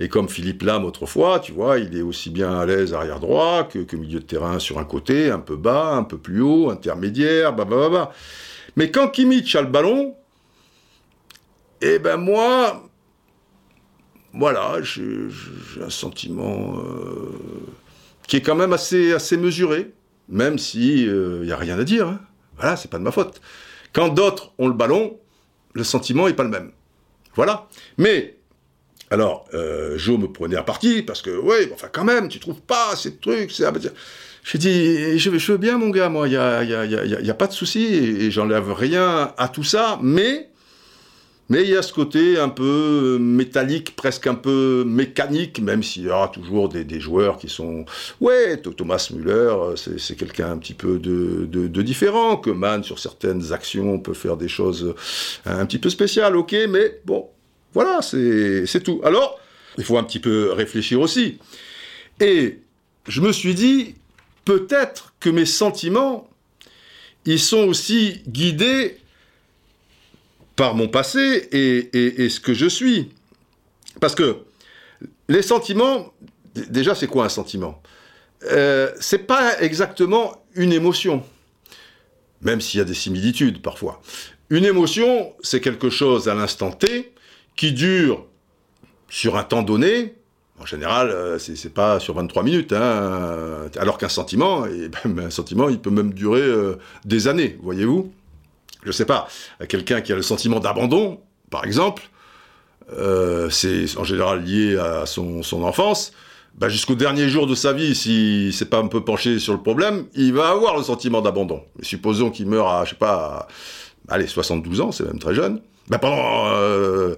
Et 0.01 0.09
comme 0.09 0.27
Philippe 0.27 0.63
Lam 0.63 0.83
autrefois, 0.83 1.39
tu 1.39 1.53
vois, 1.53 1.79
il 1.79 1.97
est 1.97 2.01
aussi 2.01 2.29
bien 2.29 2.59
à 2.59 2.65
l'aise 2.65 2.93
arrière 2.93 3.21
droit 3.21 3.63
que, 3.63 3.95
milieu 3.95 4.19
de 4.19 4.25
terrain 4.25 4.59
sur 4.59 4.79
un 4.79 4.83
côté, 4.83 5.31
un 5.31 5.39
peu 5.39 5.55
bas, 5.55 5.93
un 5.93 6.03
peu 6.03 6.17
plus 6.17 6.41
haut, 6.41 6.69
intermédiaire, 6.69 7.53
bah, 7.53 7.63
bah, 7.63 7.77
bah, 7.77 7.89
bah. 7.89 8.13
Mais 8.75 8.91
quand 8.91 9.07
Kimmich 9.07 9.55
a 9.55 9.61
le 9.61 9.69
ballon, 9.69 10.15
eh 11.81 11.99
ben 11.99 12.17
moi, 12.17 12.83
voilà, 14.33 14.81
j'ai, 14.81 15.29
un 15.81 15.89
sentiment 15.89 16.75
euh, 16.79 17.31
qui 18.27 18.37
est 18.37 18.41
quand 18.41 18.55
même 18.55 18.73
assez, 18.73 19.13
assez 19.13 19.37
mesuré 19.37 19.93
même 20.29 20.57
si 20.57 21.03
il 21.03 21.09
euh, 21.09 21.45
n'y 21.45 21.51
a 21.51 21.57
rien 21.57 21.79
à 21.79 21.83
dire. 21.83 22.07
Hein. 22.07 22.19
Voilà, 22.57 22.75
c'est 22.75 22.89
pas 22.89 22.97
de 22.97 23.03
ma 23.03 23.11
faute. 23.11 23.41
Quand 23.93 24.09
d'autres 24.09 24.53
ont 24.57 24.67
le 24.67 24.73
ballon, 24.73 25.19
le 25.73 25.83
sentiment 25.83 26.27
n'est 26.27 26.33
pas 26.33 26.43
le 26.43 26.49
même. 26.49 26.71
Voilà. 27.35 27.67
Mais, 27.97 28.37
alors, 29.09 29.45
euh, 29.53 29.97
Joe 29.97 30.19
me 30.19 30.27
prenait 30.27 30.55
à 30.55 30.63
partie, 30.63 31.01
parce 31.01 31.21
que, 31.21 31.31
oui, 31.31 31.69
enfin, 31.73 31.87
quand 31.91 32.03
même, 32.03 32.27
tu 32.29 32.39
trouves 32.39 32.61
pas 32.61 32.95
ces 32.95 33.17
trucs, 33.17 33.51
c'est... 33.51 33.65
J'ai 34.45 34.57
dit, 34.57 35.17
je, 35.17 35.29
veux 35.29 35.57
bien, 35.57 35.77
mon 35.77 35.89
gars, 35.89 36.09
moi, 36.09 36.27
il 36.27 36.31
n'y 36.31 36.37
a, 36.37 36.63
y 36.63 36.73
a, 36.73 36.85
y 36.85 37.29
a, 37.29 37.33
pas 37.33 37.47
de 37.47 37.53
souci, 37.53 37.85
et 37.85 38.29
j'enlève 38.29 38.73
rien 38.73 39.33
à 39.37 39.47
tout 39.47 39.63
ça, 39.63 39.97
mais 40.01 40.49
mais 41.49 41.63
il 41.63 41.69
y 41.69 41.77
a 41.77 41.81
ce 41.81 41.91
côté 41.91 42.39
un 42.39 42.49
peu 42.49 43.17
métallique, 43.19 43.95
presque 43.95 44.27
un 44.27 44.35
peu 44.35 44.83
mécanique, 44.85 45.59
même 45.59 45.83
s'il 45.83 46.03
y 46.03 46.09
aura 46.09 46.29
toujours 46.29 46.69
des, 46.69 46.99
joueurs 46.99 47.37
qui 47.37 47.49
sont... 47.49 47.85
Ouais, 48.21 48.57
Thomas 48.57 49.09
Müller, 49.13 49.53
c'est 49.75 50.15
quelqu'un 50.15 50.51
un 50.51 50.57
petit 50.57 50.73
peu 50.73 50.99
de, 50.99 51.81
différent, 51.81 52.37
que 52.37 52.49
Man, 52.49 52.83
sur 52.83 52.99
certaines 52.99 53.51
actions, 53.51 53.99
peut 53.99 54.13
faire 54.13 54.37
des 54.37 54.47
choses 54.47 54.95
un 55.45 55.65
petit 55.65 55.79
peu 55.79 55.89
spéciales, 55.89 56.35
ok, 56.37 56.55
mais 56.69 57.01
bon, 57.05 57.27
voilà, 57.73 58.01
c'est 58.01 58.83
tout. 58.83 59.01
Alors, 59.03 59.39
il 59.77 59.83
faut 59.83 59.97
un 59.97 60.03
petit 60.03 60.19
peu 60.19 60.51
réfléchir 60.51 61.01
aussi. 61.01 61.39
Et 62.19 62.59
je 63.07 63.21
me 63.21 63.31
suis 63.31 63.55
dit, 63.55 63.95
peut-être 64.45 65.13
que 65.19 65.29
mes 65.29 65.45
sentiments, 65.45 66.29
ils 67.25 67.39
sont 67.39 67.65
aussi 67.65 68.21
guidés 68.27 68.97
par 70.55 70.75
mon 70.75 70.87
passé 70.87 71.49
et, 71.51 72.29
ce 72.29 72.39
que 72.39 72.53
je 72.53 72.67
suis. 72.67 73.11
Parce 73.99 74.15
que 74.15 74.37
les 75.29 75.41
sentiments, 75.41 76.13
déjà 76.69 76.95
c'est 76.95 77.07
quoi 77.07 77.25
un 77.25 77.29
sentiment? 77.29 77.81
Euh, 78.51 78.91
C'est 78.99 79.25
pas 79.25 79.59
exactement 79.61 80.43
une 80.55 80.73
émotion, 80.73 81.23
même 82.41 82.61
s'il 82.61 82.79
y 82.79 82.81
a 82.81 82.85
des 82.85 82.93
similitudes 82.93 83.61
parfois. 83.61 84.01
Une 84.49 84.65
émotion, 84.65 85.33
c'est 85.41 85.61
quelque 85.61 85.89
chose 85.89 86.27
à 86.27 86.35
l'instant 86.35 86.71
T 86.71 87.13
qui 87.55 87.71
dure 87.71 88.25
sur 89.09 89.37
un 89.37 89.43
temps 89.43 89.63
donné. 89.63 90.15
En 90.59 90.65
général, 90.65 91.09
euh, 91.09 91.39
c'est 91.39 91.73
pas 91.73 91.99
sur 91.99 92.13
23 92.13 92.43
minutes, 92.43 92.73
hein, 92.73 93.69
alors 93.77 93.97
qu'un 93.97 94.09
sentiment, 94.09 94.65
et 94.67 94.89
un 95.05 95.29
sentiment, 95.31 95.69
il 95.69 95.79
peut 95.79 95.89
même 95.89 96.13
durer 96.13 96.41
euh, 96.41 96.75
des 97.05 97.27
années, 97.27 97.57
voyez-vous 97.61 98.13
je 98.85 98.91
sais 98.91 99.05
pas, 99.05 99.27
quelqu'un 99.67 100.01
qui 100.01 100.11
a 100.11 100.15
le 100.15 100.21
sentiment 100.21 100.59
d'abandon, 100.59 101.19
par 101.49 101.65
exemple, 101.65 102.03
euh, 102.97 103.49
c'est 103.49 103.97
en 103.97 104.03
général 104.03 104.43
lié 104.43 104.77
à 104.77 105.05
son, 105.05 105.41
enfance, 105.63 106.13
bah 106.55 106.69
jusqu'au 106.69 106.95
dernier 106.95 107.29
jour 107.29 107.47
de 107.47 107.55
sa 107.55 107.73
vie, 107.73 107.95
si 107.95 108.51
c'est 108.53 108.69
pas 108.69 108.77
un 108.77 108.87
peu 108.87 109.03
penché 109.03 109.39
sur 109.39 109.53
le 109.53 109.61
problème, 109.61 110.05
il 110.13 110.33
va 110.33 110.49
avoir 110.49 110.77
le 110.77 110.83
sentiment 110.83 111.21
d'abandon. 111.21 111.63
Supposons 111.81 112.29
qu'il 112.29 112.47
meurt 112.47 112.67
à, 112.67 112.85
je 112.85 112.91
sais 112.91 112.95
pas, 112.95 113.47
allez, 114.07 114.27
72 114.27 114.81
ans, 114.81 114.91
c'est 114.91 115.05
même 115.05 115.19
très 115.19 115.33
jeune. 115.33 115.61
Bah 115.89 115.97
pendant 115.97 116.45
euh, 116.47 117.15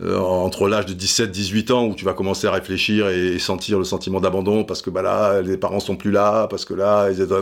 entre 0.00 0.66
l'âge 0.66 0.86
de 0.86 0.92
17 0.92 1.30
18 1.30 1.70
ans 1.70 1.86
où 1.86 1.94
tu 1.94 2.04
vas 2.04 2.14
commencer 2.14 2.48
à 2.48 2.50
réfléchir 2.50 3.08
et, 3.08 3.38
sentir 3.38 3.78
le 3.78 3.84
sentiment 3.84 4.20
d'abandon 4.20 4.64
parce 4.64 4.82
que 4.82 4.90
bah 4.90 5.02
là 5.02 5.40
les 5.40 5.56
parents 5.56 5.78
sont 5.78 5.94
plus 5.94 6.10
là 6.10 6.48
parce 6.48 6.64
que 6.64 6.74
là 6.74 7.10
ils 7.12 7.20
étaient 7.20 7.32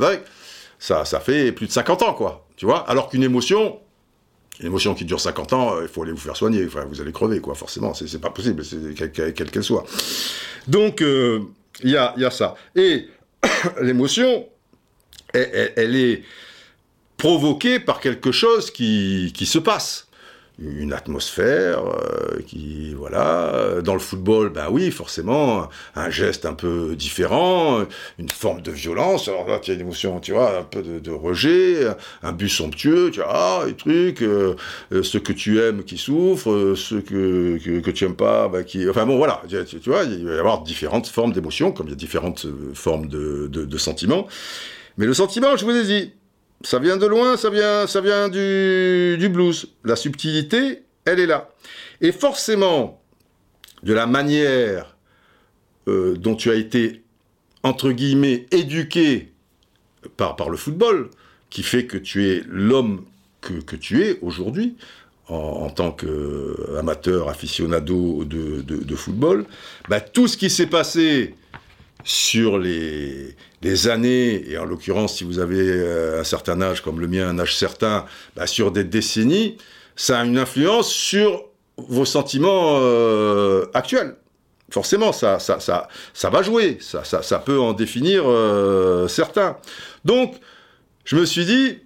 ça 0.79 1.05
ça 1.05 1.21
fait 1.21 1.53
plus 1.53 1.67
de 1.67 1.73
50 1.73 2.03
ans 2.03 2.15
quoi 2.15 2.47
tu 2.57 2.65
vois 2.65 2.89
Alors 2.89 3.09
qu'une 3.11 3.23
émotion, 3.23 3.79
une 4.61 4.67
émotion 4.67 4.95
qui 4.95 5.05
dure 5.05 5.21
50 5.21 5.53
ans, 5.53 5.77
euh, 5.77 5.83
il 5.83 5.89
faut 5.89 6.03
aller 6.03 6.13
vous 6.13 6.19
faire 6.19 6.37
soigner. 6.37 6.65
Enfin, 6.67 6.85
vous 6.87 7.01
allez 7.01 7.13
crever, 7.13 7.41
quoi, 7.41 7.55
forcément. 7.55 7.93
C'est 7.95 8.21
pas 8.21 8.31
possible, 8.31 8.63
quelle 8.95 9.33
qu'elle 9.33 9.63
soit. 9.63 9.85
Donc, 10.67 11.03
euh, 11.03 11.43
il 11.83 11.91
y, 11.91 11.97
a, 11.97 12.15
y, 12.17 12.25
a, 12.25 12.31
ça. 12.31 12.55
Et 12.75 13.09
l'émotion, 13.83 14.49
elle, 15.35 15.95
est 15.97 16.23
provoquée 17.19 17.79
par 17.79 18.01
quelque 18.01 18.33
chose 18.33 18.71
qui, 18.71 19.33
qui 19.35 19.45
se 19.45 19.59
passe 19.59 20.06
une 20.59 20.95
atmosphère 20.95 21.81
euh, 21.85 22.41
qui 22.47 22.95
voilà 22.95 23.83
dans 23.85 23.93
le 23.93 24.01
football 24.01 24.49
ben 24.49 24.69
oui 24.71 24.91
forcément 24.91 25.69
un 25.95 26.09
geste 26.09 26.47
un 26.47 26.55
peu 26.55 26.97
différent 26.97 27.85
une 28.19 28.31
forme 28.31 28.63
de 28.63 28.71
violence 28.71 29.29
alors 29.29 29.47
là 29.47 29.59
tu 29.59 29.71
as 29.71 29.75
une 29.75 29.81
émotion 29.81 30.19
tu 30.19 30.33
vois 30.33 30.61
un 30.61 30.63
peu 30.63 30.83
de, 30.83 31.11
rejet 31.11 31.87
un 32.23 32.33
but 32.33 32.49
somptueux 32.49 33.11
tu 33.11 33.21
vois 33.21 33.29
ah, 33.31 33.65
les 33.67 33.75
trucs 33.75 34.23
euh, 34.23 34.57
euh, 34.93 35.03
ceux 35.03 35.21
que 35.21 35.33
tu 35.33 35.61
aimes 35.61 35.85
qui 35.85 35.99
souffrent 35.99 36.75
ceux 36.75 37.03
que, 37.03 37.59
que, 37.81 37.91
tu 37.91 38.05
aimes 38.07 38.17
pas 38.17 38.49
ben, 38.49 38.65
qui 38.65 38.89
enfin 38.89 39.05
bon 39.05 39.19
voilà 39.19 39.43
tu, 39.49 39.91
vois 39.91 40.05
il 40.05 40.27
va 40.27 40.37
y 40.37 40.39
avoir 40.39 40.63
différentes 40.63 41.07
formes 41.07 41.33
d'émotions 41.33 41.71
comme 41.71 41.87
il 41.89 41.91
y 41.91 41.93
a 41.93 41.97
différentes 41.97 42.47
formes 42.75 43.09
de, 43.09 43.49
de, 43.49 43.65
de 43.65 43.79
sentiments. 43.79 44.27
Mais 44.97 45.05
le 45.05 45.13
sentiment 45.13 45.57
je 45.57 45.65
vous 45.65 45.77
ai 45.77 45.85
dit 45.85 46.13
ça 46.63 46.79
vient 46.79 46.97
de 46.97 47.07
loin, 47.07 47.37
ça 47.37 47.51
vient, 47.51 47.87
ça 47.87 48.01
vient 48.01 48.29
du, 48.29 49.29
blues. 49.29 49.69
La 49.85 49.97
subtilité, 49.97 50.83
elle 51.05 51.21
est 51.21 51.27
là. 51.27 51.51
Et 52.01 52.13
forcément, 52.13 53.01
de 53.83 53.93
la 53.93 54.07
manière 54.07 54.97
euh, 55.89 56.17
dont 56.17 56.35
tu 56.35 56.51
as 56.51 56.55
été, 56.55 57.03
entre 57.63 57.93
guillemets, 57.93 58.47
éduqué 58.51 59.33
par, 60.17 60.51
le 60.51 60.57
football, 60.57 61.11
qui 61.51 61.63
fait 61.63 61.87
que 61.87 61.97
tu 61.97 62.29
es 62.29 62.43
l'homme 62.49 63.05
que, 63.41 63.77
tu 63.77 64.03
es 64.03 64.19
aujourd'hui, 64.23 64.77
en, 65.29 65.71
tant 65.71 65.93
qu'amateur, 65.93 67.29
aficionado 67.29 68.25
de, 68.25 68.63
de, 68.63 68.97
football, 68.97 69.45
bah, 69.89 70.01
tout 70.01 70.27
ce 70.27 70.37
qui 70.37 70.51
s'est 70.51 70.67
passé 70.67 71.35
sur 72.03 72.59
les, 72.59 73.37
années, 73.89 74.49
et 74.51 74.59
en 74.59 74.65
l'occurrence 74.65 75.17
si 75.17 75.25
vous 75.25 75.39
avez 75.39 75.61
euh, 75.61 76.21
un 76.21 76.25
certain 76.25 76.61
âge 76.63 76.83
comme 76.83 77.01
le 77.01 77.09
mien, 77.09 77.29
un 77.29 77.39
âge 77.39 77.57
certain, 77.57 78.05
bah, 78.35 78.47
sur 78.47 78.71
des 78.71 78.85
décennies, 78.85 79.57
ça 79.97 80.21
a 80.21 80.25
une 80.25 80.39
influence 80.39 80.91
sur 80.91 81.45
vos 81.77 82.05
sentiments 82.05 82.79
euh, 82.81 83.67
actuels. 83.75 84.17
Forcément, 84.71 85.13
ça, 85.13 85.39
ça, 85.39 85.59
ça, 85.61 86.31
va 86.31 86.43
jouer, 86.43 86.79
ça, 86.81 87.05
ça, 87.05 87.23
ça 87.23 87.39
peut 87.39 87.59
en 87.59 87.73
définir 87.73 88.25
euh, 88.27 89.07
certains. 89.07 89.57
Donc, 90.05 90.35
je 91.05 91.17
me 91.17 91.25
suis 91.25 91.45
dit, 91.45 91.79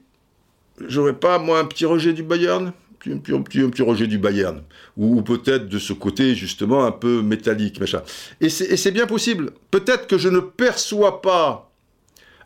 j'aurais 0.86 1.12
pas 1.12 1.38
moi 1.38 1.58
un 1.58 1.66
petit 1.66 1.84
rejet 1.84 2.14
du 2.14 2.22
Bayern? 2.22 2.72
Un 3.06 3.18
petit, 3.18 3.60
un 3.60 3.70
petit, 3.70 3.82
rejet 3.82 4.06
du 4.06 4.18
Bayern, 4.18 4.62
ou, 4.96 5.22
peut-être 5.22 5.68
de 5.68 5.78
ce 5.78 5.92
côté 5.92 6.34
justement 6.34 6.84
un 6.84 6.92
peu 6.92 7.22
métallique, 7.22 7.80
machin. 7.80 8.02
Et 8.40 8.48
c'est 8.48 8.90
bien 8.90 9.06
possible. 9.06 9.52
Peut-être 9.70 10.06
que 10.06 10.18
je 10.18 10.28
ne 10.28 10.40
perçois 10.40 11.22
pas 11.22 11.72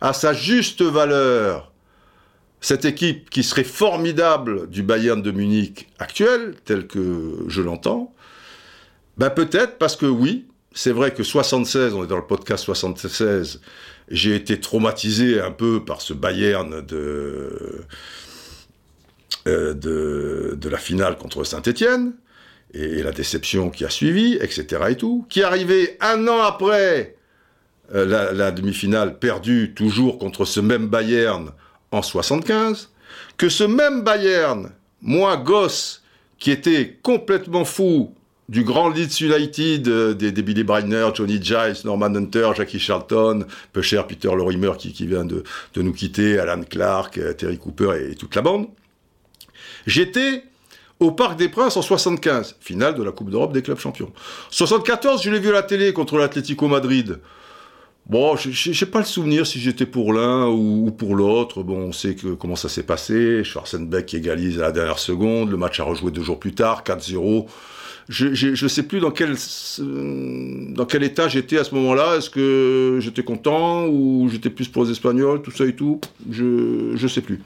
à 0.00 0.12
sa 0.12 0.32
juste 0.32 0.82
valeur 0.82 1.72
cette 2.60 2.86
équipe 2.86 3.28
qui 3.28 3.42
serait 3.42 3.64
formidable 3.64 4.70
du 4.70 4.82
Bayern 4.82 5.20
de 5.20 5.30
Munich 5.30 5.88
actuel, 5.98 6.54
tel 6.64 6.86
que 6.86 7.44
je 7.46 7.60
l'entends. 7.60 8.14
Ben 9.18 9.28
peut-être 9.28 9.76
parce 9.76 9.96
que 9.96 10.06
oui, 10.06 10.46
c'est 10.72 10.90
vrai 10.90 11.12
que 11.12 11.22
76, 11.22 11.92
on 11.92 12.04
est 12.04 12.06
dans 12.06 12.16
le 12.16 12.26
podcast 12.26 12.64
76, 12.64 13.60
j'ai 14.08 14.34
été 14.34 14.58
traumatisé 14.60 15.40
un 15.40 15.50
peu 15.50 15.84
par 15.84 16.00
ce 16.00 16.14
Bayern 16.14 16.80
de 16.80 17.84
euh, 19.46 19.74
de, 19.74 20.68
la 20.70 20.78
finale 20.78 21.18
contre 21.18 21.44
Saint-Étienne, 21.44 22.14
et, 22.72 23.02
la 23.02 23.12
déception 23.12 23.68
qui 23.68 23.84
a 23.84 23.90
suivi, 23.90 24.38
etc. 24.40 24.84
et 24.88 24.96
tout, 24.96 25.26
qui 25.28 25.42
arrivait 25.42 25.98
un 26.00 26.26
an 26.28 26.40
après 26.40 27.14
euh, 27.94 28.32
la, 28.32 28.50
demi-finale 28.50 29.18
perdue 29.18 29.74
toujours 29.74 30.18
contre 30.18 30.46
ce 30.46 30.60
même 30.60 30.86
Bayern 30.86 31.50
en 31.90 32.00
75, 32.00 32.90
que 33.36 33.50
ce 33.50 33.64
même 33.64 34.00
Bayern, 34.02 34.70
moi 35.02 35.36
gosse, 35.36 36.02
qui 36.38 36.50
était 36.50 36.98
complètement 37.02 37.66
fou 37.66 38.14
du 38.48 38.64
grand 38.64 38.88
Leeds 38.88 39.20
United, 39.20 39.88
euh, 39.88 40.14
des, 40.14 40.32
Billy 40.32 40.64
Brynner, 40.64 41.08
Johnny 41.12 41.38
Giles, 41.42 41.76
Norman 41.84 42.14
Hunter, 42.14 42.52
Jackie 42.56 42.78
Charlton, 42.78 43.44
peu 43.74 43.82
cher 43.82 44.06
Peter 44.06 44.28
Lorimer 44.28 44.72
qui, 44.78 45.06
vient 45.06 45.26
de, 45.26 45.44
nous 45.76 45.92
quitter, 45.92 46.38
Alan 46.38 46.62
Clark, 46.62 47.20
Terry 47.36 47.58
Cooper 47.58 48.10
et, 48.10 48.14
toute 48.14 48.34
la 48.34 48.40
bande. 48.40 48.68
J'étais 49.86 50.44
au 51.00 51.10
Parc 51.10 51.36
des 51.36 51.48
Princes 51.48 51.76
en 51.76 51.82
75, 51.82 52.56
finale 52.60 52.94
de 52.94 53.02
la 53.02 53.12
Coupe 53.12 53.30
d'Europe 53.30 53.52
des 53.52 53.62
clubs 53.62 53.78
champions. 53.78 54.12
74, 54.50 55.22
je 55.22 55.30
l'ai 55.30 55.40
vu 55.40 55.50
à 55.50 55.52
la 55.52 55.62
télé 55.62 55.92
contre 55.92 56.18
l'Atlético 56.18 56.68
Madrid. 56.68 57.18
Bon, 58.06 58.36
je 58.36 58.68
n'ai 58.70 58.90
pas 58.90 58.98
le 58.98 59.06
souvenir 59.06 59.46
si 59.46 59.58
j'étais 59.58 59.86
pour 59.86 60.12
l'un 60.12 60.46
ou, 60.46 60.90
pour 60.90 61.16
l'autre. 61.16 61.62
Bon, 61.62 61.78
on 61.88 61.92
sait 61.92 62.16
comment 62.38 62.56
ça 62.56 62.68
s'est 62.68 62.82
passé. 62.82 63.42
Schwarzenbeck 63.44 64.12
égalise 64.12 64.58
à 64.58 64.62
la 64.62 64.72
dernière 64.72 64.98
seconde. 64.98 65.50
Le 65.50 65.56
match 65.56 65.80
a 65.80 65.84
rejoué 65.84 66.10
deux 66.10 66.22
jours 66.22 66.38
plus 66.38 66.54
tard, 66.54 66.84
4-0 66.84 67.46
je 68.08 68.62
ne 68.64 68.68
sais 68.68 68.82
plus 68.82 69.00
dans 69.00 69.10
quel, 69.10 69.34
dans 69.78 70.84
quel 70.84 71.02
état 71.02 71.28
j'étais 71.28 71.58
à 71.58 71.64
ce 71.64 71.74
moment-là. 71.74 72.16
Est-ce 72.16 72.30
que 72.30 72.98
j'étais 73.00 73.22
content 73.22 73.86
ou 73.86 74.28
j'étais 74.30 74.50
plus 74.50 74.68
pour 74.68 74.84
les 74.84 74.90
Espagnols, 74.90 75.42
tout 75.42 75.50
ça 75.50 75.64
et 75.64 75.74
tout? 75.74 76.00
Je 76.30 76.44
ne 77.00 77.08
sais 77.08 77.22
plus. 77.22 77.40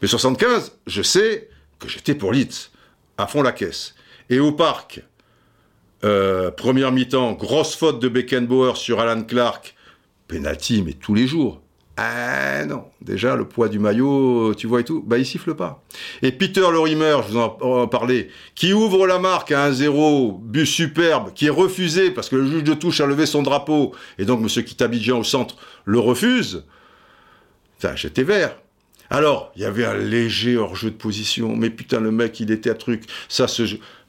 Mais 0.00 0.08
75, 0.08 0.72
je 0.86 1.02
sais 1.02 1.48
que 1.82 1.88
j'étais 1.88 2.14
pour 2.14 2.32
Leeds, 2.32 2.70
à 3.18 3.26
fond 3.26 3.42
la 3.42 3.52
caisse. 3.52 3.94
Et 4.30 4.40
au 4.40 4.52
parc, 4.52 5.02
euh, 6.04 6.50
première 6.50 6.92
mi-temps, 6.92 7.32
grosse 7.32 7.76
faute 7.76 8.00
de 8.00 8.08
Beckenbauer 8.08 8.76
sur 8.76 9.00
Alan 9.00 9.22
Clark, 9.22 9.74
penalty, 10.28 10.82
mais 10.82 10.94
tous 10.94 11.14
les 11.14 11.26
jours. 11.26 11.60
Ah 11.98 12.64
non, 12.64 12.84
déjà 13.02 13.36
le 13.36 13.46
poids 13.46 13.68
du 13.68 13.78
maillot, 13.78 14.54
tu 14.54 14.66
vois 14.66 14.80
et 14.80 14.84
tout, 14.84 15.02
bah 15.06 15.18
il 15.18 15.26
siffle 15.26 15.54
pas. 15.54 15.84
Et 16.22 16.32
Peter 16.32 16.62
Lorimer, 16.62 17.18
je 17.26 17.32
vous 17.32 17.38
en, 17.38 17.86
parlais, 17.86 18.30
qui 18.54 18.72
ouvre 18.72 19.06
la 19.06 19.18
marque 19.18 19.52
à 19.52 19.70
1-0, 19.70 20.40
but 20.40 20.64
superbe, 20.64 21.34
qui 21.34 21.46
est 21.46 21.50
refusé 21.50 22.10
parce 22.10 22.30
que 22.30 22.36
le 22.36 22.46
juge 22.46 22.64
de 22.64 22.72
touche 22.72 23.02
a 23.02 23.06
levé 23.06 23.26
son 23.26 23.42
drapeau, 23.42 23.94
et 24.18 24.24
donc 24.24 24.40
M. 24.40 24.64
Kitabidjian 24.64 25.18
au 25.18 25.24
centre 25.24 25.56
le 25.84 25.98
refuse. 25.98 26.64
J'étais 27.94 28.22
vert. 28.22 28.56
Alors, 29.12 29.52
il 29.56 29.60
y 29.60 29.66
avait 29.66 29.84
un 29.84 29.92
léger 29.92 30.56
hors-jeu 30.56 30.90
de 30.90 30.96
position, 30.96 31.54
mais 31.54 31.68
putain, 31.68 32.00
le 32.00 32.10
mec, 32.10 32.40
il 32.40 32.50
était 32.50 32.70
à 32.70 32.74
truc, 32.74 33.04
ça 33.28 33.46
se... 33.46 33.62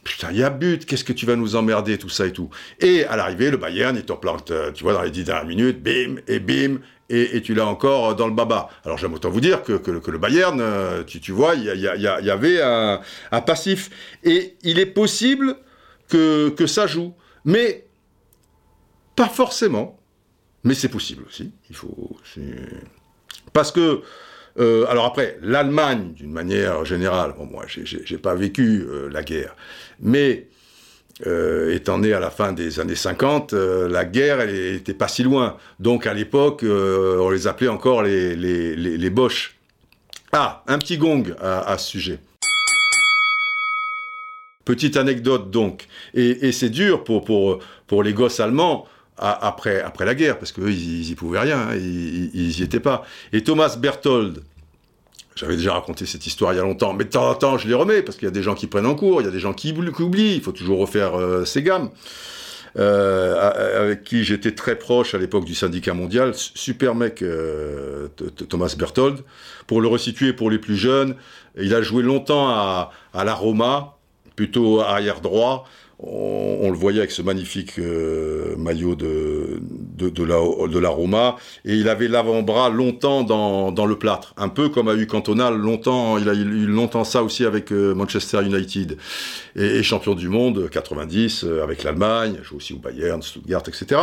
Putain, 0.05 0.31
il 0.31 0.37
y 0.37 0.43
a 0.43 0.49
but, 0.49 0.85
qu'est-ce 0.85 1.03
que 1.03 1.11
tu 1.11 1.25
vas 1.25 1.35
nous 1.35 1.57
emmerder, 1.57 1.97
tout 1.97 2.07
ça 2.07 2.25
et 2.25 2.31
tout. 2.31 2.49
Et 2.79 3.03
à 3.05 3.17
l'arrivée, 3.17 3.51
le 3.51 3.57
Bayern, 3.57 3.95
il 3.97 4.03
te 4.03 4.13
plante, 4.13 4.51
euh, 4.51 4.71
tu 4.71 4.83
vois, 4.83 4.93
dans 4.93 5.01
les 5.01 5.11
dix 5.11 5.25
dernières 5.25 5.45
minutes, 5.45 5.83
bim, 5.83 6.21
et 6.27 6.39
bim, 6.39 6.79
et, 7.09 7.41
tu 7.41 7.53
l'as 7.53 7.65
encore 7.65 8.15
dans 8.15 8.27
le 8.27 8.33
baba. 8.33 8.69
Alors 8.85 8.97
j'aime 8.97 9.13
autant 9.13 9.29
vous 9.29 9.41
dire 9.41 9.61
que, 9.61 9.73
le 9.91 10.17
Bayern, 10.17 10.59
euh, 10.61 11.03
tu, 11.03 11.33
vois, 11.33 11.55
il 11.55 11.63
y, 11.65 12.29
avait 12.29 12.61
un, 12.61 13.41
passif. 13.41 13.89
Et 14.23 14.55
il 14.63 14.79
est 14.79 14.85
possible 14.85 15.57
que, 16.07 16.65
ça 16.65 16.87
joue. 16.87 17.13
Mais 17.43 17.85
pas 19.17 19.27
forcément. 19.27 19.99
Mais 20.63 20.75
c'est 20.75 20.89
possible 20.89 21.25
aussi. 21.27 21.51
Il 21.69 21.75
faut. 21.75 22.17
Parce 23.51 23.73
que. 23.73 24.01
Euh, 24.59 24.85
alors 24.87 25.05
après, 25.05 25.37
l'Allemagne, 25.41 26.13
d'une 26.13 26.31
manière 26.31 26.85
générale, 26.85 27.33
bon, 27.37 27.45
moi, 27.45 27.65
j'ai 27.67 28.17
pas 28.17 28.35
vécu 28.35 28.85
euh, 28.87 29.09
la 29.11 29.23
guerre, 29.23 29.55
mais 29.99 30.47
euh, 31.25 31.73
étant 31.73 31.99
né 31.99 32.13
à 32.13 32.19
la 32.19 32.29
fin 32.29 32.53
des 32.53 32.79
années 32.79 32.95
50, 32.95 33.53
euh, 33.53 33.87
la 33.89 34.05
guerre, 34.05 34.41
elle 34.41 34.73
n'était 34.73 34.93
pas 34.93 35.07
si 35.07 35.23
loin. 35.23 35.57
Donc 35.79 36.05
à 36.05 36.13
l'époque, 36.13 36.63
on 36.63 37.29
les 37.29 37.47
appelait 37.47 37.67
encore 37.67 38.03
les, 38.03 38.35
les, 38.35 39.09
Boches. 39.09 39.55
Ah, 40.31 40.63
un 40.67 40.77
petit 40.79 40.97
gong 40.97 41.23
à, 41.39 41.77
ce 41.77 41.87
sujet. 41.87 42.19
Petite 44.65 44.97
anecdote 44.97 45.51
donc. 45.51 45.87
Et, 46.13 46.51
c'est 46.51 46.69
dur 46.69 47.03
pour, 47.03 47.23
pour, 47.23 47.59
pour 47.85 48.01
les 48.01 48.13
gosses 48.13 48.39
allemands 48.39 48.87
après, 49.17 49.81
après 49.81 50.05
la 50.05 50.15
guerre, 50.15 50.39
parce 50.39 50.51
qu'eux, 50.51 50.71
ils, 50.71 51.07
n'y 51.07 51.15
pouvaient 51.15 51.39
rien, 51.39 51.69
hein, 51.69 51.75
ils 51.75 52.29
n'y 52.33 52.61
étaient 52.61 52.79
pas. 52.79 53.05
Et 53.31 53.43
Thomas 53.43 53.75
Berthold, 53.77 54.43
j'avais 55.35 55.55
déjà 55.55 55.73
raconté 55.73 56.05
cette 56.05 56.25
histoire 56.27 56.53
il 56.53 56.57
y 56.57 56.59
a 56.59 56.63
longtemps, 56.63 56.93
mais 56.93 57.05
de 57.05 57.09
temps 57.09 57.29
en 57.29 57.35
temps, 57.35 57.57
je 57.57 57.67
les 57.67 57.73
remets, 57.73 58.01
parce 58.01 58.17
qu'il 58.17 58.25
y 58.25 58.31
a 58.31 58.33
des 58.33 58.43
gens 58.43 58.55
qui 58.55 58.67
prennent 58.67 58.85
en 58.85 58.95
cours, 58.95 59.21
il 59.21 59.25
y 59.25 59.27
a 59.27 59.31
des 59.31 59.39
gens 59.39 59.53
qui, 59.53 59.71
oublient, 59.71 60.35
il 60.35 60.41
faut 60.41 60.51
toujours 60.51 60.79
refaire 60.79 61.19
euh, 61.19 61.45
ces 61.45 61.63
gammes. 61.63 61.89
Euh, 62.75 63.83
avec 63.83 64.03
qui 64.03 64.23
j'étais 64.23 64.53
très 64.53 64.75
proche 64.75 65.13
à 65.13 65.19
l'époque 65.19 65.45
du 65.45 65.53
syndicat 65.53 65.93
mondial, 65.93 66.33
super 66.33 66.95
mec 66.95 67.21
euh, 67.21 68.07
Thomas 68.49 68.73
Berthold. 68.75 69.19
Pour 69.67 69.79
le 69.79 69.87
resituer 69.87 70.33
pour 70.33 70.49
les 70.49 70.57
plus 70.57 70.75
jeunes, 70.75 71.15
il 71.55 71.75
a 71.75 71.83
joué 71.83 72.01
longtemps 72.01 72.49
à, 72.49 72.89
à 73.13 73.23
la 73.25 73.35
Roma, 73.35 73.97
plutôt 74.35 74.81
arrière 74.81 75.21
droit, 75.21 75.67
on, 76.05 76.69
le 76.69 76.77
voyait 76.77 76.99
avec 76.99 77.11
ce 77.11 77.21
magnifique 77.21 77.79
euh, 77.79 78.55
maillot 78.57 78.95
de, 78.95 79.61
de, 79.97 80.23
la, 80.79 80.89
Roma, 80.89 81.37
et 81.65 81.75
il 81.75 81.87
avait 81.87 82.07
l'avant-bras 82.07 82.69
longtemps 82.69 83.23
dans, 83.23 83.85
le 83.85 83.97
plâtre, 83.97 84.33
un 84.37 84.49
peu 84.49 84.69
comme 84.69 84.89
a 84.89 84.95
eu 84.95 85.07
Cantona 85.07 85.49
longtemps, 85.49 86.17
il 86.17 86.27
a 86.27 86.33
eu 86.33 86.65
longtemps 86.65 87.03
ça 87.03 87.23
aussi 87.23 87.45
avec 87.45 87.71
euh, 87.71 87.95
Manchester 87.95 88.41
United, 88.43 88.97
et, 89.55 89.81
champion 89.83 90.13
du 90.13 90.29
monde 90.29 90.69
90 90.69 91.43
euh, 91.43 91.63
avec 91.63 91.83
l'Allemagne, 91.83 92.37
joue 92.43 92.57
aussi 92.57 92.73
au 92.73 92.79
Bayern, 92.79 93.21
Stuttgart, 93.21 93.63
etc. 93.67 94.01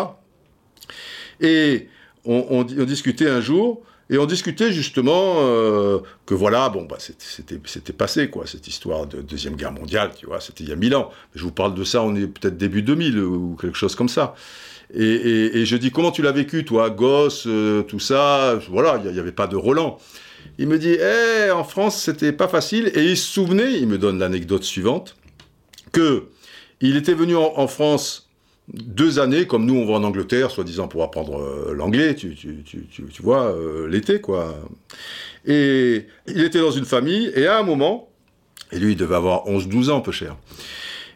Et 1.40 1.88
on, 2.24 2.46
on 2.50 2.84
discutait 2.84 3.28
un 3.28 3.40
jour, 3.40 3.82
et 4.10 4.18
on 4.18 4.26
discutait 4.26 4.72
justement 4.72 5.36
euh, 5.38 6.00
que 6.26 6.34
voilà, 6.34 6.68
bon, 6.68 6.84
bah, 6.84 6.96
c'était 6.98 7.92
passé, 7.92 8.28
quoi, 8.28 8.44
cette 8.44 8.66
histoire 8.66 9.06
de 9.06 9.22
Deuxième 9.22 9.54
Guerre 9.54 9.70
mondiale, 9.70 10.10
tu 10.18 10.26
vois, 10.26 10.40
c'était 10.40 10.64
il 10.64 10.70
y 10.70 10.72
a 10.72 10.76
mille 10.76 10.96
ans. 10.96 11.10
Je 11.36 11.44
vous 11.44 11.52
parle 11.52 11.74
de 11.74 11.84
ça, 11.84 12.02
on 12.02 12.16
est 12.16 12.26
peut-être 12.26 12.58
début 12.58 12.82
2000 12.82 13.20
ou 13.20 13.56
quelque 13.60 13.78
chose 13.78 13.94
comme 13.94 14.08
ça. 14.08 14.34
Et, 14.92 15.64
je 15.64 15.76
dis, 15.76 15.92
comment 15.92 16.10
tu 16.10 16.22
l'as 16.22 16.32
vécu, 16.32 16.64
toi, 16.64 16.90
gosse, 16.90 17.44
euh, 17.46 17.82
tout 17.82 18.00
ça 18.00 18.58
Voilà, 18.68 19.00
il 19.04 19.12
n'y 19.12 19.20
avait 19.20 19.30
pas 19.30 19.46
de 19.46 19.54
Roland. 19.54 19.98
Il 20.58 20.66
me 20.66 20.76
dit, 20.76 20.96
eh, 20.98 21.52
en 21.52 21.62
France, 21.62 22.02
c'était 22.02 22.32
pas 22.32 22.48
facile. 22.48 22.90
Et 22.96 23.04
il 23.04 23.16
se 23.16 23.30
souvenait, 23.30 23.78
il 23.78 23.86
me 23.86 23.96
donne 23.96 24.18
l'anecdote 24.18 24.64
suivante, 24.64 25.16
que 25.92 26.24
il 26.80 26.96
était 26.96 27.14
venu 27.14 27.36
en 27.36 27.68
France 27.68 28.29
deux 28.72 29.18
années, 29.18 29.46
comme 29.46 29.64
nous 29.64 29.74
on 29.74 29.86
va 29.86 29.94
en 29.94 30.04
Angleterre, 30.04 30.50
soi-disant 30.50 30.88
pour 30.88 31.02
apprendre 31.02 31.40
euh, 31.40 31.74
l'anglais, 31.74 32.14
tu, 32.14 32.36
vois, 33.20 33.54
euh, 33.54 33.88
l'été, 33.88 34.20
quoi. 34.20 34.54
Et 35.44 36.06
il 36.26 36.42
était 36.42 36.60
dans 36.60 36.70
une 36.70 36.84
famille, 36.84 37.30
et 37.34 37.46
à 37.46 37.58
un 37.58 37.62
moment, 37.62 38.08
et 38.72 38.78
lui 38.78 38.92
il 38.92 38.96
devait 38.96 39.16
avoir 39.16 39.46
11-12 39.46 39.90
ans, 39.90 40.00
peu 40.00 40.12
cher, 40.12 40.36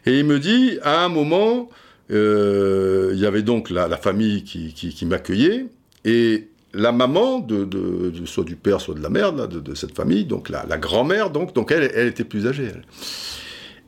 et 0.05 0.19
il 0.19 0.25
me 0.25 0.39
dit, 0.39 0.77
à 0.83 1.05
un 1.05 1.09
moment, 1.09 1.69
euh, 2.11 3.11
il 3.13 3.19
y 3.19 3.25
avait 3.25 3.41
donc 3.41 3.69
la, 3.69 3.97
famille 3.97 4.43
qui, 4.43 5.05
m'accueillait, 5.05 5.67
et 6.03 6.49
la 6.73 6.91
maman, 6.91 7.39
de, 7.39 8.11
soit 8.25 8.43
du 8.43 8.55
père, 8.55 8.81
soit 8.81 8.95
de 8.95 9.01
la 9.01 9.09
mère, 9.09 9.31
de, 9.33 9.75
cette 9.75 9.95
famille, 9.95 10.25
donc 10.25 10.49
la, 10.49 10.65
grand-mère, 10.77 11.29
donc, 11.29 11.53
donc 11.53 11.71
elle, 11.71 11.89
elle 11.95 12.07
était 12.07 12.25
plus 12.25 12.47
âgée, 12.47 12.69
elle. 12.73 12.83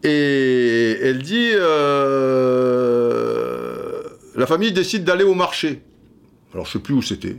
Et 0.03 0.97
elle 1.01 1.21
dit, 1.23 1.51
euh, 1.53 2.83
la 4.35 4.45
famille 4.45 4.71
décide 4.71 5.03
d'aller 5.03 5.23
au 5.23 5.33
marché. 5.33 5.81
Alors 6.53 6.67
je 6.67 6.73
sais 6.73 6.79
plus 6.79 6.93
où 6.93 7.01
c'était, 7.01 7.35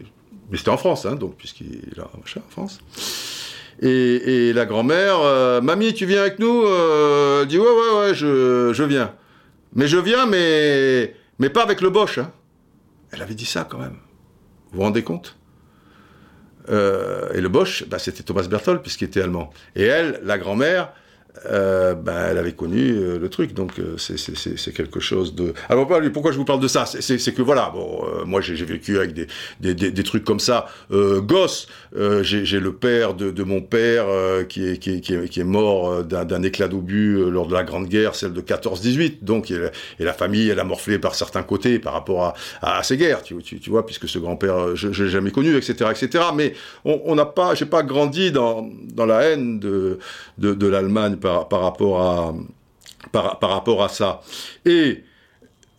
mais 0.51 0.59
c'était 0.59 0.71
en 0.71 0.77
France, 0.77 1.07
hein, 1.07 1.15
donc 1.15 1.37
puisqu'il 1.37 1.93
là, 1.97 2.11
machin, 2.21 2.41
en 2.47 2.51
France. 2.51 2.81
Et, 3.81 4.53
la 4.53 4.67
grand-mère, 4.67 5.21
euh, 5.21 5.61
mamie, 5.61 5.95
tu 5.95 6.05
viens 6.05 6.23
avec 6.23 6.41
nous? 6.41 6.65
Euh, 6.65 7.43
Elle 7.43 7.49
dit, 7.49 7.59
ouais, 7.59 7.65
ouais, 7.65 8.01
ouais, 8.01 8.13
je, 8.15 8.73
je, 8.73 8.83
viens. 8.83 9.15
Mais 9.75 9.87
je 9.87 9.99
viens, 9.99 10.27
mais, 10.27 11.15
mais 11.39 11.49
pas 11.49 11.63
avec 11.63 11.81
le 11.81 11.91
Bosch. 11.91 12.19
Hein. 12.19 12.33
Elle 13.13 13.23
avait 13.23 13.37
dit 13.37 13.47
ça 13.47 13.65
quand 13.69 13.79
même. 13.79 13.99
Vous 14.73 14.79
vous 14.79 14.83
rendez 14.83 15.05
compte? 15.05 15.37
Et 16.71 17.41
le 17.41 17.49
Bosch, 17.49 17.85
bah, 17.89 17.99
c'était 17.99 18.23
Thomas 18.23 18.47
Berthold, 18.47 18.83
puisqu'il 18.83 19.05
était 19.05 19.23
allemand. 19.23 19.51
Et 19.75 19.85
elle, 19.85 20.21
la 20.25 20.37
grand-mère, 20.37 20.93
euh, 21.47 21.95
ben, 21.95 22.29
elle 22.31 22.39
avait 22.39 22.53
connu 22.53 22.91
euh, 22.91 23.19
le 23.19 23.29
truc, 23.29 23.55
donc 23.55 23.79
euh, 23.79 23.97
c'est 23.99 24.73
quelque 24.73 25.01
chose 25.01 25.35
de. 25.35 25.53
Alors 25.69 25.89
pourquoi 26.13 26.33
je 26.33 26.39
vous 26.39 26.45
parle 26.45 26.61
de 26.61 26.69
ça? 26.69 26.87
C'est 26.87 27.35
que 27.35 27.43
voilà, 27.43 27.71
bon, 27.73 28.05
moi 28.27 28.41
j'ai 28.41 28.55
vécu 28.65 28.99
avec 28.99 29.15
des, 29.61 30.05
trucs 30.05 30.25
comme 30.25 30.41
ça. 30.41 30.67
gosse, 30.91 31.69
j'ai 32.23 32.61
le 32.61 32.73
père 32.73 33.15
de, 33.15 33.43
mon 33.43 33.61
père 33.61 34.07
qui, 34.49 34.65
est, 34.65 35.45
mort 35.45 36.05
d'un 36.05 36.43
éclat 36.43 36.69
d'obus 36.69 37.31
lors 37.31 37.47
de 37.47 37.55
la 37.55 37.65
Grande 37.65 37.89
Guerre, 37.89 38.15
celle 38.15 38.33
de 38.33 38.41
14-18. 38.41 39.19
Donc 39.23 39.51
et 39.51 39.71
la, 39.99 40.13
famille, 40.13 40.49
elle 40.49 40.61
a 40.61 40.65
morflé 40.65 40.99
par 40.99 41.15
certains 41.15 41.43
côtés 41.43 41.79
par 41.79 41.93
rapport 41.93 42.35
à, 42.63 42.83
ces 42.83 42.97
guerres, 42.97 43.23
tu, 43.23 43.37
vois, 43.69 43.85
puisque 43.87 44.09
ce 44.09 44.19
grand-père, 44.19 44.75
je, 44.77 44.93
je 44.93 45.05
l'ai 45.05 45.11
jamais 45.11 45.31
connu, 45.31 45.57
etc., 45.57 45.91
etc. 45.91 46.25
Mais 46.35 46.55
on 46.85 47.15
n'a 47.15 47.27
pas, 47.27 47.55
j'ai 47.55 47.67
pas 47.67 47.83
grandi 47.83 48.33
dans, 48.33 48.69
la 48.97 49.23
haine 49.23 49.59
de 49.59 50.67
l'Allemagne 50.67 51.17
par, 51.49 51.61
rapport 51.61 52.01
à, 52.01 52.35
par, 53.13 53.51
rapport 53.51 53.83
à 53.83 53.89
ça. 53.89 54.23
Et 54.65 55.05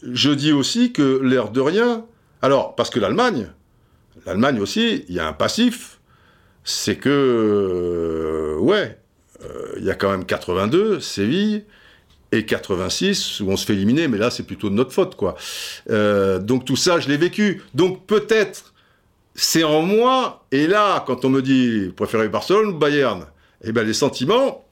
je 0.03 0.31
dis 0.31 0.51
aussi 0.51 0.93
que 0.93 1.19
l'air 1.23 1.49
de 1.49 1.61
rien, 1.61 2.05
alors, 2.41 2.75
parce 2.75 2.89
que 2.89 2.99
l'Allemagne, 2.99 3.49
l'Allemagne 4.25 4.59
aussi, 4.59 5.05
il 5.09 5.15
y 5.15 5.19
a 5.19 5.27
un 5.27 5.33
passif, 5.33 5.99
c'est 6.63 6.95
que, 6.95 7.09
euh, 7.09 8.59
ouais, 8.59 8.97
euh, 9.43 9.73
il 9.77 9.85
y 9.85 9.91
a 9.91 9.95
quand 9.95 10.11
même 10.11 10.25
82, 10.25 10.99
Séville, 10.99 11.65
et 12.31 12.45
86 12.45 13.39
où 13.41 13.49
on 13.49 13.57
se 13.57 13.65
fait 13.65 13.73
éliminer, 13.73 14.07
mais 14.07 14.17
là 14.17 14.29
c'est 14.29 14.43
plutôt 14.43 14.69
de 14.69 14.75
notre 14.75 14.91
faute 14.91 15.15
quoi. 15.15 15.35
Euh, 15.89 16.39
donc 16.39 16.65
tout 16.65 16.75
ça 16.75 16.99
je 16.99 17.07
l'ai 17.07 17.17
vécu. 17.17 17.63
Donc 17.73 18.05
peut-être 18.05 18.73
c'est 19.35 19.63
en 19.63 19.81
moi 19.81 20.45
et 20.51 20.67
là 20.67 21.03
quand 21.05 21.25
on 21.25 21.29
me 21.29 21.41
dit 21.41 21.91
préférez 21.95 22.29
Barcelone 22.29 22.69
ou 22.69 22.77
Bayern, 22.77 23.25
eh 23.63 23.71
ben 23.71 23.85
les 23.85 23.93
sentiments 23.93 24.63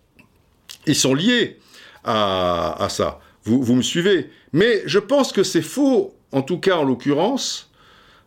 ils 0.88 0.96
sont 0.96 1.14
liés 1.14 1.60
à, 2.04 2.88
ça. 2.90 3.20
Vous, 3.44 3.62
vous 3.62 3.76
me 3.76 3.82
suivez 3.82 4.30
Mais 4.54 4.82
je 4.86 5.00
pense 5.00 5.32
que 5.32 5.44
c'est 5.44 5.62
faux 5.62 6.16
en 6.32 6.42
tout 6.42 6.60
cas 6.60 6.76
en 6.78 6.84
l'occurrence 6.84 7.70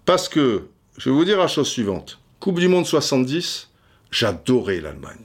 parce 0.04 0.28
que 0.28 0.66
je 0.96 1.10
vais 1.10 1.16
vous 1.16 1.24
dire 1.24 1.38
la 1.38 1.48
chose 1.48 1.68
suivante. 1.68 2.18
Coupe 2.40 2.58
du 2.58 2.68
Monde 2.68 2.86
70, 2.86 3.68
j'adorais 4.10 4.80
l'Allemagne 4.80 5.24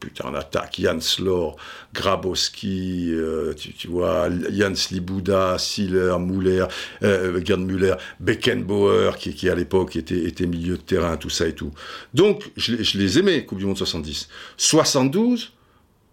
putain, 0.00 0.28
en 0.28 0.34
attaque, 0.34 0.80
Jan 0.80 0.98
Slor, 1.00 1.56
Grabowski, 1.92 3.10
euh, 3.10 3.52
tu, 3.54 3.86
vois, 3.86 4.28
Jans 4.50 4.72
Libuda, 4.90 5.58
Siller, 5.58 6.18
Muller, 6.18 6.64
euh, 7.02 7.40
Gerd 7.44 7.60
Müller, 7.60 7.94
Beckenbauer, 8.18 9.16
qui, 9.18 9.48
à 9.48 9.54
l'époque 9.54 9.94
était, 9.96 10.46
milieu 10.46 10.76
de 10.76 10.82
terrain, 10.82 11.16
tout 11.16 11.30
ça 11.30 11.46
et 11.46 11.54
tout. 11.54 11.70
Donc, 12.14 12.50
je 12.56 12.98
les 12.98 13.18
aimais, 13.18 13.44
Coupe 13.44 13.58
du 13.58 13.66
Monde 13.66 13.76
70. 13.76 14.28
72, 14.56 15.52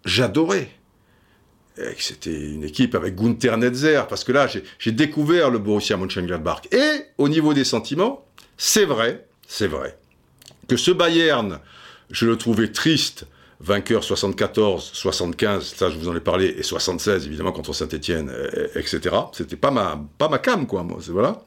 j'adorais. 0.08 0.70
C'était 1.98 2.34
une 2.34 2.64
équipe 2.64 2.96
avec 2.96 3.14
Gunther 3.14 3.56
Netzer, 3.56 4.02
parce 4.08 4.24
que 4.24 4.32
là, 4.32 4.48
j'ai 4.78 4.92
découvert 4.92 5.48
le 5.50 5.58
Borussia 5.58 5.96
Mönchengladbach. 5.96 6.62
Et 6.72 7.04
au 7.18 7.28
niveau 7.28 7.54
des 7.54 7.62
sentiments, 7.62 8.26
c'est 8.56 8.84
vrai, 8.84 9.28
c'est 9.46 9.68
vrai, 9.68 9.96
que 10.66 10.76
ce 10.76 10.90
Bayern, 10.90 11.60
je 12.10 12.26
le 12.26 12.36
trouvais 12.36 12.72
triste, 12.72 13.26
vainqueur 13.60 14.02
74, 14.02 14.90
75, 14.92 15.74
ça 15.76 15.90
je 15.90 15.96
vous 15.96 16.08
en 16.08 16.16
ai 16.16 16.20
parlé, 16.20 16.54
et 16.58 16.64
76 16.64 17.26
évidemment 17.26 17.52
contre 17.52 17.72
Saint-Etienne, 17.72 18.32
etc. 18.74 19.14
C'était 19.32 19.56
pas 19.56 19.70
ma, 19.70 20.04
pas 20.18 20.28
ma 20.28 20.38
cam, 20.38 20.66
quoi, 20.66 20.82
moi, 20.82 20.98
voilà. 21.08 21.40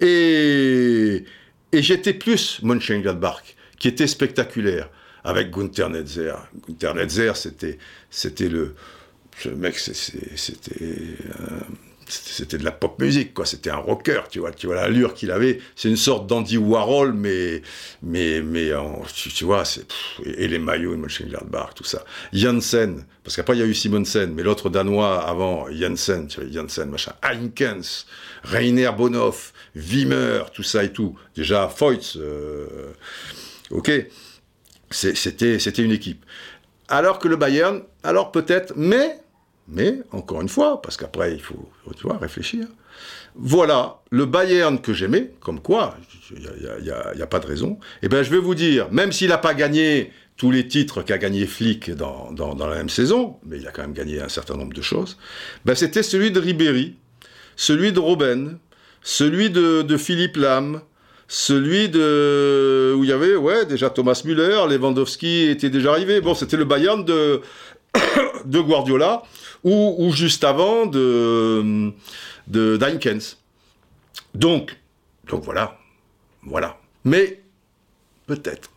Et, 0.00 1.24
j'étais 1.72 2.14
plus 2.14 2.60
Mönchengladbach, 2.62 3.56
qui 3.78 3.88
était 3.88 4.06
spectaculaire, 4.06 4.90
avec 5.28 5.50
Gunther 5.50 5.90
Netzer. 5.90 6.34
Gunther 6.66 6.94
Netzer, 6.94 7.32
c'était, 7.34 7.78
c'était 8.08 8.48
le, 8.48 8.74
mec, 9.56 9.78
c'était, 9.78 10.78
euh, 10.90 11.60
c'était 12.06 12.56
de 12.56 12.64
la 12.64 12.72
pop 12.72 12.98
musique, 12.98 13.34
quoi. 13.34 13.44
C'était 13.44 13.68
un 13.68 13.76
rocker, 13.76 14.22
tu 14.30 14.38
vois, 14.38 14.52
tu 14.52 14.68
vois 14.68 14.76
l'allure 14.76 15.12
qu'il 15.12 15.30
avait. 15.30 15.60
C'est 15.76 15.90
une 15.90 15.98
sorte 15.98 16.26
d'Andy 16.26 16.56
Warhol, 16.56 17.12
mais, 17.12 17.60
mais, 18.02 18.40
mais, 18.40 18.70
tu, 19.12 19.44
vois, 19.44 19.66
c'est, 19.66 19.86
et, 20.24 20.48
les 20.48 20.58
maillots, 20.58 20.96
Mönchengladbach, 20.96 21.74
tout 21.74 21.84
ça. 21.84 22.06
Janssen, 22.32 23.04
parce 23.22 23.36
qu'après 23.36 23.54
il 23.54 23.60
y 23.60 23.62
a 23.62 23.66
eu 23.66 23.74
Simonsen, 23.74 24.32
mais 24.32 24.42
l'autre 24.42 24.70
danois 24.70 25.22
avant, 25.28 25.70
Janssen, 25.70 26.26
tu 26.26 26.40
vois, 26.40 26.50
Janssen, 26.50 26.88
machin, 26.88 27.12
Heinkens, 27.22 28.06
Rainer 28.44 28.92
Bonhoff, 28.96 29.52
Wimmer, 29.76 30.44
tout 30.54 30.62
ça 30.62 30.84
et 30.84 30.90
tout. 30.90 31.18
Déjà, 31.36 31.68
Feutz, 31.68 32.16
euh, 32.16 32.94
ok. 33.70 33.90
C'était, 34.90 35.56
une 35.56 35.92
équipe. 35.92 36.24
Alors 36.88 37.18
que 37.18 37.28
le 37.28 37.36
Bayern, 37.36 37.82
alors 38.02 38.32
peut-être, 38.32 38.72
mais 38.76 39.20
mais, 39.70 40.00
encore 40.12 40.40
une 40.40 40.48
fois, 40.48 40.80
parce 40.80 40.96
qu'après, 40.96 41.34
il 41.34 41.42
faut, 41.42 41.70
tu 41.94 42.04
vois, 42.04 42.16
réfléchir. 42.16 42.66
Voilà, 43.34 44.00
le 44.10 44.24
Bayern 44.24 44.80
que 44.80 44.94
j'aimais, 44.94 45.30
comme 45.40 45.60
quoi, 45.60 45.96
il 46.34 46.40
n'y 46.82 46.90
a, 47.22 47.26
pas 47.26 47.38
de 47.38 47.46
raison. 47.46 47.78
Eh 48.02 48.08
bien, 48.08 48.22
je 48.22 48.30
vais 48.30 48.38
vous 48.38 48.54
dire, 48.54 48.90
même 48.90 49.12
s'il 49.12 49.28
n'a 49.28 49.36
pas 49.36 49.52
gagné 49.52 50.10
tous 50.38 50.50
les 50.50 50.66
titres 50.66 51.02
qu'a 51.02 51.18
gagné 51.18 51.46
Flick 51.46 51.90
dans, 51.90 52.32
la 52.58 52.76
même 52.76 52.88
saison, 52.88 53.36
mais 53.44 53.58
il 53.58 53.68
a 53.68 53.72
quand 53.72 53.82
même 53.82 53.92
gagné 53.92 54.22
un 54.22 54.28
certain 54.28 54.56
nombre 54.56 54.72
de 54.72 54.82
choses, 54.82 55.18
ben, 55.64 55.74
c'était 55.74 56.02
celui 56.02 56.30
de 56.30 56.40
Ribéry, 56.40 56.96
celui 57.56 57.92
de 57.92 58.00
Robben, 58.00 58.58
celui 59.02 59.50
de, 59.50 59.96
Philippe 59.98 60.36
Lam, 60.36 60.80
celui 61.28 61.90
de 61.90 62.94
où 62.96 63.04
il 63.04 63.10
y 63.10 63.12
avait 63.12 63.36
ouais 63.36 63.66
déjà 63.66 63.90
Thomas 63.90 64.22
Müller, 64.24 64.62
Lewandowski 64.68 65.48
était 65.50 65.70
déjà 65.70 65.92
arrivé. 65.92 66.20
Bon, 66.20 66.34
c'était 66.34 66.56
le 66.56 66.64
Bayern 66.64 67.04
de 67.04 67.42
de 68.44 68.60
Guardiola 68.60 69.22
ou, 69.64 70.10
juste 70.12 70.44
avant 70.44 70.86
de, 70.86 71.92
de. 72.46 72.78
Donc, 74.34 74.76
donc 75.28 75.44
voilà, 75.44 75.78
voilà. 76.42 76.78
Mais 77.04 77.42
peut-être. 78.26 78.70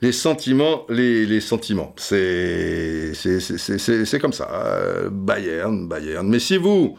Les 0.00 0.12
sentiments, 0.12 0.84
les, 0.88 1.26
les 1.26 1.40
sentiments, 1.40 1.94
c'est 1.96 3.12
c'est 3.14 4.18
comme 4.20 4.32
ça. 4.32 4.48
Euh, 4.50 5.08
Bayern, 5.10 5.86
Bayern. 5.86 6.28
Mais 6.28 6.40
si 6.40 6.56
vous 6.56 6.98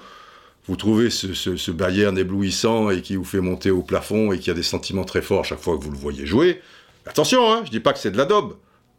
vous 0.67 0.75
trouvez 0.75 1.09
ce, 1.09 1.33
ce, 1.33 1.71
Bayern 1.71 2.17
éblouissant 2.17 2.89
et 2.89 3.01
qui 3.01 3.15
vous 3.15 3.25
fait 3.25 3.41
monter 3.41 3.69
au 3.69 3.81
plafond 3.81 4.31
et 4.31 4.39
qui 4.39 4.49
a 4.49 4.53
des 4.53 4.63
sentiments 4.63 5.03
très 5.03 5.21
forts 5.21 5.45
chaque 5.45 5.59
fois 5.59 5.77
que 5.77 5.83
vous 5.83 5.91
le 5.91 5.97
voyez 5.97 6.25
jouer, 6.25 6.61
attention, 7.05 7.51
hein, 7.51 7.63
je 7.65 7.71
dis 7.71 7.81
pas 7.81 7.93
que 7.93 7.99
c'est 7.99 8.11
de 8.11 8.17
la 8.17 8.25
daube. 8.25 8.55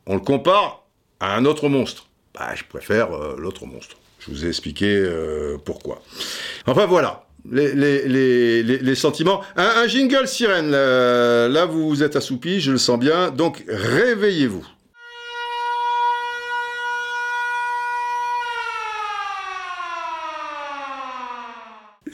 On 0.07 0.15
le 0.15 0.21
compare 0.21 0.85
à 1.21 1.35
un 1.37 1.47
autre 1.47 1.69
monstre. 1.69 2.09
Bah, 2.35 2.55
je 2.55 2.65
préfère 2.69 3.13
euh, 3.13 3.37
l'autre 3.39 3.65
monstre. 3.65 3.97
Je 4.19 4.31
vous 4.31 4.45
ai 4.45 4.49
expliqué 4.49 4.87
euh, 4.87 5.57
pourquoi. 5.65 6.03
Enfin 6.67 6.87
voilà, 6.87 7.27
les, 7.51 7.75
les, 7.75 8.63
les, 8.63 8.95
sentiments. 8.95 9.43
Un, 9.57 9.87
jingle 9.87 10.27
sirène, 10.27 10.71
là, 10.71 11.67
vous 11.67 11.89
vous 11.89 12.03
êtes 12.03 12.17
assoupi, 12.17 12.61
je 12.61 12.73
le 12.73 12.79
sens 12.79 12.99
bien, 12.99 13.31
donc 13.31 13.65
réveillez-vous. 13.69 14.67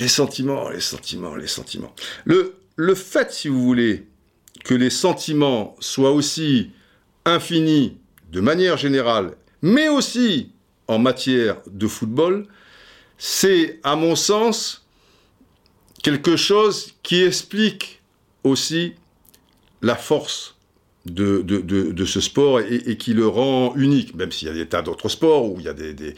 Les 0.01 0.09
sentiments, 0.09 0.71
les 0.71 0.81
sentiments, 0.81 1.37
les 1.37 1.47
sentiments. 1.47 1.95
Le, 2.25 2.95
fait, 2.95 3.31
si 3.33 3.49
vous 3.49 3.63
voulez, 3.63 4.07
que 4.65 4.75
les 4.75 4.89
sentiments 4.89 5.77
soient 5.79 6.13
aussi 6.13 6.71
infinis 7.27 7.99
de 8.33 8.41
manière 8.41 8.79
générale, 8.79 9.37
mais 9.61 9.89
aussi 9.89 10.53
en 10.89 10.99
matière 10.99 11.59
de 11.67 11.87
football, 11.87 12.47
c'est, 13.19 13.79
à 13.83 13.95
mon 13.95 14.17
sens, 14.17 14.87
quelque 16.03 16.37
chose 16.37 16.95
qui 17.03 17.23
explique 17.23 18.01
aussi 18.43 18.95
la 19.83 19.97
force 19.97 20.57
de, 21.07 21.41
de, 21.43 22.05
ce 22.05 22.21
sport 22.21 22.61
et, 22.61 22.97
qui 22.99 23.15
le 23.15 23.27
rend 23.27 23.75
unique, 23.77 24.15
même 24.15 24.31
s'il 24.31 24.49
y 24.49 24.51
a 24.51 24.55
des 24.55 24.67
tas 24.67 24.83
d'autres 24.83 25.09
sports 25.09 25.47
où 25.47 25.57
il 25.59 25.65
y 25.65 25.69
a 25.69 25.73
des, 25.73 26.15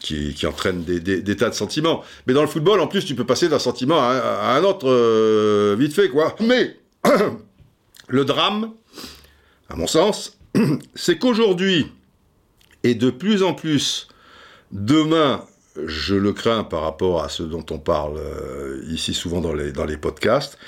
qui, 0.00 0.46
entraînent 0.46 0.84
des, 0.84 1.36
tas 1.36 1.48
de 1.48 1.54
sentiments. 1.54 2.02
Mais 2.26 2.34
dans 2.34 2.42
le 2.42 2.48
football, 2.48 2.80
en 2.80 2.86
plus, 2.86 3.04
tu 3.04 3.14
peux 3.14 3.24
passer 3.24 3.48
d'un 3.48 3.58
sentiment 3.58 3.98
à, 4.00 4.54
un 4.56 4.64
autre 4.64 4.88
euh, 4.88 5.76
vite 5.78 5.94
fait, 5.94 6.10
quoi. 6.10 6.36
Mais 6.40 6.76
le 8.08 8.24
drame, 8.24 8.72
à 9.70 9.76
mon 9.76 9.86
sens, 9.86 10.38
c'est 10.94 11.18
qu'aujourd'hui, 11.18 11.86
et 12.84 12.94
de 12.94 13.08
plus 13.08 13.42
en 13.42 13.54
plus, 13.54 14.08
demain, 14.72 15.44
je 15.86 16.14
le 16.14 16.34
crains 16.34 16.64
par 16.64 16.82
rapport 16.82 17.22
à 17.22 17.30
ce 17.30 17.42
dont 17.42 17.64
on 17.70 17.78
parle 17.78 18.18
euh, 18.18 18.82
ici 18.88 19.14
souvent 19.14 19.40
dans 19.40 19.54
les, 19.54 19.72
dans 19.72 19.86
les 19.86 19.96
podcasts, 19.96 20.58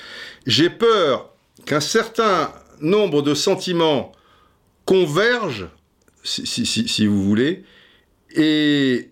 j'ai 0.47 0.71
peur 0.71 1.29
qu'un 1.67 1.79
certain 1.79 2.49
nombre 2.81 3.21
de 3.21 3.33
sentiments 3.33 4.11
convergent, 4.85 5.69
si, 6.23 7.07
vous 7.07 7.23
voulez, 7.23 7.63
et, 8.35 9.09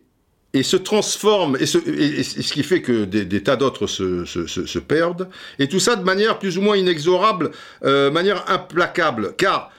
se 0.61 0.77
transforment, 0.77 1.57
et, 1.59 1.65
ce 1.65 2.53
qui 2.53 2.63
fait 2.63 2.81
que 2.81 3.05
des, 3.05 3.43
tas 3.43 3.55
d'autres 3.55 3.87
se, 3.87 4.79
perdent, 4.79 5.29
et 5.59 5.67
tout 5.67 5.79
ça 5.79 5.95
de 5.95 6.03
manière 6.03 6.39
plus 6.39 6.57
ou 6.57 6.61
moins 6.61 6.77
inexorable, 6.77 7.51
euh, 7.83 8.11
manière 8.11 8.49
implacable, 8.49 9.35
car 9.35 9.71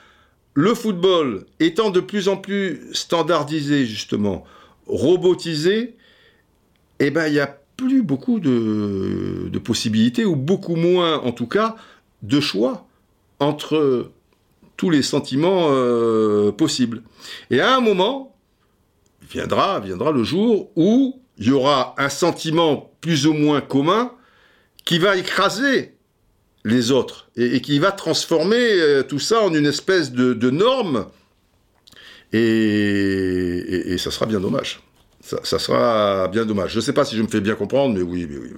le 0.55 0.75
football 0.75 1.47
étant 1.59 1.91
de 1.91 2.01
plus 2.01 2.29
en 2.29 2.37
plus 2.37 2.81
standardisé, 2.93 3.87
justement, 3.87 4.45
robotisé, 4.87 5.97
eh 7.01 7.11
ben, 7.11 7.27
il 7.27 7.33
n'y 7.33 7.41
a 7.41 7.59
plus 7.77 8.03
beaucoup 8.03 8.41
de, 8.41 9.59
possibilités, 9.59 10.25
ou 10.25 10.37
beaucoup 10.37 10.77
moins, 10.77 11.19
en 11.19 11.33
tout 11.33 11.47
cas, 11.47 11.77
de 12.23 12.41
choix 12.41 12.87
entre 13.45 14.11
tous 14.77 14.91
les 14.91 15.03
sentiments 15.03 15.69
euh, 15.71 16.53
possibles. 16.53 17.03
Et 17.51 17.61
à 17.61 17.77
un 17.77 17.81
moment, 17.81 18.37
viendra, 19.31 19.81
viendra 19.81 20.11
le 20.11 20.25
jour 20.25 20.71
où 20.77 21.21
il 21.39 21.49
y 21.49 21.51
aura 21.51 21.95
un 21.99 22.09
sentiment 22.09 22.93
plus 23.01 23.27
ou 23.27 23.33
moins 23.33 23.61
commun 23.61 24.13
qui 24.85 24.99
va 24.99 25.17
écraser 25.17 25.95
les 26.65 26.91
autres, 26.91 27.29
et, 27.37 27.61
qui 27.61 27.79
va 27.79 27.93
transformer 27.93 28.57
euh, 28.57 29.03
tout 29.03 29.19
ça 29.19 29.43
en 29.43 29.53
une 29.53 29.67
espèce 29.67 30.13
de, 30.13 30.51
norme, 30.51 31.07
et, 32.33 33.97
ça 33.99 34.11
sera 34.11 34.27
bien 34.27 34.41
dommage. 34.41 34.81
Ça, 35.21 35.59
sera 35.59 36.29
bien 36.29 36.45
dommage. 36.45 36.73
Je 36.73 36.77
ne 36.77 36.81
sais 36.83 36.93
pas 36.93 37.07
si 37.07 37.17
je 37.17 37.23
me 37.23 37.29
fais 37.29 37.41
bien 37.41 37.55
comprendre, 37.55 37.95
mais 37.95 38.03
oui, 38.03 38.29
oui, 38.29 38.51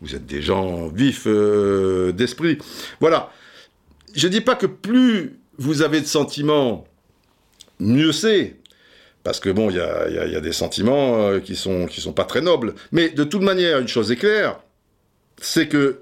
vous, 0.00 0.14
êtes, 0.14 0.26
des 0.26 0.42
gens 0.42 0.88
vifs 0.88 1.26
euh, 1.26 2.12
d'esprit. 2.12 2.58
Voilà. 3.00 3.30
Je 4.18 4.26
ne 4.26 4.32
dis 4.32 4.40
pas 4.40 4.56
que 4.56 4.66
plus 4.66 5.38
vous 5.58 5.82
avez 5.82 6.00
de 6.00 6.06
sentiments, 6.06 6.88
mieux 7.78 8.10
c'est. 8.10 8.56
Parce 9.22 9.38
que 9.38 9.48
bon, 9.48 9.70
il 9.70 9.76
y 9.76 9.80
a, 9.80 10.40
des 10.40 10.52
sentiments 10.52 11.18
euh, 11.18 11.38
qui 11.38 11.54
sont 11.54 11.86
qui 11.86 12.00
sont 12.00 12.12
pas 12.12 12.24
très 12.24 12.40
nobles. 12.40 12.74
Mais 12.90 13.10
de 13.10 13.22
toute 13.22 13.42
manière, 13.42 13.78
une 13.78 13.86
chose 13.86 14.10
est 14.10 14.16
claire, 14.16 14.58
c'est 15.40 15.68
que 15.68 16.00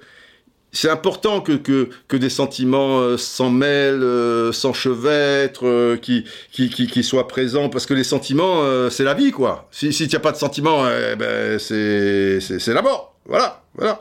c'est 0.73 0.89
important 0.89 1.43
que, 1.43 1.53
que, 1.53 2.17
des 2.17 2.31
sentiments 2.31 3.01
euh, 3.01 3.19
s'en 3.19 3.51
mêlent, 3.51 4.03
euh, 4.03 4.51
s'enchevêtrent, 4.51 5.97
qui, 6.01 6.25
qui, 6.53 6.71
qui, 6.71 7.05
soient 7.05 7.29
présents, 7.29 7.69
parce 7.69 7.85
que 7.85 7.93
les 7.93 8.05
sentiments, 8.05 8.62
c'est 8.89 9.05
la 9.05 9.12
vie, 9.12 9.31
quoi. 9.31 9.69
Si, 9.71 9.93
si 9.93 10.09
tu 10.09 10.17
n'as 10.17 10.21
pas 10.21 10.33
de 10.33 10.39
sentiments, 10.39 10.87
eh 10.89 11.17
ben, 11.17 11.59
c'est 11.59 12.67
la 12.69 12.81
mort. 12.81 13.14
Voilà, 13.27 13.62
voilà. 13.75 14.01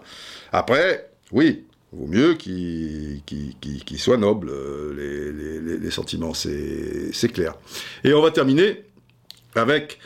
Après, 0.54 1.10
oui, 1.34 1.65
vaut 1.96 2.08
mieux 2.08 2.34
qu'ils 2.34 4.00
soient 4.00 4.18
nobles, 4.18 4.52
les, 4.98 5.78
les, 5.78 5.92
sentiments, 5.92 6.34
c'est 6.34 7.32
clair. 7.32 7.56
Et 8.04 8.14
on 8.14 8.22
va 8.22 8.32
terminer 8.32 8.84
avec 9.56 10.00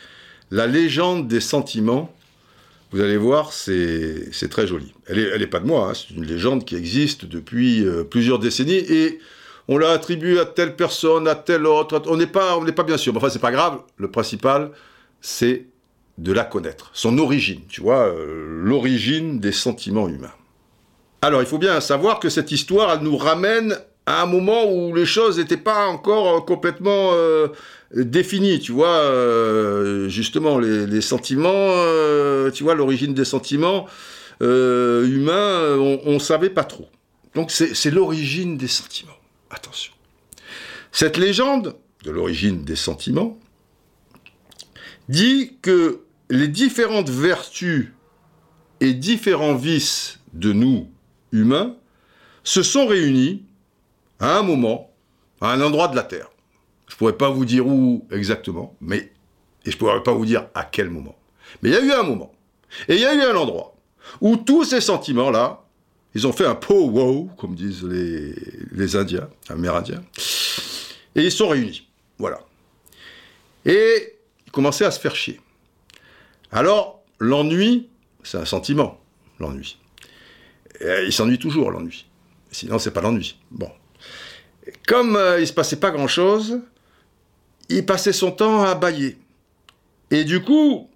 la 0.51 0.67
légende 0.67 1.27
des 1.27 1.39
sentiments. 1.39 2.13
Vous 2.91 3.01
allez 3.01 3.17
voir, 3.17 3.53
c'est 3.53 4.49
très 4.49 4.65
joli. 4.65 4.93
Elle 5.07 5.39
n'est 5.39 5.47
pas 5.47 5.59
de 5.59 5.67
moi, 5.67 5.89
hein. 5.89 5.93
c'est 5.93 6.13
une 6.13 6.25
légende 6.25 6.65
qui 6.65 6.75
existe 6.75 7.25
depuis 7.25 7.85
euh, 7.85 8.03
plusieurs 8.03 8.39
décennies 8.39 8.73
et 8.73 9.19
on 9.67 9.77
l'a 9.77 9.91
attribuée 9.91 10.39
à 10.39 10.45
telle 10.45 10.75
personne, 10.75 11.27
à 11.27 11.35
telle 11.35 11.67
autre. 11.67 12.01
On 12.07 12.17
n'est 12.17 12.25
pas, 12.25 12.59
pas 12.75 12.83
bien 12.83 12.97
sûr. 12.97 13.15
Enfin, 13.15 13.29
c'est 13.29 13.37
pas 13.37 13.51
grave. 13.51 13.79
Le 13.97 14.09
principal, 14.09 14.71
c'est 15.21 15.67
de 16.17 16.31
la 16.31 16.43
connaître, 16.43 16.89
son 16.93 17.19
origine. 17.19 17.61
Tu 17.69 17.81
vois, 17.81 18.07
euh, 18.07 18.61
l'origine 18.63 19.39
des 19.39 19.51
sentiments 19.51 20.09
humains. 20.09 20.33
Alors, 21.21 21.41
il 21.41 21.47
faut 21.47 21.57
bien 21.57 21.81
savoir 21.81 22.19
que 22.19 22.29
cette 22.29 22.51
histoire, 22.51 22.93
elle 22.93 23.03
nous 23.03 23.17
ramène 23.17 23.77
à 24.05 24.23
un 24.23 24.25
moment 24.25 24.71
où 24.71 24.95
les 24.95 25.05
choses 25.05 25.37
n'étaient 25.37 25.57
pas 25.57 25.87
encore 25.87 26.37
euh, 26.37 26.39
complètement 26.41 27.11
défini, 27.93 28.59
tu 28.59 28.71
vois, 28.71 28.87
euh, 28.87 30.07
justement, 30.09 30.59
les, 30.59 31.01
sentiments, 31.01 31.49
euh, 31.53 32.51
tu 32.51 32.63
vois, 32.63 32.75
l'origine 32.75 33.13
des 33.13 33.25
sentiments 33.25 33.87
euh, 34.41 35.07
humains, 35.07 35.77
on 36.05 36.13
ne 36.13 36.19
savait 36.19 36.49
pas 36.49 36.63
trop. 36.63 36.89
Donc 37.35 37.51
c'est 37.51 37.91
l'origine 37.91 38.57
des 38.57 38.67
sentiments. 38.67 39.11
Attention. 39.49 39.93
Cette 40.91 41.17
légende 41.17 41.75
de 42.03 42.11
l'origine 42.11 42.63
des 42.63 42.75
sentiments 42.75 43.37
dit 45.09 45.57
que 45.61 46.01
les 46.29 46.47
différentes 46.47 47.09
vertus 47.09 47.91
et 48.79 48.93
différents 48.93 49.55
vices 49.55 50.19
de 50.33 50.53
nous, 50.53 50.89
humains, 51.31 51.75
se 52.43 52.63
sont 52.63 52.87
réunis 52.87 53.43
à 54.19 54.37
un 54.37 54.43
moment, 54.43 54.91
à 55.41 55.51
un 55.51 55.61
endroit 55.61 55.87
de 55.87 55.95
la 55.95 56.03
Terre. 56.03 56.29
Je 56.87 56.95
pourrais 56.95 57.17
pas 57.17 57.29
vous 57.29 57.45
dire 57.45 57.67
où 57.67 58.07
exactement, 58.11 58.75
mais 58.81 59.11
et 59.65 59.71
je 59.71 59.77
pourrais 59.77 60.01
pas 60.03 60.13
vous 60.13 60.25
dire 60.25 60.47
à 60.55 60.63
quel 60.63 60.89
moment. 60.89 61.15
Mais 61.61 61.69
il 61.69 61.73
y 61.73 61.77
a 61.77 61.81
eu 61.81 61.91
un 61.91 62.03
moment, 62.03 62.33
et 62.87 62.95
il 62.95 63.01
y 63.01 63.05
a 63.05 63.13
eu 63.13 63.21
un 63.21 63.35
endroit 63.35 63.75
où 64.21 64.37
tous 64.37 64.63
ces 64.63 64.81
sentiments-là, 64.81 65.63
ils 66.15 66.25
ont 66.25 66.33
fait 66.33 66.45
un 66.45 66.57
wow, 66.69 67.29
comme 67.37 67.55
disent 67.55 67.83
les, 67.83 68.33
les 68.71 68.95
Indiens, 68.95 69.29
Amérindiens, 69.47 70.03
et 71.15 71.23
ils 71.23 71.31
sont 71.31 71.49
réunis. 71.49 71.87
Voilà. 72.17 72.39
Et 73.65 74.15
ils 74.45 74.51
commençaient 74.51 74.85
à 74.85 74.91
se 74.91 74.99
faire 74.99 75.15
chier. 75.15 75.39
Alors, 76.51 77.03
l'ennui, 77.19 77.89
c'est 78.23 78.37
un 78.37 78.45
sentiment, 78.45 78.99
l'ennui. 79.39 79.77
Il 80.81 81.11
s'ennuie 81.11 81.39
toujours, 81.39 81.71
l'ennui. 81.71 82.05
Sinon, 82.51 82.79
c'est 82.79 82.91
pas 82.91 83.01
l'ennui. 83.01 83.37
Bon. 83.51 83.69
Comme 84.87 85.15
euh, 85.15 85.39
il 85.39 85.47
se 85.47 85.53
passait 85.53 85.79
pas 85.79 85.91
grand-chose, 85.91 86.59
il 87.69 87.85
passait 87.85 88.13
son 88.13 88.31
temps 88.31 88.63
à 88.63 88.75
bailler. 88.75 89.17
Et 90.11 90.23
du 90.23 90.41
coup, 90.41 90.89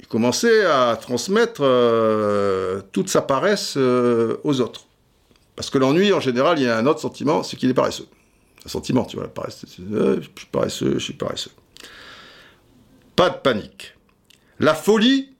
il 0.00 0.06
commençait 0.06 0.64
à 0.64 0.96
transmettre 1.00 1.62
euh, 1.62 2.82
toute 2.92 3.08
sa 3.08 3.22
paresse 3.22 3.74
euh, 3.76 4.38
aux 4.44 4.60
autres. 4.60 4.86
Parce 5.54 5.70
que 5.70 5.78
l'ennui, 5.78 6.12
en 6.12 6.20
général, 6.20 6.58
il 6.58 6.64
y 6.64 6.68
a 6.68 6.76
un 6.76 6.86
autre 6.86 7.00
sentiment, 7.00 7.42
c'est 7.42 7.56
qu'il 7.56 7.70
est 7.70 7.74
paresseux. 7.74 8.08
Un 8.64 8.68
sentiment, 8.68 9.04
tu 9.04 9.16
vois, 9.16 9.26
la 9.26 9.30
paresse. 9.30 9.64
Euh, 9.80 10.20
je 10.20 10.28
suis 10.40 10.48
paresseux, 10.50 10.94
je 10.94 11.04
suis 11.04 11.12
paresseux. 11.12 11.52
Pas 13.14 13.30
de 13.30 13.36
panique. 13.36 13.94
La 14.58 14.74
folie, 14.74 15.34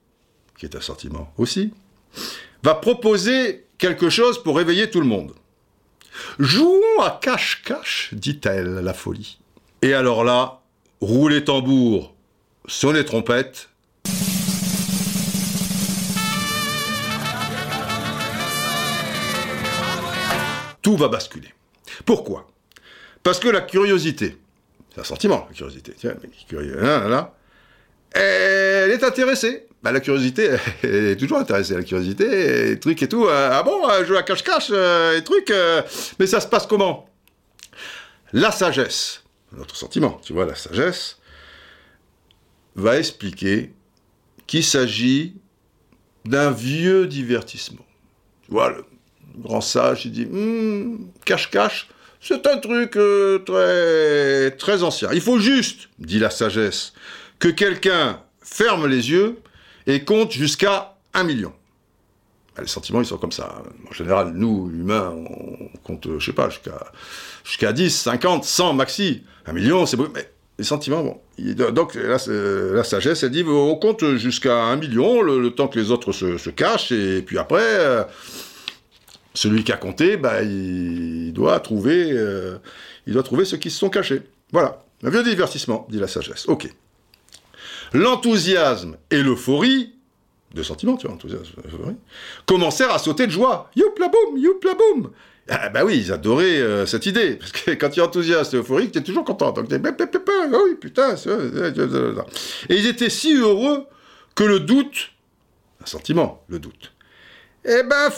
qui 0.58 0.66
est 0.66 0.76
un 0.76 0.80
sentiment 0.80 1.32
aussi, 1.38 1.72
va 2.62 2.74
proposer 2.74 3.66
quelque 3.78 4.08
chose 4.08 4.42
pour 4.42 4.56
réveiller 4.56 4.90
tout 4.90 5.00
le 5.00 5.06
monde. 5.06 5.32
Jouons 6.38 7.00
à 7.00 7.18
cache-cache, 7.20 8.10
dit-elle, 8.12 8.74
la 8.74 8.94
folie. 8.94 9.38
Et 9.82 9.94
alors 9.94 10.24
là, 10.24 10.60
roulez 11.00 11.44
tambour, 11.44 12.14
sonnez 12.66 13.04
trompette. 13.04 13.68
Tout 20.82 20.96
va 20.96 21.08
basculer. 21.08 21.48
Pourquoi? 22.04 22.48
Parce 23.22 23.38
que 23.38 23.48
la 23.48 23.60
curiosité, 23.60 24.36
c'est 24.92 25.00
un 25.00 25.04
sentiment, 25.04 25.46
la 25.48 25.54
curiosité, 25.54 25.94
tiens, 25.96 26.14
curieux, 26.48 26.76
là, 26.80 27.08
là, 27.08 27.34
elle 28.12 28.90
est 28.90 29.04
intéressée. 29.04 29.66
Bah, 29.82 29.90
la 29.90 30.00
curiosité, 30.00 30.56
est 30.84 31.18
toujours 31.18 31.38
intéressée, 31.38 31.74
la 31.74 31.82
curiosité, 31.82 32.70
et 32.70 32.78
trucs 32.78 33.02
et 33.02 33.08
tout. 33.08 33.26
Euh, 33.26 33.50
ah 33.52 33.62
bon, 33.62 33.88
euh, 33.88 34.04
je 34.04 34.12
la 34.12 34.22
cache-cache, 34.22 34.68
euh, 34.70 35.18
et 35.18 35.24
trucs, 35.24 35.52
mais 36.18 36.26
ça 36.26 36.40
se 36.40 36.46
passe 36.46 36.66
comment? 36.66 37.08
La 38.32 38.52
sagesse 38.52 39.18
notre 39.54 39.76
sentiment, 39.76 40.18
tu 40.24 40.32
vois, 40.32 40.46
la 40.46 40.54
sagesse, 40.54 41.18
va 42.74 42.98
expliquer 42.98 43.70
qu'il 44.46 44.64
s'agit 44.64 45.34
d'un 46.24 46.50
vieux 46.50 47.06
divertissement. 47.06 47.84
Tu 48.46 48.50
vois, 48.50 48.70
le 48.70 48.84
grand 49.36 49.60
sage, 49.60 50.06
il 50.06 50.12
dit 50.12 50.24
hmm, 50.24 51.10
cache-cache, 51.26 51.90
c'est 52.18 52.46
un 52.46 52.56
truc 52.56 52.92
très 54.56 54.82
ancien. 54.82 55.10
Il 55.12 55.20
faut 55.20 55.38
juste, 55.38 55.90
dit 55.98 56.18
la 56.18 56.30
sagesse, 56.30 56.94
que 57.38 57.48
quelqu'un 57.48 58.22
ferme 58.40 58.86
les 58.86 59.10
yeux 59.10 59.36
et 59.86 60.04
compte 60.04 60.32
jusqu'à 60.32 60.96
un 61.14 61.24
million. 61.24 61.52
Les 62.60 62.66
sentiments, 62.66 63.00
ils 63.00 63.06
sont 63.06 63.16
comme 63.16 63.32
ça. 63.32 63.62
En 63.88 63.92
général, 63.92 64.32
nous, 64.34 64.70
humains, 64.74 65.10
on 65.10 65.78
compte, 65.84 66.06
je 66.18 66.24
sais 66.24 66.34
pas, 66.34 66.50
jusqu'à 66.50 66.92
jusqu'à 67.44 67.72
10, 67.72 67.90
50, 67.90 68.44
100 68.44 68.74
maxi. 68.74 69.24
Un 69.46 69.52
million, 69.52 69.86
c'est 69.86 69.96
beau, 69.96 70.08
mais 70.14 70.28
les 70.58 70.64
sentiments, 70.64 71.02
bon. 71.02 71.20
Donc, 71.72 71.94
la, 71.94 72.84
sagesse, 72.84 73.22
elle 73.22 73.30
dit, 73.30 73.42
on 73.46 73.74
compte 73.76 74.16
jusqu'à 74.16 74.64
un 74.64 74.76
million, 74.76 75.22
le, 75.22 75.50
temps 75.50 75.68
que 75.68 75.78
les 75.78 75.90
autres 75.90 76.12
se, 76.12 76.50
cachent, 76.50 76.92
et 76.92 77.22
puis 77.22 77.38
après, 77.38 77.62
euh, 77.62 78.04
celui 79.34 79.64
qui 79.64 79.72
a 79.72 79.76
compté, 79.76 80.16
bah, 80.16 80.42
il, 80.42 81.32
doit 81.32 81.58
trouver, 81.60 82.12
euh, 82.12 82.58
il 83.06 83.14
doit 83.14 83.22
trouver 83.22 83.44
ceux 83.44 83.56
qui 83.56 83.70
se 83.70 83.78
sont 83.78 83.88
cachés. 83.88 84.22
Voilà. 84.52 84.84
Un 85.02 85.10
vieux 85.10 85.24
divertissement, 85.24 85.86
dit 85.90 85.98
la 85.98 86.06
sagesse. 86.06 86.46
Ok. 86.48 86.68
L'enthousiasme 87.94 88.96
et 89.10 89.22
l'euphorie, 89.22 89.94
de 90.54 90.62
sentiments, 90.62 90.96
tu 90.96 91.06
vois, 91.06 91.16
enthousiasme, 91.16 91.60
euphorie, 91.66 91.96
commencèrent 92.46 92.92
à 92.92 92.98
sauter 92.98 93.26
de 93.26 93.32
joie. 93.32 93.70
Youpla 93.76 94.08
boum, 94.08 94.38
youpla 94.38 94.74
boum 94.74 95.10
ah 95.48 95.68
bah 95.70 95.84
oui, 95.84 95.98
ils 95.98 96.12
adoraient 96.12 96.60
euh, 96.60 96.86
cette 96.86 97.06
idée, 97.06 97.34
parce 97.40 97.52
que 97.52 97.72
quand 97.72 97.90
tu 97.90 98.00
es 98.00 98.02
enthousiaste 98.02 98.54
et 98.54 98.58
euphorique, 98.58 98.92
tu 98.92 98.98
es 98.98 99.02
toujours 99.02 99.24
content. 99.24 99.52
Donc, 99.52 99.66
ah 99.72 100.58
oui, 100.64 100.74
putain, 100.80 101.16
Et 102.68 102.76
ils 102.76 102.86
étaient 102.86 103.10
si 103.10 103.34
heureux 103.34 103.84
que 104.34 104.44
le 104.44 104.60
doute, 104.60 105.10
un 105.82 105.86
sentiment, 105.86 106.44
le 106.48 106.58
doute, 106.58 106.92
eh 107.64 107.82
ben, 107.84 108.10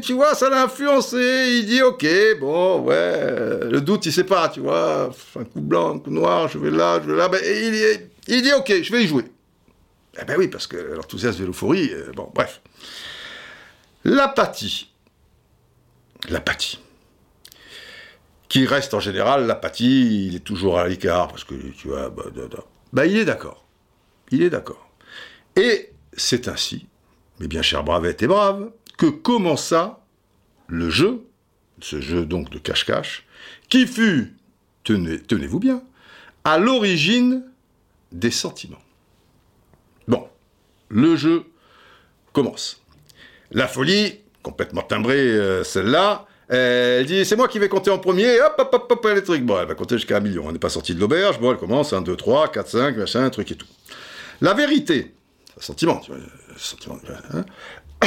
tu 0.00 0.12
vois, 0.12 0.34
ça 0.34 0.48
l'a 0.48 0.62
influencé. 0.62 1.58
Il 1.58 1.66
dit, 1.66 1.82
ok, 1.82 2.06
bon, 2.40 2.82
ouais, 2.82 3.64
le 3.68 3.80
doute, 3.80 4.06
il 4.06 4.12
sait 4.12 4.24
pas, 4.24 4.48
tu 4.48 4.60
vois, 4.60 5.10
un 5.36 5.44
coup 5.44 5.60
blanc, 5.60 5.96
un 5.96 5.98
coup 5.98 6.10
noir, 6.10 6.48
je 6.48 6.58
vais 6.58 6.70
là, 6.70 7.00
je 7.04 7.10
vais 7.10 7.16
là. 7.16 7.28
Ben, 7.28 7.40
il, 7.44 8.08
il, 8.28 8.42
dit, 8.42 8.52
ok, 8.52 8.82
je 8.82 8.92
vais 8.92 9.04
y 9.04 9.06
jouer. 9.06 9.24
Eh 10.20 10.24
ben 10.24 10.36
oui, 10.38 10.48
parce 10.48 10.66
que 10.66 10.76
l'enthousiasme 10.76 11.42
et 11.42 11.46
l'euphorie, 11.46 11.90
euh, 11.92 12.12
bon, 12.14 12.30
bref. 12.34 12.60
L'apathie 14.04 14.88
l'apathie. 16.28 16.78
Qui 18.48 18.66
reste 18.66 18.94
en 18.94 19.00
général, 19.00 19.46
l'apathie, 19.46 20.26
il 20.26 20.36
est 20.36 20.44
toujours 20.44 20.78
à 20.78 20.88
l'écart, 20.88 21.28
parce 21.28 21.44
que 21.44 21.54
tu 21.54 21.88
vois, 21.88 22.08
bah, 22.08 22.24
bah, 22.92 23.06
il 23.06 23.16
est 23.16 23.24
d'accord. 23.24 23.66
Il 24.30 24.42
est 24.42 24.50
d'accord. 24.50 24.90
Et 25.56 25.90
c'est 26.14 26.48
ainsi, 26.48 26.86
mes 27.40 27.48
bien 27.48 27.62
chers 27.62 27.84
bravettes 27.84 28.22
et 28.22 28.26
braves, 28.26 28.70
que 28.96 29.06
commença 29.06 30.00
le 30.66 30.88
jeu, 30.90 31.26
ce 31.80 32.00
jeu 32.00 32.24
donc 32.24 32.50
de 32.50 32.58
cache-cache, 32.58 33.26
qui 33.68 33.86
fut, 33.86 34.34
tenez, 34.82 35.20
tenez-vous 35.20 35.60
bien, 35.60 35.82
à 36.44 36.58
l'origine 36.58 37.44
des 38.12 38.30
sentiments. 38.30 38.82
Bon, 40.06 40.28
le 40.88 41.16
jeu 41.16 41.44
commence. 42.32 42.82
La 43.50 43.66
folie 43.66 44.20
complètement 44.42 44.82
timbrée, 44.82 45.18
euh, 45.18 45.64
celle-là, 45.64 46.26
Elle 46.48 47.04
dit, 47.04 47.24
c'est 47.26 47.36
moi 47.36 47.48
qui 47.48 47.58
vais 47.58 47.68
compter 47.68 47.90
en 47.90 47.98
premier, 47.98 48.40
hop, 48.40 48.54
hop, 48.58 48.70
hop, 48.72 48.92
hop, 48.92 49.06
les 49.14 49.22
trucs. 49.22 49.44
Bon, 49.44 49.58
elle 49.60 49.66
va 49.66 49.74
compter 49.74 49.96
jusqu'à 49.96 50.16
un 50.16 50.20
million. 50.20 50.44
On 50.46 50.52
n'est 50.52 50.58
pas 50.58 50.70
sorti 50.70 50.94
de 50.94 51.00
l'auberge. 51.00 51.38
Bon, 51.38 51.50
elle 51.52 51.58
commence, 51.58 51.92
1, 51.92 52.00
2, 52.00 52.16
3, 52.16 52.48
4, 52.48 52.68
5, 52.68 52.96
machin, 52.96 53.24
un 53.24 53.30
truc 53.30 53.52
et 53.52 53.54
tout. 53.54 53.66
La 54.40 54.54
vérité, 54.54 55.14
sentiment, 55.58 55.98
tu 55.98 56.12
vois, 56.12 56.20
sentiment, 56.56 56.98
hein, 57.34 57.44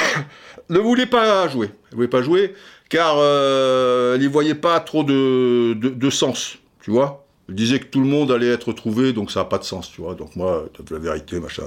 ne 0.70 0.80
voulait 0.80 1.06
pas 1.06 1.48
jouer. 1.50 1.70
Elle 1.92 1.96
voulait 1.96 2.08
pas 2.08 2.24
jouer 2.24 2.56
car 2.92 3.16
euh, 3.18 4.16
elle 4.16 4.22
n'y 4.22 4.28
voyait 4.28 4.54
pas 4.54 4.80
trop 4.82 5.04
de, 5.04 5.74
de, 5.74 6.10
sens, 6.10 6.58
tu 6.82 6.92
vois. 6.92 7.21
Elle 7.52 7.56
disait 7.56 7.80
que 7.80 7.88
tout 7.88 8.00
le 8.00 8.08
monde 8.08 8.32
allait 8.32 8.48
être 8.48 8.72
trouvé, 8.72 9.12
donc 9.12 9.30
ça 9.30 9.42
n'a 9.42 9.46
pas 9.46 9.58
de 9.58 9.66
sens, 9.66 9.92
tu 9.92 10.00
vois. 10.00 10.16
Donc 10.16 10.38
moi, 10.38 10.70
la 10.90 11.00
vérité, 11.00 11.38
machin. 11.38 11.64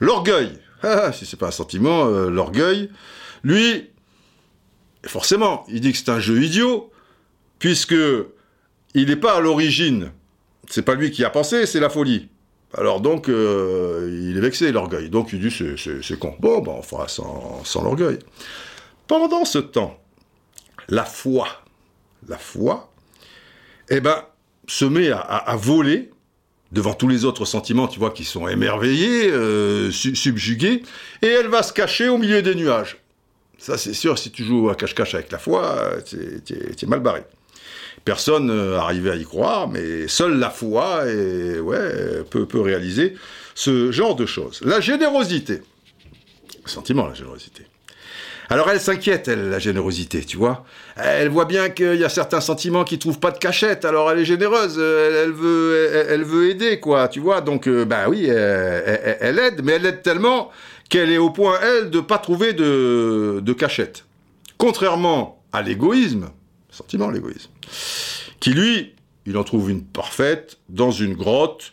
L'orgueil, 0.00 0.58
ah, 0.82 1.02
ah, 1.04 1.12
si 1.12 1.26
c'est 1.26 1.36
pas 1.36 1.48
un 1.48 1.50
sentiment, 1.50 2.06
euh, 2.06 2.30
l'orgueil, 2.30 2.88
lui, 3.44 3.90
forcément, 5.04 5.66
il 5.68 5.82
dit 5.82 5.92
que 5.92 5.98
c'est 5.98 6.08
un 6.08 6.18
jeu 6.18 6.42
idiot, 6.42 6.90
puisque 7.58 7.94
il 8.94 9.08
n'est 9.08 9.16
pas 9.16 9.36
à 9.36 9.40
l'origine. 9.40 10.12
C'est 10.66 10.80
pas 10.80 10.94
lui 10.94 11.10
qui 11.10 11.22
a 11.24 11.30
pensé, 11.30 11.66
c'est 11.66 11.80
la 11.80 11.90
folie. 11.90 12.30
Alors 12.72 13.02
donc, 13.02 13.28
euh, 13.28 14.08
il 14.30 14.38
est 14.38 14.40
vexé, 14.40 14.72
l'orgueil. 14.72 15.10
Donc 15.10 15.34
il 15.34 15.40
dit, 15.40 15.54
c'est 15.76 16.18
con. 16.18 16.36
Bon, 16.40 16.60
ben, 16.60 16.72
on 16.72 16.82
fera 16.82 17.06
sans, 17.06 17.62
sans 17.64 17.82
l'orgueil. 17.82 18.18
Pendant 19.06 19.44
ce 19.44 19.58
temps, 19.58 20.02
la 20.88 21.04
foi, 21.04 21.48
la 22.26 22.38
foi, 22.38 22.90
eh 23.90 24.00
ben, 24.00 24.24
se 24.68 24.84
met 24.84 25.10
à, 25.10 25.56
voler 25.56 26.10
devant 26.70 26.92
tous 26.92 27.08
les 27.08 27.24
autres 27.24 27.46
sentiments, 27.46 27.88
tu 27.88 27.98
vois, 27.98 28.10
qui 28.10 28.24
sont 28.24 28.46
émerveillés, 28.46 29.30
euh, 29.30 29.90
subjugués, 29.90 30.82
et 31.22 31.26
elle 31.26 31.48
va 31.48 31.62
se 31.62 31.72
cacher 31.72 32.08
au 32.08 32.18
milieu 32.18 32.42
des 32.42 32.54
nuages. 32.54 32.98
Ça, 33.56 33.78
c'est 33.78 33.94
sûr, 33.94 34.18
si 34.18 34.30
tu 34.30 34.44
joues 34.44 34.68
à 34.68 34.74
cache-cache 34.74 35.14
avec 35.14 35.32
la 35.32 35.38
foi, 35.38 35.96
tu 36.06 36.16
es 36.16 36.86
mal 36.86 37.00
barré. 37.00 37.22
Personne 38.04 38.46
n'arrivait 38.46 39.10
à 39.10 39.16
y 39.16 39.24
croire, 39.24 39.68
mais 39.68 40.06
seule 40.06 40.38
la 40.38 40.50
foi 40.50 41.10
et, 41.10 41.58
ouais, 41.58 42.22
peut, 42.30 42.46
peut 42.46 42.60
réaliser 42.60 43.14
ce 43.54 43.90
genre 43.90 44.14
de 44.14 44.26
choses. 44.26 44.60
La 44.62 44.80
générosité. 44.80 45.62
Sentiment, 46.66 47.06
la 47.06 47.14
générosité. 47.14 47.67
Alors 48.50 48.70
elle 48.70 48.80
s'inquiète, 48.80 49.28
elle, 49.28 49.50
la 49.50 49.58
générosité, 49.58 50.24
tu 50.24 50.38
vois. 50.38 50.64
Elle 50.96 51.28
voit 51.28 51.44
bien 51.44 51.68
qu'il 51.68 51.96
y 51.96 52.04
a 52.04 52.08
certains 52.08 52.40
sentiments 52.40 52.84
qui 52.84 52.98
trouvent 52.98 53.18
pas 53.18 53.30
de 53.30 53.38
cachette, 53.38 53.84
alors 53.84 54.10
elle 54.10 54.20
est 54.20 54.24
généreuse, 54.24 54.78
elle, 54.78 55.32
veut, 55.32 56.48
aider, 56.50 56.80
quoi, 56.80 57.08
tu 57.08 57.20
vois. 57.20 57.42
Donc, 57.42 57.68
ben 57.68 58.08
oui, 58.08 58.26
elle, 58.26 59.38
aide, 59.38 59.60
mais 59.62 59.72
elle 59.72 59.84
aide 59.84 60.02
tellement 60.02 60.50
qu'elle 60.88 61.10
est 61.10 61.18
au 61.18 61.28
point, 61.28 61.58
elle, 61.62 61.90
de 61.90 62.00
pas 62.00 62.16
trouver 62.18 62.54
de, 62.54 63.40
de 63.42 63.52
cachette. 63.52 64.06
Contrairement 64.56 65.42
à 65.52 65.62
l'égoïsme, 65.62 66.30
sentiment, 66.70 67.10
l'égoïsme, 67.10 67.50
qui 68.40 68.54
lui, 68.54 68.94
il 69.26 69.36
en 69.36 69.44
trouve 69.44 69.70
une 69.70 69.84
parfaite 69.84 70.58
dans 70.68 70.90
une 70.90 71.14
grotte, 71.14 71.72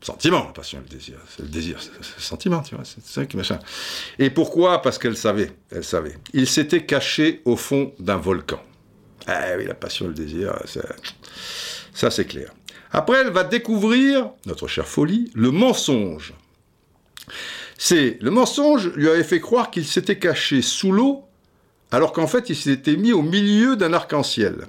Sentiment, 0.00 0.46
la 0.46 0.52
passion 0.52 0.78
et 0.78 0.90
le 0.90 0.96
désir. 0.96 1.18
C'est 1.28 1.42
le 1.42 1.48
désir, 1.48 1.76
c'est 1.78 1.96
le 1.96 2.20
sentiment, 2.22 2.62
tu 2.62 2.74
vois. 2.74 2.84
C'est 2.84 3.04
ça 3.04 3.26
qui 3.26 3.36
machin. 3.36 3.60
Et 4.18 4.28
pourquoi? 4.28 4.82
Parce 4.82 4.98
qu'elle 4.98 5.16
savait, 5.16 5.52
elle 5.70 5.84
savait. 5.84 6.16
Il 6.32 6.48
s'était 6.48 6.84
caché 6.84 7.42
au 7.44 7.54
fond 7.54 7.92
d'un 8.00 8.16
volcan. 8.16 8.60
Ah 9.28 9.50
oui, 9.56 9.66
la 9.66 9.74
passion, 9.74 10.08
le 10.08 10.14
désir, 10.14 10.52
ça 11.94 12.10
c'est 12.10 12.24
clair. 12.24 12.52
Après, 12.92 13.20
elle 13.20 13.30
va 13.30 13.44
découvrir, 13.44 14.30
notre 14.46 14.66
chère 14.66 14.88
folie, 14.88 15.30
le 15.34 15.50
mensonge. 15.50 16.34
C'est 17.78 18.18
le 18.20 18.30
mensonge 18.30 18.88
lui 18.94 19.08
avait 19.08 19.24
fait 19.24 19.40
croire 19.40 19.70
qu'il 19.70 19.86
s'était 19.86 20.18
caché 20.18 20.60
sous 20.60 20.92
l'eau, 20.92 21.24
alors 21.90 22.12
qu'en 22.12 22.26
fait 22.26 22.50
il 22.50 22.56
s'était 22.56 22.96
mis 22.96 23.12
au 23.12 23.22
milieu 23.22 23.76
d'un 23.76 23.92
arc-en-ciel. 23.92 24.66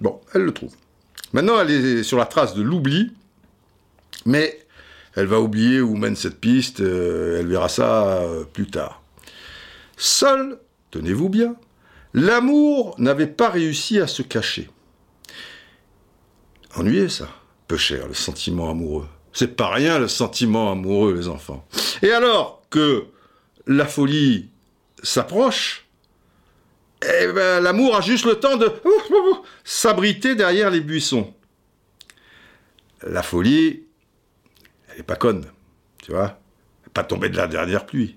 Bon, 0.00 0.20
elle 0.34 0.42
le 0.42 0.52
trouve. 0.52 0.74
Maintenant, 1.32 1.60
elle 1.60 1.70
est 1.70 2.02
sur 2.02 2.18
la 2.18 2.26
trace 2.26 2.54
de 2.54 2.62
l'oubli, 2.62 3.12
mais 4.26 4.58
elle 5.14 5.26
va 5.26 5.40
oublier 5.40 5.80
où 5.80 5.96
mène 5.96 6.16
cette 6.16 6.40
piste, 6.40 6.80
euh, 6.80 7.40
elle 7.40 7.46
verra 7.46 7.68
ça 7.68 8.20
euh, 8.22 8.44
plus 8.44 8.66
tard. 8.66 9.02
Seul, 9.96 10.58
tenez-vous 10.90 11.28
bien, 11.28 11.56
L'amour 12.16 12.94
n'avait 12.96 13.26
pas 13.26 13.50
réussi 13.50 14.00
à 14.00 14.06
se 14.06 14.22
cacher. 14.22 14.70
Ennuyé 16.76 17.08
ça, 17.08 17.28
peu 17.68 17.76
cher, 17.76 18.06
le 18.06 18.14
sentiment 18.14 18.70
amoureux. 18.70 19.08
C'est 19.32 19.56
pas 19.56 19.70
rien 19.70 19.98
le 19.98 20.08
sentiment 20.08 20.70
amoureux, 20.70 21.14
les 21.14 21.28
enfants. 21.28 21.66
Et 22.02 22.10
alors 22.10 22.62
que 22.70 23.06
la 23.66 23.86
folie 23.86 24.50
s'approche, 25.02 25.86
eh 27.02 27.26
ben, 27.32 27.60
l'amour 27.62 27.96
a 27.96 28.00
juste 28.00 28.24
le 28.24 28.34
temps 28.36 28.56
de 28.56 28.70
s'abriter 29.64 30.34
derrière 30.34 30.70
les 30.70 30.80
buissons. 30.80 31.34
La 33.02 33.22
folie, 33.22 33.84
elle 34.88 34.98
n'est 34.98 35.02
pas 35.02 35.16
conne, 35.16 35.46
tu 36.02 36.12
vois, 36.12 36.38
pas 36.92 37.04
tombée 37.04 37.28
de 37.28 37.36
la 37.36 37.46
dernière 37.46 37.86
pluie. 37.86 38.16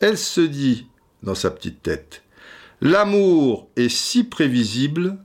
Elle 0.00 0.18
se 0.18 0.40
dit 0.40 0.86
dans 1.22 1.34
sa 1.34 1.50
petite 1.50 1.82
tête, 1.82 2.22
L'amour 2.80 3.70
est 3.76 3.88
si 3.88 4.24
prévisible 4.24 5.16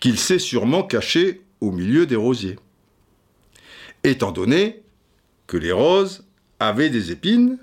qu'il 0.00 0.18
s'est 0.18 0.40
sûrement 0.40 0.82
caché 0.82 1.41
au 1.62 1.70
milieu 1.70 2.06
des 2.06 2.16
rosiers. 2.16 2.58
Étant 4.02 4.32
donné 4.32 4.82
que 5.46 5.56
les 5.56 5.70
roses 5.70 6.26
avaient 6.58 6.90
des 6.90 7.12
épines, 7.12 7.56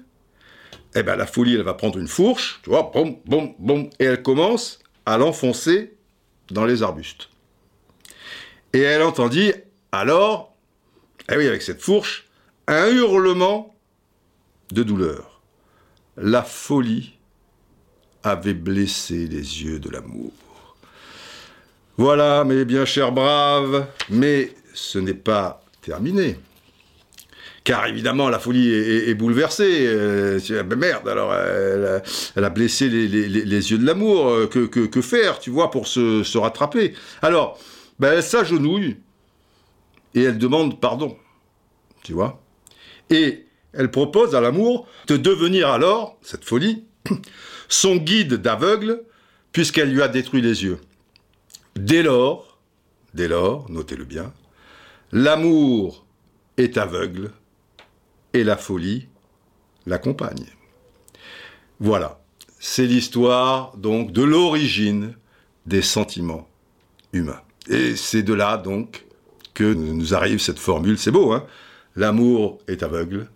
eh 0.95 1.03
ben 1.03 1.17
la 1.17 1.27
folie, 1.27 1.55
elle 1.55 1.63
va 1.63 1.73
prendre 1.73 1.99
une 1.99 2.07
fourche, 2.07 2.61
tu 2.63 2.69
vois, 2.69 2.91
boum, 2.93 3.17
boum, 3.25 3.53
boum, 3.59 3.89
et 3.99 4.05
elle 4.05 4.23
commence 4.23 4.79
à 5.05 5.17
l'enfoncer 5.17 5.93
dans 6.49 6.65
les 6.65 6.81
arbustes. 6.81 7.29
Et 8.71 8.79
elle 8.79 9.03
entendit 9.03 9.51
alors, 9.91 10.55
eh 11.29 11.35
oui, 11.35 11.47
avec 11.47 11.61
cette 11.61 11.81
fourche, 11.81 12.25
un 12.67 12.87
hurlement 12.87 13.75
de 14.71 14.83
douleur. 14.83 15.41
La 16.15 16.43
folie 16.43 17.17
avait 18.23 18.53
blessé 18.53 19.27
les 19.27 19.63
yeux 19.63 19.79
de 19.79 19.89
l'amour. 19.89 20.31
Voilà, 21.99 22.45
mes 22.45 22.63
bien 22.63 22.85
chers 22.85 23.11
braves, 23.11 23.85
mais 24.09 24.53
ce 24.73 24.99
n'est 24.99 25.13
pas 25.13 25.61
terminé. 25.81 26.37
Car 27.65 27.87
évidemment, 27.87 28.29
la 28.29 28.39
folie 28.39 28.73
est, 28.73 29.13
bouleversée. 29.15 29.85
Euh, 29.85 30.39
merde, 30.77 31.09
alors 31.09 31.33
elle, 31.33 32.01
a 32.45 32.49
blessé 32.49 32.87
les, 32.87 33.71
yeux 33.71 33.77
de 33.77 33.85
l'amour. 33.85 34.29
Euh, 34.29 34.47
que, 34.47 35.01
faire, 35.01 35.39
tu 35.39 35.49
vois, 35.49 35.71
pour 35.71 35.87
se, 35.87 36.37
rattraper? 36.37 36.93
Alors, 37.21 37.59
ben, 37.99 38.13
elle 38.13 38.23
s'agenouille 38.23 38.95
et 40.15 40.23
elle 40.23 40.37
demande 40.37 40.79
pardon. 40.79 41.17
Tu 42.03 42.13
vois? 42.13 42.41
Et 43.09 43.43
elle 43.73 43.91
propose 43.91 44.35
à 44.35 44.39
l'amour 44.39 44.87
de 45.07 45.17
devenir 45.17 45.67
alors, 45.67 46.17
cette 46.21 46.45
folie, 46.45 46.85
son 47.67 47.97
guide 47.97 48.35
d'aveugle, 48.35 49.01
puisqu'elle 49.51 49.91
lui 49.91 50.01
a 50.01 50.07
détruit 50.07 50.41
les 50.41 50.63
yeux. 50.63 50.79
Dès 51.79 52.03
lors, 52.03 52.59
dès 53.13 53.29
lors, 53.29 53.71
notez-le 53.71 54.03
bien, 54.03 54.33
l'amour 55.13 56.05
est 56.57 56.77
aveugle 56.77 57.31
et 58.33 58.43
la 58.43 58.57
folie 58.57 59.07
l'accompagne. 59.85 60.45
Voilà, 61.79 62.19
c'est 62.59 62.85
l'histoire 62.85 63.77
donc 63.77 64.11
de 64.11 64.23
l'origine 64.23 65.15
des 65.67 65.81
sentiments 65.81 66.49
humains. 67.13 67.41
Et 67.69 67.95
c'est 67.95 68.23
de 68.23 68.33
là 68.33 68.57
donc 68.57 69.05
que 69.53 69.73
nous 69.73 70.13
arrive 70.13 70.39
cette 70.39 70.59
formule, 70.59 70.97
c'est 70.97 71.11
beau, 71.11 71.31
hein 71.31 71.47
L'amour 71.95 72.59
est 72.67 72.83
aveugle 72.83 73.29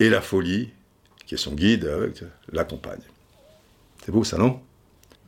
et 0.00 0.10
la 0.10 0.20
folie, 0.20 0.70
qui 1.24 1.36
est 1.36 1.38
son 1.38 1.54
guide, 1.54 1.88
l'accompagne. 2.52 3.02
C'est 4.04 4.10
beau 4.10 4.24
ça, 4.24 4.38
non? 4.38 4.60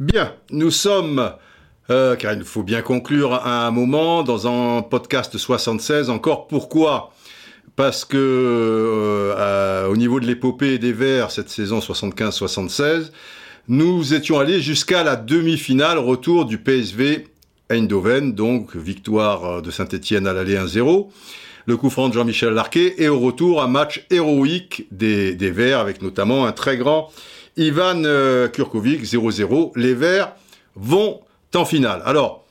Bien, 0.01 0.35
nous 0.51 0.73
sommes, 0.73 1.37
euh, 1.91 2.17
car 2.17 2.33
il 2.33 2.45
faut 2.45 2.63
bien 2.63 2.83
conclure 2.83 3.35
à 3.35 3.67
un 3.67 3.71
moment, 3.71 4.23
dans 4.23 4.47
un 4.47 4.83
podcast 4.83 5.37
76 5.37 6.11
encore. 6.11 6.47
Pourquoi? 6.47 7.13
Parce 7.77 8.05
que 8.05 8.17
euh, 8.19 9.87
au 9.87 9.97
niveau 9.97 10.21
de 10.21 10.27
l'épopée 10.27 10.79
des 10.79 10.93
Verts, 10.93 11.31
cette 11.31 11.49
saison 11.49 11.79
75-76, 11.79 13.11
nous 13.69 14.15
étions 14.15 14.39
allés 14.39 14.61
jusqu'à 14.61 15.03
la 15.05 15.17
demi-finale, 15.17 15.99
retour 15.99 16.45
du 16.45 16.59
PSV 16.59 17.29
Eindhoven, 17.71 18.35
donc 18.35 18.77
victoire 18.77 19.63
de 19.63 19.71
Saint-Etienne 19.71 20.27
à 20.27 20.33
l'aller 20.33 20.57
1-0 20.57 21.09
le 21.67 21.77
coup 21.77 21.91
franc 21.91 22.09
de 22.09 22.15
Jean-Michel 22.15 22.53
Larquet, 22.55 22.95
et 22.99 23.09
au 23.09 23.19
retour 23.19 23.63
un 23.63 23.69
match 23.69 24.07
héroïque 24.11 24.87
des, 24.91 25.35
Verts, 25.35 25.79
avec 25.79 26.03
notamment 26.03 26.47
un 26.47 26.53
très 26.53 26.77
grand 26.77 27.11
Ivan 27.57 28.03
euh, 28.05 28.49
Kurkovic, 28.49 29.05
0-0. 29.05 29.73
Les 29.77 29.95
Verts 29.95 30.33
vont 30.75 31.21
en 31.55 31.65
finale. 31.65 32.03
Alors, 32.05 32.45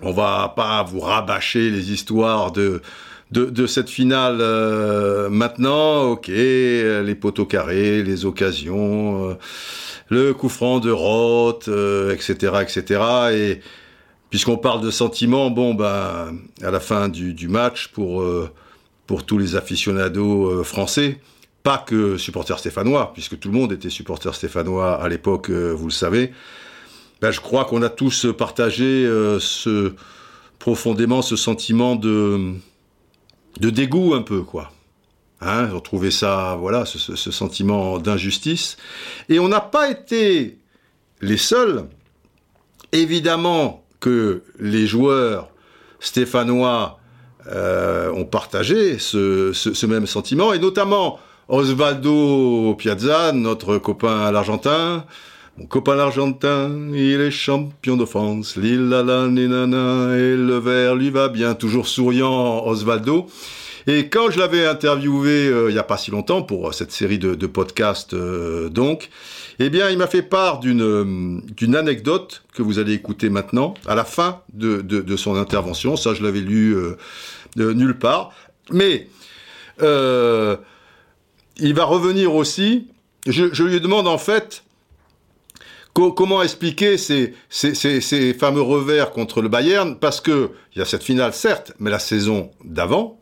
on 0.00 0.12
va 0.12 0.52
pas 0.54 0.82
vous 0.82 1.00
rabâcher 1.00 1.70
les 1.70 1.92
histoires 1.92 2.52
de, 2.52 2.82
de, 3.30 3.66
cette 3.66 3.90
finale 3.90 4.38
euh, 4.40 5.28
maintenant. 5.28 6.02
Ok, 6.02 6.28
les 6.28 7.16
poteaux 7.20 7.46
carrés, 7.46 8.02
les 8.02 8.24
occasions, 8.24 9.30
euh, 9.30 9.34
le 10.08 10.34
coup 10.34 10.48
franc 10.48 10.78
de 10.78 10.90
Roth, 10.90 11.68
etc., 11.68 12.52
etc. 12.62 13.00
Et 13.32 13.60
puisqu'on 14.30 14.58
parle 14.58 14.80
de 14.82 14.90
sentiments, 14.90 15.50
bon, 15.50 15.74
ben, 15.74 16.38
à 16.62 16.70
la 16.70 16.80
fin 16.80 17.08
du, 17.08 17.48
match, 17.48 17.88
pour, 17.88 18.22
euh, 18.22 18.50
pour 19.06 19.24
tous 19.24 19.38
les 19.38 19.56
aficionados 19.56 20.50
euh, 20.50 20.64
français, 20.64 21.20
pas 21.62 21.78
que 21.78 22.16
supporters 22.16 22.58
stéphanois, 22.58 23.12
puisque 23.12 23.38
tout 23.38 23.50
le 23.50 23.58
monde 23.58 23.72
était 23.72 23.90
supporter 23.90 24.34
stéphanois 24.34 25.02
à 25.02 25.08
l'époque, 25.08 25.50
euh, 25.50 25.72
vous 25.72 25.86
le 25.86 25.92
savez, 25.92 26.32
ben, 27.20 27.30
je 27.30 27.40
crois 27.40 27.64
qu'on 27.64 27.82
a 27.82 27.88
tous 27.88 28.26
partagé 28.36 29.04
ce, 29.40 29.94
profondément 30.58 31.22
ce 31.22 31.36
sentiment 31.36 31.96
de, 31.96 32.54
dégoût 33.58 34.14
un 34.14 34.22
peu, 34.22 34.42
quoi. 34.42 34.70
Hein, 35.40 35.68
retrouver 35.70 36.10
ça, 36.10 36.56
voilà, 36.58 36.84
ce, 36.84 36.98
ce 36.98 37.30
sentiment 37.30 37.98
d'injustice. 37.98 38.76
Et 39.28 39.38
on 39.38 39.48
n'a 39.48 39.60
pas 39.60 39.90
été 39.90 40.58
les 41.20 41.36
seuls. 41.36 41.86
Évidemment, 42.92 43.84
que 44.00 44.42
les 44.58 44.86
joueurs 44.86 45.50
stéphanois 46.00 46.98
euh, 47.46 48.12
ont 48.12 48.24
partagé 48.24 48.98
ce, 48.98 49.86
même 49.86 50.06
sentiment, 50.06 50.52
et 50.52 50.58
notamment 50.58 51.18
Osvaldo 51.48 52.74
Piazza, 52.74 53.32
notre 53.32 53.78
copain 53.78 54.30
l'Argentin. 54.30 55.04
Mon 55.58 55.66
copain 55.66 55.96
l'Argentin, 55.96 56.70
il 56.94 57.20
est 57.20 57.32
champion 57.32 57.96
de 57.96 58.04
France, 58.04 58.56
ninana, 58.56 60.16
et 60.16 60.36
le 60.36 60.58
vert 60.58 60.94
lui 60.94 61.10
va 61.10 61.28
bien, 61.28 61.54
toujours 61.54 61.88
souriant 61.88 62.64
Osvaldo. 62.64 63.26
Et 63.88 64.08
quand 64.08 64.30
je 64.30 64.38
l'avais 64.38 64.66
interviewé 64.66 65.48
euh, 65.48 65.68
il 65.68 65.72
n'y 65.72 65.78
a 65.78 65.82
pas 65.82 65.96
si 65.96 66.12
longtemps 66.12 66.42
pour 66.42 66.72
cette 66.74 66.92
série 66.92 67.18
de, 67.18 67.34
podcasts, 67.46 68.14
euh, 68.14 68.68
donc, 68.68 69.10
eh 69.58 69.68
bien, 69.68 69.90
il 69.90 69.98
m'a 69.98 70.06
fait 70.06 70.22
part 70.22 70.60
d'une 70.60 71.42
anecdote 71.74 72.44
que 72.54 72.62
vous 72.62 72.78
allez 72.78 72.92
écouter 72.92 73.28
maintenant, 73.28 73.74
à 73.86 73.96
la 73.96 74.04
fin 74.04 74.42
de, 74.52 74.80
de, 74.80 75.16
son 75.16 75.34
intervention. 75.34 75.96
Ça, 75.96 76.14
je 76.14 76.22
l'avais 76.22 76.40
lu 76.40 76.76
euh, 76.76 76.94
nulle 77.56 77.98
part. 77.98 78.30
Mais 78.70 79.08
euh, 79.82 80.56
il 81.56 81.74
va 81.74 81.84
revenir 81.84 82.34
aussi. 82.34 82.86
Je, 83.26 83.62
lui 83.62 83.80
demande 83.80 84.06
en 84.06 84.18
fait 84.18 84.62
comment 86.14 86.42
expliquer 86.42 86.96
ces, 86.96 87.34
ces, 87.48 87.74
ces, 87.74 88.00
ces, 88.00 88.34
fameux 88.34 88.62
revers 88.62 89.10
contre 89.10 89.42
le 89.42 89.48
Bayern, 89.48 89.98
parce 89.98 90.20
que 90.20 90.52
il 90.74 90.78
y 90.78 90.82
a 90.82 90.84
cette 90.84 91.02
finale, 91.02 91.32
certes, 91.32 91.72
mais 91.78 91.90
la 91.90 91.98
saison 91.98 92.50
d'avant, 92.64 93.20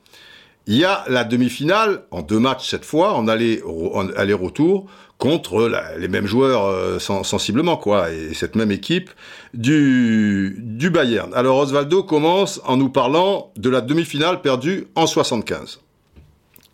il 0.66 0.76
y 0.76 0.84
a 0.84 1.04
la 1.08 1.24
demi-finale 1.24 2.04
en 2.10 2.22
deux 2.22 2.38
matchs 2.38 2.68
cette 2.68 2.84
fois, 2.84 3.14
en 3.14 3.28
aller-retour, 3.28 4.86
contre 5.18 5.70
les 5.96 6.08
mêmes 6.08 6.26
joueurs 6.26 6.66
euh, 6.66 6.98
sensiblement, 6.98 7.78
quoi, 7.78 8.10
et 8.10 8.34
cette 8.34 8.54
même 8.54 8.70
équipe 8.70 9.10
du, 9.54 10.56
du 10.58 10.90
Bayern. 10.90 11.32
Alors 11.34 11.56
Osvaldo 11.58 12.02
commence 12.02 12.60
en 12.64 12.76
nous 12.76 12.90
parlant 12.90 13.52
de 13.56 13.70
la 13.70 13.80
demi-finale 13.80 14.42
perdue 14.42 14.88
en 14.94 15.06
75. 15.06 15.80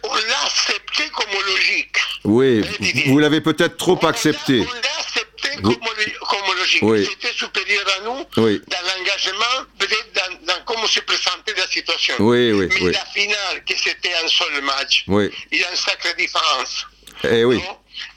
On 0.02 0.08
l'a 0.08 0.46
accepté 0.46 1.04
comme 1.14 1.32
logique. 1.46 1.96
Oui, 2.24 2.64
vous 3.06 3.18
l'avez 3.18 3.40
peut-être 3.40 3.76
trop 3.76 4.04
accepté. 4.04 4.62
On 4.62 4.91
C'était 7.04 7.32
supérieur 7.34 7.84
à 7.98 8.00
nous 8.04 8.26
oui. 8.38 8.60
dans 8.68 8.78
l'engagement, 8.80 9.66
peut-être 9.78 10.12
dans, 10.14 10.46
dans, 10.46 10.64
comment 10.64 10.86
se 10.86 11.00
présentait 11.00 11.54
la 11.56 11.66
situation. 11.66 12.14
Oui, 12.20 12.52
oui, 12.52 12.68
Mais 12.68 12.90
la 12.92 13.04
finale, 13.06 13.64
que 13.64 13.74
c'était 13.76 14.14
un 14.24 14.28
seul 14.28 14.62
match, 14.62 15.04
oui. 15.08 15.30
il 15.50 15.60
y 15.60 15.64
a 15.64 15.70
une 15.70 15.76
sacrée 15.76 16.14
différence. 16.14 16.86
Eh 17.24 17.44
oui. 17.44 17.60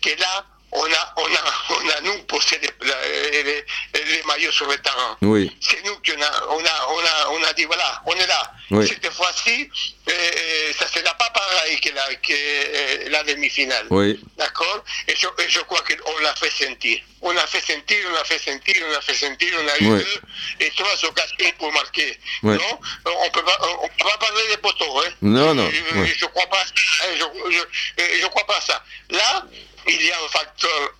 Que 0.01 0.09
là, 0.19 0.45
on 0.76 0.86
a, 0.86 1.13
on 1.17 1.26
a, 1.26 1.80
on 1.82 1.89
a 1.89 2.01
nous 2.01 2.23
posé 2.23 2.59
les, 2.61 3.43
les, 3.43 3.65
les, 3.93 4.23
maillots 4.23 4.51
sur 4.51 4.67
le 4.67 4.78
terrain. 4.78 5.17
Oui. 5.21 5.55
C'est 5.61 5.84
nous 5.86 5.95
qui 5.99 6.11
on 6.11 6.21
a, 6.21 6.45
on 6.49 6.59
a, 6.59 6.88
on 6.89 6.99
a, 6.99 7.30
on 7.32 7.43
a 7.43 7.53
dit 7.53 7.65
voilà, 7.65 8.01
on 8.05 8.13
est 8.13 8.28
là. 8.28 8.51
Oui. 8.71 8.88
Cette 8.88 9.11
fois-ci, 9.13 9.69
euh, 10.09 10.73
ça 10.78 10.86
ne 10.86 10.89
sera 10.89 11.13
pas 11.13 11.30
pareil 11.30 11.80
que 11.80 11.89
la, 11.93 12.15
que, 12.15 12.34
euh, 12.34 13.09
la 13.09 13.23
demi-finale. 13.23 13.88
Oui. 13.89 14.19
D'accord? 14.38 14.84
Et 15.07 15.15
je, 15.15 15.28
et 15.43 15.49
je, 15.49 15.59
crois 15.61 15.82
qu'on 15.82 16.17
l'a 16.19 16.34
fait 16.36 16.49
sentir. 16.49 16.99
On 17.21 17.32
l'a 17.32 17.45
fait 17.47 17.61
sentir, 17.61 17.97
on 18.09 18.13
l'a 18.13 18.23
fait 18.23 18.39
sentir, 18.39 18.76
on 18.88 18.91
l'a 18.91 19.01
fait 19.01 19.13
sentir, 19.13 19.49
on 19.63 19.67
a 19.67 19.78
eu 19.80 19.93
oui. 19.93 20.03
deux 20.03 20.65
et 20.65 20.71
trois 20.76 21.05
occasions 21.05 21.51
pour 21.59 21.71
marquer. 21.73 22.17
Non? 22.43 22.57
On 23.05 23.30
peut 23.30 23.43
pas, 23.43 23.57
on 23.82 23.88
peut 23.88 24.09
pas 24.09 24.17
parler 24.17 24.47
des 24.49 24.57
poteaux. 24.57 24.99
Hein. 24.99 25.11
Non, 25.21 25.53
non. 25.53 25.69
Je, 25.69 26.05
je 26.05 26.26
crois 26.26 26.47
pas, 26.47 26.63
je, 26.76 27.23
je, 27.51 28.19
je 28.21 28.28
crois 28.28 28.45
pas 28.45 28.61
ça. 28.61 28.84
Là, 29.11 29.45
il 29.88 30.01
y 30.05 30.11
a 30.11 30.15
un 30.23 30.27
facteur 30.29 30.93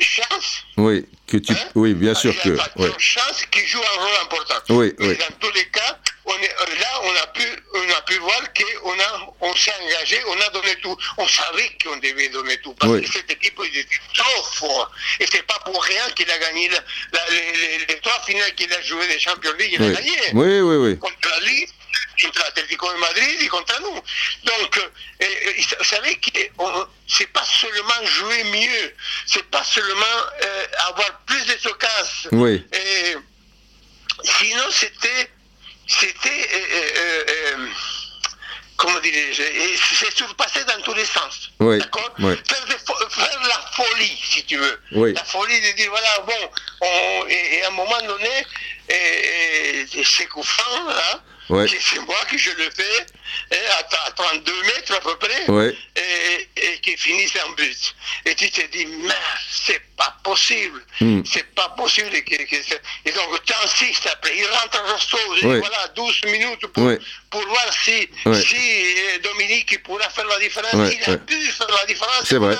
chance. 0.00 0.64
Oui, 0.78 1.06
que 1.26 1.36
tu... 1.36 1.52
Hein? 1.52 1.68
oui 1.74 1.94
bien 1.94 2.14
sûr 2.14 2.32
il 2.32 2.36
y 2.36 2.40
a 2.40 2.42
que. 2.44 2.60
un 2.60 2.62
facteur 2.64 2.86
oui. 2.86 2.92
chance 2.98 3.44
qui 3.50 3.66
joue 3.66 3.80
un 3.80 4.00
rôle 4.00 4.14
important. 4.22 4.54
Oui, 4.70 4.92
oui. 4.98 5.16
dans 5.16 5.36
tous 5.38 5.54
les 5.54 5.66
cas, 5.68 5.98
on 6.24 6.34
est, 6.38 6.54
là, 6.80 7.00
on 7.02 7.14
a 7.16 7.26
pu, 7.28 7.42
on 7.74 7.90
a 7.92 8.00
pu 8.02 8.16
voir 8.18 8.40
qu'on 8.54 8.92
a, 8.98 9.34
on 9.40 9.54
s'est 9.56 9.72
engagé, 9.82 10.18
on 10.28 10.40
a 10.40 10.48
donné 10.50 10.74
tout. 10.76 10.96
On 11.18 11.26
savait 11.28 11.70
qu'on 11.84 11.96
devait 11.98 12.28
donner 12.30 12.56
tout. 12.58 12.74
Parce 12.74 12.92
Oui. 12.92 13.02
que 13.02 13.12
cette 13.12 13.30
équipe 13.30 13.58
il 13.64 13.78
était 13.78 13.96
trop 14.14 14.42
fort. 14.54 14.90
Et 15.20 15.26
c'est 15.30 15.42
pas 15.46 15.58
pour 15.64 15.82
rien 15.82 16.08
qu'il 16.16 16.30
a 16.30 16.38
gagné 16.38 16.68
la, 16.68 16.78
la, 17.12 17.30
les, 17.30 17.52
les, 17.78 17.86
les, 17.86 18.00
trois 18.00 18.20
finales 18.24 18.54
qu'il 18.54 18.72
a 18.72 18.80
joué 18.82 19.06
des 19.08 19.18
Champions 19.18 19.52
League, 19.58 19.72
il 19.74 19.82
oui. 19.82 19.88
a 19.88 19.92
gagné. 19.92 20.16
Oui, 20.32 20.60
oui, 20.60 20.76
oui. 20.76 20.98
Contre 20.98 21.28
la 21.28 21.40
Ligue, 21.40 21.68
contre 22.22 22.38
l'Atlético 22.40 22.92
de 22.92 22.98
Madrid 22.98 23.36
et 23.42 23.48
contre 23.48 23.80
nous. 23.82 24.00
Donc, 24.44 24.78
euh, 24.78 25.28
vous 25.78 25.84
savez 25.84 26.16
que 26.16 26.30
c'est 27.22 27.32
pas 27.32 27.44
seulement 27.44 28.04
jouer 28.04 28.44
mieux, 28.44 28.94
c'est 29.26 29.48
pas 29.48 29.62
seulement 29.62 30.18
euh, 30.42 30.66
avoir 30.88 31.20
plus 31.24 31.46
de 31.46 31.68
occasions. 31.68 32.30
Oui. 32.32 32.66
Et, 32.72 33.16
sinon, 34.24 34.64
c'était, 34.70 35.30
c'était, 35.86 36.48
euh, 36.52 37.68
comment 38.76 38.98
dirais-je, 38.98 39.42
c'est 39.94 40.16
surpassé 40.16 40.64
dans 40.64 40.82
tous 40.82 40.94
les 40.94 41.04
sens. 41.04 41.50
Oui. 41.60 41.78
D'accord? 41.78 42.12
Oui. 42.18 42.34
faire, 43.10 43.40
la 43.46 43.70
folie, 43.72 44.20
si 44.24 44.44
tu 44.44 44.56
veux. 44.56 44.80
Oui. 44.90 45.12
La 45.12 45.22
folie 45.22 45.60
de 45.60 45.76
dire, 45.76 45.90
voilà, 45.90 46.18
bon, 46.26 46.50
on, 46.80 47.26
et, 47.28 47.54
et, 47.54 47.62
à 47.62 47.68
un 47.68 47.70
moment 47.70 48.02
donné, 48.02 48.46
et, 48.88 49.86
et 49.94 50.04
c'est 50.04 50.26
couffant, 50.26 50.88
là. 50.88 51.22
Ouais. 51.48 51.66
C'est 51.68 52.00
moi 52.00 52.16
qui 52.30 52.38
je 52.38 52.50
le 52.50 52.70
fais 52.70 53.06
et 53.50 53.66
à, 53.78 54.10
32 54.12 54.52
mètres 54.62 54.94
à 54.94 55.00
peu 55.00 55.16
près 55.16 55.50
ouais. 55.50 55.76
et, 55.96 56.48
et, 56.56 56.80
qui 56.80 56.96
finissent 56.96 57.36
en 57.46 57.50
but. 57.50 57.94
Et 58.24 58.34
tu 58.34 58.50
te 58.50 58.64
dis, 58.70 58.86
mais 58.86 59.14
c'est 59.50 59.82
pas 59.96 60.16
possible. 60.22 60.82
Mm. 61.00 61.22
C'est 61.24 61.54
pas 61.54 61.68
possible. 61.70 62.10
Que, 62.10 62.36
que 62.36 62.56
et 63.04 63.12
donc, 63.12 63.44
tu 63.44 63.52
insistes 63.64 64.08
après. 64.12 64.36
Il 64.36 64.46
rentre 64.46 64.80
en 64.80 64.92
resto. 64.92 65.18
Ouais. 65.42 65.58
Voilà, 65.58 65.88
12 65.94 66.24
minutes 66.26 66.66
pour, 66.68 66.90
pour 67.30 67.48
voir 67.48 67.72
si, 67.72 68.08
si 68.44 69.20
Dominique 69.22 69.82
pourra 69.82 70.08
faire 70.10 70.26
la 70.26 70.38
différence. 70.38 70.92
Il 70.92 71.12
a 71.12 71.16
pu 71.18 71.46
faire 71.50 71.68
la 71.68 71.86
différence. 71.86 72.24
C'est 72.24 72.38
vrai. 72.38 72.56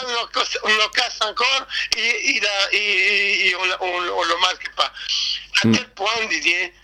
On 0.64 0.68
le 0.68 0.88
casse 0.94 1.18
encore 1.22 1.66
et, 1.96 2.30
il 2.36 2.44
a, 2.44 2.72
et, 2.72 3.48
et 3.48 3.56
on 3.56 3.64
ne 3.64 4.28
le 4.28 4.40
marque 4.40 4.74
pas. 4.76 4.92
À 5.64 5.68
mm. 5.68 5.76
quel 5.76 5.88
point, 5.90 6.26
Didier 6.28 6.64
euh, 6.64 6.66
euh, 6.66 6.81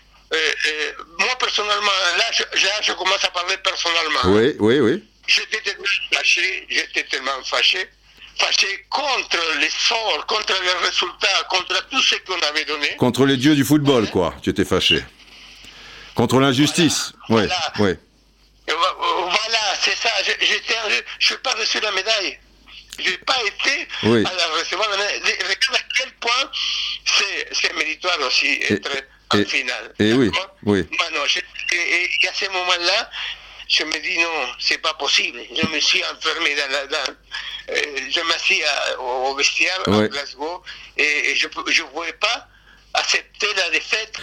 moi 1.17 1.35
personnellement, 1.39 1.91
là 2.17 2.25
je, 2.31 2.43
là 2.65 2.71
je, 2.81 2.93
commence 2.93 3.23
à 3.23 3.31
parler 3.31 3.57
personnellement. 3.57 4.19
Oui, 4.25 4.55
oui, 4.59 4.79
oui. 4.79 5.03
J'étais 5.27 5.61
tellement 5.61 5.85
fâché, 6.13 6.67
j'étais 6.69 7.03
tellement 7.03 7.43
fâché, 7.45 7.89
fâché 8.37 8.85
contre 8.89 9.39
les 9.59 9.69
sorts, 9.69 10.25
contre 10.27 10.53
les 10.63 10.87
résultats, 10.87 11.43
contre 11.49 11.87
tout 11.89 12.01
ce 12.01 12.15
qu'on 12.25 12.39
avait 12.47 12.65
donné. 12.65 12.95
Contre 12.97 13.25
les 13.25 13.37
dieux 13.37 13.55
du 13.55 13.63
football, 13.63 14.09
quoi. 14.09 14.35
Tu 14.41 14.49
étais 14.49 14.65
fâché. 14.65 15.03
Contre 16.15 16.39
l'injustice. 16.39 17.13
Voilà, 17.29 17.45
oui, 17.45 17.71
voilà. 17.77 17.91
oui. 17.91 17.97
Voilà, 18.67 19.75
c'est 19.81 19.95
ça. 19.95 20.09
Je 21.19 21.33
n'ai 21.33 21.39
pas 21.39 21.51
reçu 21.53 21.79
la 21.79 21.91
médaille. 21.91 22.39
J'ai 22.99 23.17
pas 23.19 23.37
été 23.45 23.87
oui. 24.03 24.25
à 24.25 24.33
la 24.33 24.47
recevoir 24.59 24.89
la 24.89 24.97
médaille. 24.97 25.21
Regarde 25.21 25.75
à 25.75 25.93
quel 25.97 26.11
point 26.19 26.51
c'est 27.05 27.47
c'est 27.53 27.73
méritoire 27.75 28.19
aussi 28.27 28.59
être 28.69 28.89
en 29.33 29.43
finale. 29.45 29.93
Et 29.99 30.13
oui, 30.13 30.31
oui. 30.63 30.79
et, 30.79 32.27
à 32.27 32.33
ce 32.33 32.45
moment-là, 32.45 33.09
je 33.67 33.83
me 33.83 34.01
dis 34.01 34.19
non, 34.19 34.53
c'est 34.59 34.81
pas 34.81 34.93
possible. 34.95 35.39
Je 35.55 35.67
me 35.67 35.79
suis 35.79 36.01
enfermé 36.03 36.55
dans 36.55 36.71
la. 36.71 36.87
Dans, 36.87 37.13
euh, 37.71 37.75
je 38.09 38.21
m'assis 38.27 38.61
au 38.99 39.35
vestiaire 39.35 39.79
à 39.85 40.07
Glasgow 40.07 40.63
et, 40.97 41.35
je 41.35 41.47
ne 41.47 41.87
pouvais 41.87 42.13
pas 42.13 42.47
accepter 42.95 43.47
la 43.55 43.69
défaite. 43.69 44.13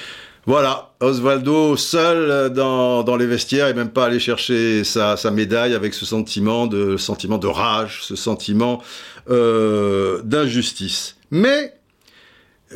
Voilà, 0.46 0.94
Osvaldo 1.00 1.76
seul 1.76 2.52
dans, 2.52 3.02
dans, 3.02 3.16
les 3.16 3.26
vestiaires 3.26 3.66
et 3.66 3.74
même 3.74 3.90
pas 3.90 4.06
aller 4.06 4.20
chercher 4.20 4.84
sa, 4.84 5.16
sa, 5.16 5.32
médaille 5.32 5.74
avec 5.74 5.92
ce 5.92 6.06
sentiment 6.06 6.68
de, 6.68 6.96
sentiment 6.96 7.38
de 7.38 7.48
rage, 7.48 8.02
ce 8.02 8.14
sentiment 8.14 8.80
euh, 9.28 10.22
d'injustice. 10.22 11.16
Mais 11.32 11.74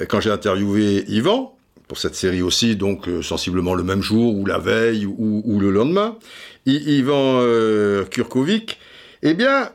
quand 0.09 0.21
j'ai 0.21 0.31
interviewé 0.31 1.05
Yvan, 1.09 1.57
pour 1.91 1.99
cette 1.99 2.15
série 2.15 2.41
aussi, 2.41 2.77
donc 2.77 3.09
euh, 3.09 3.21
sensiblement 3.21 3.75
le 3.75 3.83
même 3.83 4.01
jour, 4.01 4.37
ou 4.37 4.47
la 4.47 4.59
veille, 4.59 5.07
ou, 5.07 5.59
le 5.59 5.73
lendemain, 5.73 6.17
Yvan 6.65 7.41
euh, 7.43 8.05
Kurkovic, 8.05 8.79
eh 9.25 9.35
bien, 9.35 9.71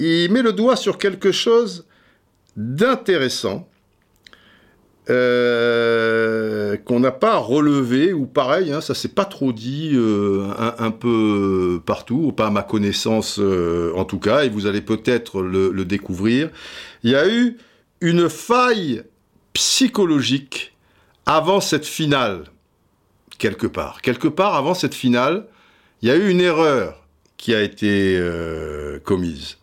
il 0.00 0.32
met 0.32 0.42
le 0.42 0.52
doigt 0.52 0.74
sur 0.74 0.98
quelque 0.98 1.30
chose 1.30 1.86
d'intéressant 2.56 3.68
euh, 5.08 6.76
qu'on 6.78 6.98
n'a 6.98 7.12
pas 7.12 7.36
relevé, 7.36 8.12
ou 8.12 8.26
pareil, 8.26 8.72
hein, 8.72 8.80
ça 8.80 8.94
s'est 8.94 9.14
pas 9.14 9.24
trop 9.24 9.52
dit 9.52 9.96
un, 9.96 10.90
peu 10.90 11.80
partout, 11.86 12.22
ou 12.24 12.32
pas 12.32 12.48
à 12.48 12.50
ma 12.50 12.64
connaissance 12.64 13.38
en 13.38 14.04
tout 14.04 14.18
cas, 14.18 14.42
et 14.42 14.48
vous 14.48 14.66
allez 14.66 14.80
peut-être 14.80 15.42
le, 15.42 15.84
découvrir. 15.84 16.50
Il 17.04 17.12
y 17.12 17.14
a 17.14 17.28
eu 17.28 17.56
une 18.00 18.28
faille 18.28 19.04
psychologique 19.52 20.72
avant 21.26 21.60
cette 21.60 21.86
finale, 21.86 22.44
quelque 23.38 23.66
part. 23.66 24.00
Quelque 24.00 24.28
part 24.28 24.54
avant 24.54 24.74
cette 24.74 24.94
finale, 24.94 25.46
il 26.02 26.08
y 26.08 26.12
a 26.12 26.14
eu 26.14 26.30
une 26.30 26.40
erreur 26.40 27.02
qui 27.36 27.54
a 27.54 27.60
été 27.60 28.18
commise. 29.04 29.58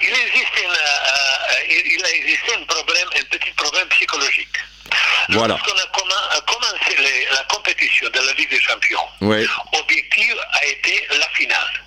Il 0.00 0.08
existe, 0.08 0.48
il 1.68 2.04
a 2.04 2.10
existé 2.10 2.54
un 2.54 2.64
problème, 2.64 3.08
un 3.16 3.24
petit 3.36 3.50
problème 3.52 3.88
psychologique. 3.88 4.58
Voilà. 5.30 5.54
Lorsqu'on 5.54 5.78
a 5.78 6.40
commencé 6.40 6.96
la 7.32 7.44
compétition 7.54 8.08
de 8.10 8.18
la 8.18 8.32
Ligue 8.34 8.50
des 8.50 8.60
Champions, 8.60 9.06
l'objectif 9.20 10.34
a 10.52 10.66
été 10.66 11.06
la 11.18 11.28
finale. 11.34 11.84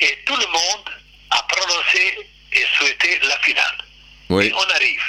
Et 0.00 0.18
tout 0.24 0.36
le 0.36 0.46
monde 0.46 0.88
a 1.30 1.42
prononcé 1.42 2.18
et 2.52 2.64
souhaité 2.76 3.20
la 3.22 3.38
finale. 3.40 3.78
Et 4.30 4.52
on 4.54 4.70
arrive. 4.74 5.02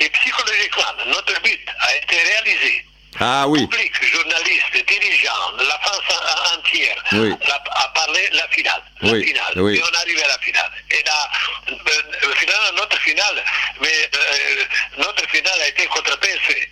Et 0.00 0.08
psychologiquement, 0.08 0.92
notre 1.06 1.40
but 1.42 1.60
a 1.80 1.96
été 1.96 2.16
réalisé. 2.16 2.84
Ah 3.20 3.46
oui. 3.46 3.66
Public, 3.66 3.92
journalistes, 4.02 4.88
dirigeants, 4.88 5.52
la 5.58 5.78
France 5.78 6.18
entière 6.56 6.96
oui. 7.12 7.32
a, 7.32 7.88
parlé 7.94 8.28
la 8.32 8.48
finale. 8.48 8.82
La 9.02 9.12
oui. 9.12 9.24
finale. 9.26 9.52
Oui. 9.56 9.76
Et 9.76 9.82
on 9.82 9.98
arrive 10.00 10.18
à 10.24 10.28
la 10.28 10.38
finale. 10.38 10.70
Et 10.90 11.02
là, 11.04 11.30
euh, 11.70 12.32
finalement, 12.34 12.72
notre 12.76 12.98
finale, 13.00 13.44
mais 13.80 14.10
euh, 14.16 14.64
notre 14.98 15.28
finale 15.28 15.60
a 15.62 15.68
été 15.68 15.86
contre 15.86 16.18
PSV. 16.18 16.68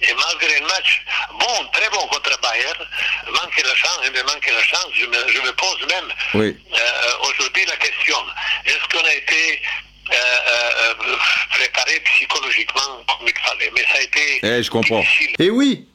Et 0.00 0.14
malgré 0.14 0.60
le 0.60 0.66
match, 0.66 1.02
bon, 1.32 1.68
très 1.72 1.88
bon 1.90 2.06
contre 2.06 2.38
Bayern, 2.40 2.86
manque 3.32 3.62
la 3.64 3.74
chance, 3.74 3.98
mais 4.12 4.22
manque 4.22 4.46
la 4.46 4.62
chance, 4.62 4.90
je 4.94 5.06
me, 5.06 5.32
je 5.32 5.40
me 5.40 5.52
pose 5.52 5.86
même 5.88 6.12
euh, 6.34 6.52
aujourd'hui 7.22 7.64
la 7.66 7.76
question, 7.76 8.16
est-ce 8.64 8.96
qu'on 8.96 9.04
a 9.04 9.12
été 9.12 9.60
euh, 10.12 10.94
euh, 11.00 11.16
préparé 11.50 12.00
psychologiquement 12.04 13.04
comme 13.06 13.26
il 13.28 13.34
fallait 13.44 13.70
Mais 13.74 13.82
ça 13.82 13.98
a 13.98 14.02
été 14.02 14.58
eh, 14.58 14.62
je 14.62 14.70
comprends. 14.70 15.00
difficile. 15.00 15.34
Et 15.38 15.50
oui, 15.50 15.86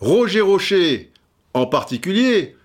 Roger 0.00 0.40
Rocher 0.40 1.10
en 1.54 1.66
particulier, 1.66 2.56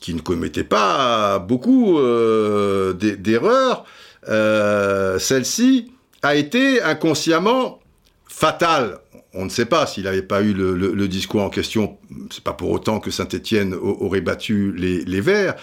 qui 0.00 0.14
ne 0.14 0.20
commettait 0.20 0.64
pas 0.64 1.38
beaucoup 1.38 1.98
euh, 1.98 2.92
d'erreurs, 2.92 3.84
euh, 4.28 5.18
celle-ci 5.18 5.90
a 6.22 6.34
été 6.34 6.82
inconsciemment 6.82 7.80
fatale. 8.28 8.98
On 9.32 9.44
ne 9.44 9.50
sait 9.50 9.66
pas 9.66 9.86
s'il 9.86 10.04
n'avait 10.04 10.22
pas 10.22 10.42
eu 10.42 10.52
le, 10.52 10.74
le, 10.76 10.92
le, 10.92 11.08
discours 11.08 11.42
en 11.42 11.50
question, 11.50 11.96
c'est 12.30 12.44
pas 12.44 12.52
pour 12.52 12.70
autant 12.70 13.00
que 13.00 13.10
Saint-Étienne 13.10 13.74
aurait 13.74 14.20
battu 14.20 14.72
les, 14.76 15.04
les 15.04 15.20
Verts, 15.20 15.54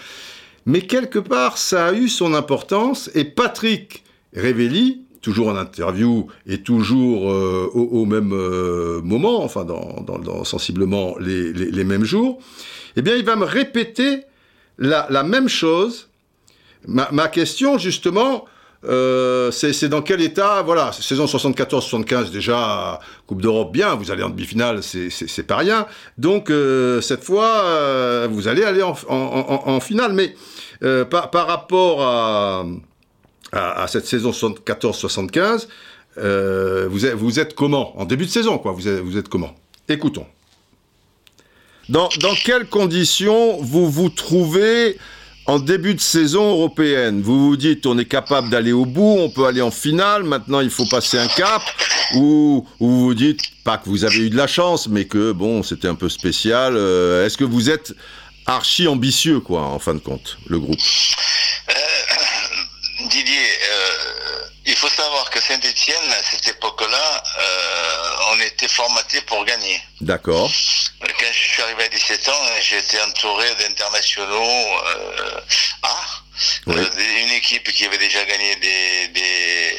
mais 0.66 0.82
quelque 0.82 1.18
part 1.18 1.58
ça 1.58 1.86
a 1.86 1.92
eu 1.92 2.08
son 2.08 2.34
importance 2.34 3.10
et 3.14 3.24
Patrick 3.24 4.02
Révelli, 4.36 5.06
toujours 5.26 5.48
en 5.48 5.56
interview 5.56 6.28
et 6.46 6.58
toujours 6.62 7.32
euh, 7.32 7.68
au, 7.74 8.04
même 8.04 8.32
euh, 8.32 9.00
moment, 9.02 9.42
enfin 9.42 9.64
dans, 9.64 10.44
sensiblement 10.44 11.16
les, 11.18 11.82
mêmes 11.82 12.04
jours, 12.04 12.38
eh 12.94 13.02
bien 13.02 13.16
il 13.16 13.24
va 13.24 13.34
me 13.34 13.44
répéter 13.44 14.22
la, 14.78 15.22
même 15.24 15.48
chose. 15.48 16.10
Ma, 16.86 17.26
question 17.26 17.76
justement, 17.76 18.44
euh, 18.84 19.50
c'est 19.50 19.88
dans 19.88 20.02
quel 20.02 20.20
état, 20.20 20.62
voilà, 20.62 20.92
saison 20.92 21.24
74-75 21.24 22.30
déjà, 22.30 23.00
Coupe 23.26 23.42
d'Europe 23.42 23.72
bien, 23.72 23.96
vous 23.96 24.12
allez 24.12 24.22
en 24.22 24.30
demi-finale, 24.30 24.80
c'est 24.84 25.46
pas 25.46 25.56
rien. 25.56 25.86
Donc 26.18 26.52
cette 27.00 27.24
fois, 27.24 28.28
vous 28.28 28.46
allez 28.46 28.62
aller 28.62 28.82
en, 28.82 29.80
finale. 29.80 30.12
Mais 30.12 30.36
par 31.10 31.48
rapport 31.48 32.02
à 32.02 32.64
à, 33.56 33.82
à 33.82 33.86
cette 33.88 34.06
saison 34.06 34.30
74-75, 34.30 35.68
euh, 36.18 36.88
vous, 36.90 37.06
êtes, 37.06 37.14
vous 37.14 37.38
êtes 37.40 37.54
comment? 37.54 37.98
En 38.00 38.04
début 38.04 38.26
de 38.26 38.30
saison, 38.30 38.58
quoi. 38.58 38.72
Vous 38.72 38.88
êtes, 38.88 39.00
vous 39.00 39.16
êtes 39.16 39.28
comment? 39.28 39.54
Écoutons. 39.88 40.26
Dans, 41.88 42.08
dans 42.20 42.34
quelles 42.34 42.66
conditions 42.66 43.58
vous 43.62 43.88
vous 43.90 44.08
trouvez 44.08 44.98
en 45.46 45.58
début 45.60 45.94
de 45.94 46.00
saison 46.00 46.50
européenne? 46.50 47.22
Vous 47.22 47.46
vous 47.48 47.56
dites, 47.56 47.86
on 47.86 47.96
est 47.98 48.06
capable 48.06 48.50
d'aller 48.50 48.72
au 48.72 48.84
bout, 48.84 49.16
on 49.20 49.30
peut 49.30 49.46
aller 49.46 49.62
en 49.62 49.70
finale, 49.70 50.24
maintenant 50.24 50.60
il 50.60 50.70
faut 50.70 50.86
passer 50.86 51.18
un 51.18 51.28
cap 51.28 51.62
Ou, 52.14 52.66
ou 52.80 52.88
vous 52.88 53.00
vous 53.04 53.14
dites, 53.14 53.40
pas 53.64 53.78
que 53.78 53.88
vous 53.88 54.04
avez 54.04 54.18
eu 54.18 54.30
de 54.30 54.36
la 54.36 54.46
chance, 54.46 54.88
mais 54.88 55.04
que, 55.06 55.32
bon, 55.32 55.62
c'était 55.62 55.88
un 55.88 55.94
peu 55.94 56.08
spécial. 56.08 56.74
Euh, 56.76 57.24
Est-ce 57.26 57.36
que 57.36 57.44
vous 57.44 57.70
êtes 57.70 57.94
archi 58.46 58.88
ambitieux, 58.88 59.40
quoi, 59.40 59.62
en 59.62 59.78
fin 59.78 59.94
de 59.94 60.00
compte, 60.00 60.38
le 60.46 60.58
groupe? 60.58 60.78
Euh, 61.70 61.72
Didier, 63.08 63.58
euh, 63.70 64.48
il 64.66 64.76
faut 64.76 64.88
savoir 64.88 65.30
que 65.30 65.40
Saint-Etienne, 65.40 66.12
à 66.12 66.22
cette 66.22 66.48
époque-là, 66.48 67.22
euh, 67.38 68.32
on 68.32 68.40
était 68.40 68.68
formaté 68.68 69.20
pour 69.22 69.44
gagner. 69.44 69.80
D'accord. 70.00 70.50
Quand 71.00 71.32
je 71.32 71.38
suis 71.38 71.62
arrivé 71.62 71.84
à 71.84 71.88
17 71.88 72.28
ans, 72.28 72.46
j'étais 72.60 73.00
entouré 73.02 73.46
d'internationaux 73.56 74.42
euh. 74.42 75.40
Oui. 76.66 76.74
une 76.76 77.32
équipe 77.32 77.70
qui 77.72 77.86
avait 77.86 77.98
déjà 77.98 78.24
gagné 78.24 78.56
des, 78.56 79.08
des, 79.08 79.76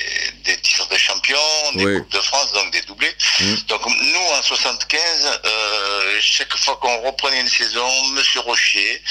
des 0.47 0.57
titres 0.57 0.87
de 0.87 0.97
champion, 0.97 1.37
des 1.75 1.85
Oui. 1.85 1.97
Coupes 1.99 2.11
de 2.11 2.19
France, 2.21 2.51
donc 2.53 2.71
des 2.71 2.81
doublés. 2.83 3.13
Mm. 3.39 3.55
Donc 3.67 3.81
nous, 3.85 4.25
en 4.37 4.41
75, 4.41 5.39
euh, 5.45 6.17
chaque 6.21 6.55
fois 6.57 6.77
qu'on 6.77 6.97
reprenait 7.01 7.41
une 7.41 7.49
saison, 7.49 7.87
Monsieur 8.13 8.39
Rocher 8.39 9.01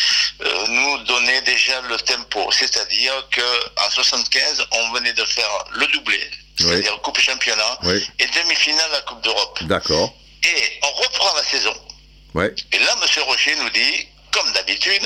euh, 0.43 0.67
nous 0.69 0.99
donnait 1.05 1.43
déjà 1.43 1.81
le 1.83 1.97
tempo. 1.99 2.51
C'est-à-dire 2.51 3.13
que 3.31 3.43
en 3.87 3.91
75, 3.91 4.65
on 4.73 4.93
venait 4.93 5.13
de 5.13 5.25
faire 5.25 5.65
le 5.73 5.87
doublé, 5.89 6.21
c'est-à-dire 6.59 6.99
Coupe 7.03 7.21
Championnat, 7.21 7.79
Oui. 7.85 8.05
et 8.19 8.27
demi-finale 8.27 8.91
à 8.93 8.97
la 8.97 9.01
Coupe 9.03 9.23
d'Europe. 9.23 9.59
D'accord. 9.65 10.13
Et 10.43 10.81
on 10.83 10.91
reprend 11.03 11.35
la 11.37 11.45
saison. 11.45 11.75
Ouais. 12.35 12.55
Et 12.73 12.79
là, 12.79 12.95
Monsieur 13.03 13.23
Rocher 13.23 13.55
nous 13.57 13.71
dit, 13.71 14.09
comme 14.37 14.53
d'habitude, 14.53 15.03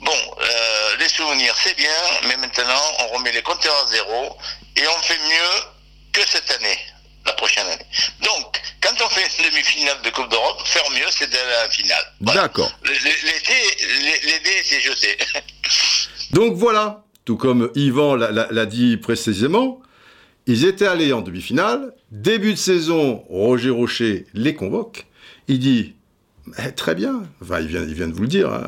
bon, 0.00 0.12
euh, 0.12 0.96
les 0.98 1.08
souvenirs 1.08 1.54
c'est 1.62 1.76
bien, 1.76 1.98
mais 2.28 2.36
maintenant 2.36 2.82
on 3.00 3.16
remet 3.16 3.32
les 3.32 3.42
compteurs 3.42 3.74
à 3.86 3.90
zéro 3.90 4.36
et 4.76 4.86
on 4.86 5.02
fait 5.02 5.18
mieux 5.18 5.62
que 6.12 6.20
cette 6.26 6.50
année, 6.50 6.78
la 7.24 7.32
prochaine 7.32 7.66
année. 7.66 7.86
Donc, 8.22 8.60
quand 8.80 8.94
on 9.04 9.08
fait 9.08 9.26
une 9.38 9.50
demi-finale 9.50 10.00
de 10.02 10.10
Coupe 10.10 10.28
d'Europe, 10.28 10.60
faire 10.64 10.88
mieux 10.90 11.06
c'est 11.10 11.34
à 11.34 11.62
la 11.64 11.70
finale. 11.70 12.12
Voilà. 12.20 12.42
D'accord. 12.42 12.70
L'été, 12.84 13.54
les 14.24 14.38
dés 14.40 14.62
c'est 14.64 14.80
jeté. 14.80 15.16
Donc 16.32 16.54
voilà, 16.54 17.04
tout 17.24 17.36
comme 17.36 17.70
Yvan 17.74 18.16
l'a 18.16 18.66
dit 18.66 18.96
précisément, 18.98 19.80
ils 20.46 20.64
étaient 20.64 20.86
allés 20.86 21.12
en 21.12 21.22
demi-finale. 21.22 21.92
Début 22.10 22.52
de 22.52 22.58
saison, 22.58 23.24
Roger 23.28 23.70
Rocher 23.70 24.26
les 24.34 24.54
convoque. 24.54 25.06
Il 25.48 25.58
dit 25.58 25.96
eh, 26.58 26.72
très 26.72 26.94
bien. 26.94 27.22
Enfin, 27.42 27.60
il 27.60 27.66
vient, 27.66 27.82
il 27.82 27.94
de 27.94 28.14
vous 28.14 28.22
le 28.22 28.28
dire. 28.28 28.52
Hein. 28.52 28.64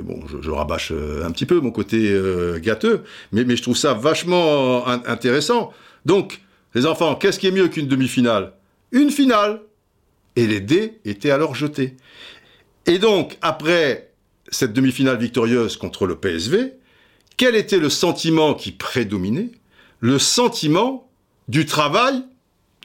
Bon, 0.00 0.20
je, 0.26 0.50
rabâche 0.50 0.92
euh, 0.92 1.24
un 1.24 1.30
petit 1.30 1.46
peu 1.46 1.60
mon 1.60 1.70
côté 1.70 2.10
euh, 2.10 2.58
gâteux, 2.58 3.02
mais, 3.32 3.44
je 3.56 3.62
trouve 3.62 3.76
ça 3.76 3.94
vachement 3.94 4.86
in 4.86 5.02
intéressant. 5.06 5.72
Donc, 6.06 6.40
les 6.74 6.86
enfants, 6.86 7.14
qu'est-ce 7.16 7.38
qui 7.38 7.46
est 7.46 7.52
mieux 7.52 7.68
qu'une 7.68 7.88
demi-finale? 7.88 8.52
Une 8.92 9.10
finale. 9.10 9.62
Et 10.36 10.46
les 10.46 10.60
dés 10.60 11.00
étaient 11.04 11.32
alors 11.32 11.56
jetés. 11.56 11.96
Et 12.86 12.98
donc, 12.98 13.36
après 13.42 14.12
cette 14.48 14.72
demi-finale 14.72 15.18
victorieuse 15.18 15.76
contre 15.76 16.06
le 16.06 16.16
PSV, 16.16 16.72
quel 17.36 17.56
était 17.56 17.78
le 17.78 17.90
sentiment 17.90 18.54
qui 18.54 18.70
prédominait? 18.70 19.50
Le 19.98 20.18
sentiment 20.18 21.10
du 21.48 21.66
travail 21.66 22.22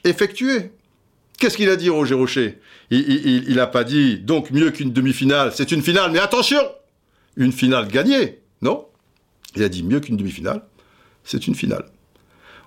effectué. 0.04 0.72
Qu'est-ce 1.38 1.58
qu'il 1.58 1.70
a 1.70 1.76
dit 1.76 1.90
Roger 1.90 2.16
Rocher? 2.16 2.60
Il 2.92 3.56
n'a 3.56 3.68
pas 3.68 3.84
dit 3.84 4.20
donc 4.20 4.52
mieux 4.52 4.72
qu'une 4.72 4.92
demi-finale, 4.92 5.52
c'est 5.54 5.72
une 5.72 5.82
finale, 5.82 6.12
mais 6.12 6.20
attention 6.20 6.62
Une 7.36 7.52
finale 7.52 7.88
gagnée, 7.88 8.40
non? 8.62 8.86
Il 9.56 9.64
a 9.64 9.70
dit 9.70 9.84
mieux 9.84 10.00
qu'une 10.00 10.18
demi-finale, 10.18 10.62
c'est 11.24 11.48
une 11.48 11.56
finale. 11.56 11.86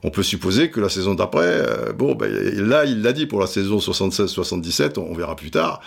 On 0.05 0.11
peut 0.11 0.23
supposer 0.23 0.71
que 0.71 0.81
la 0.81 0.89
saison 0.89 1.15
d'après, 1.15 1.47
euh, 1.47 1.93
bon, 1.93 2.15
ben, 2.15 2.31
là, 2.33 2.85
il 2.85 3.03
l'a 3.03 3.13
dit 3.13 3.27
pour 3.27 3.41
la 3.41 3.47
saison 3.49 3.79
76-77, 3.79 4.99
on, 4.99 5.13
verra 5.13 5.35
plus 5.35 5.51
tard, 5.51 5.81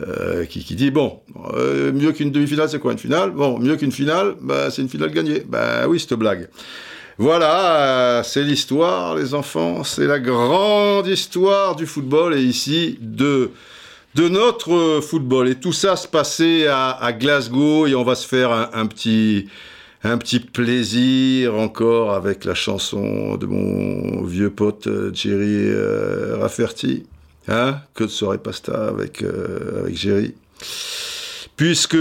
euh, 0.00 0.44
qui, 0.44 0.74
dit, 0.74 0.90
bon, 0.90 1.20
euh, 1.54 1.90
mieux 1.92 2.12
qu'une 2.12 2.30
demi-finale, 2.30 2.68
c'est 2.68 2.78
quoi 2.78 2.92
une 2.92 2.98
finale? 2.98 3.30
Bon, 3.30 3.58
mieux 3.58 3.76
qu'une 3.76 3.92
finale, 3.92 4.34
ben, 4.42 4.68
c'est 4.70 4.82
une 4.82 4.90
finale 4.90 5.10
gagnée. 5.10 5.42
Ben 5.48 5.86
oui, 5.88 5.98
cette 5.98 6.14
blague. 6.14 6.48
Voilà, 7.18 8.20
c'est 8.24 8.42
l'histoire, 8.42 9.16
les 9.16 9.32
enfants, 9.32 9.84
c'est 9.84 10.06
la 10.06 10.20
grande 10.20 11.06
histoire 11.06 11.74
du 11.74 11.86
football, 11.86 12.34
et 12.34 12.42
ici, 12.42 12.98
de 13.00 13.50
notre 14.14 15.00
football. 15.00 15.48
Et 15.48 15.54
tout 15.54 15.72
ça 15.72 15.96
se 15.96 16.06
passait 16.06 16.66
à, 16.68 17.12
Glasgow, 17.18 17.86
et 17.86 17.94
on 17.94 18.04
va 18.04 18.16
se 18.16 18.26
faire 18.26 18.70
un 18.74 18.86
petit 18.86 19.48
plaisir 20.52 21.54
encore 21.54 22.12
avec 22.12 22.44
la 22.44 22.54
chanson 22.54 23.36
de 23.36 23.46
mon 23.46 24.22
vieux 24.24 24.50
pote 24.50 24.86
euh, 24.86 25.10
Jerry 25.14 25.68
euh, 25.68 26.36
Rafferty. 26.38 27.06
Hein 27.48 27.80
que 27.94 28.04
de 28.04 28.08
soirée 28.08 28.38
pasta 28.38 28.88
avec, 28.88 29.22
euh, 29.22 29.80
avec 29.80 29.96
Jerry. 29.96 30.34
Puisque, 31.56 31.96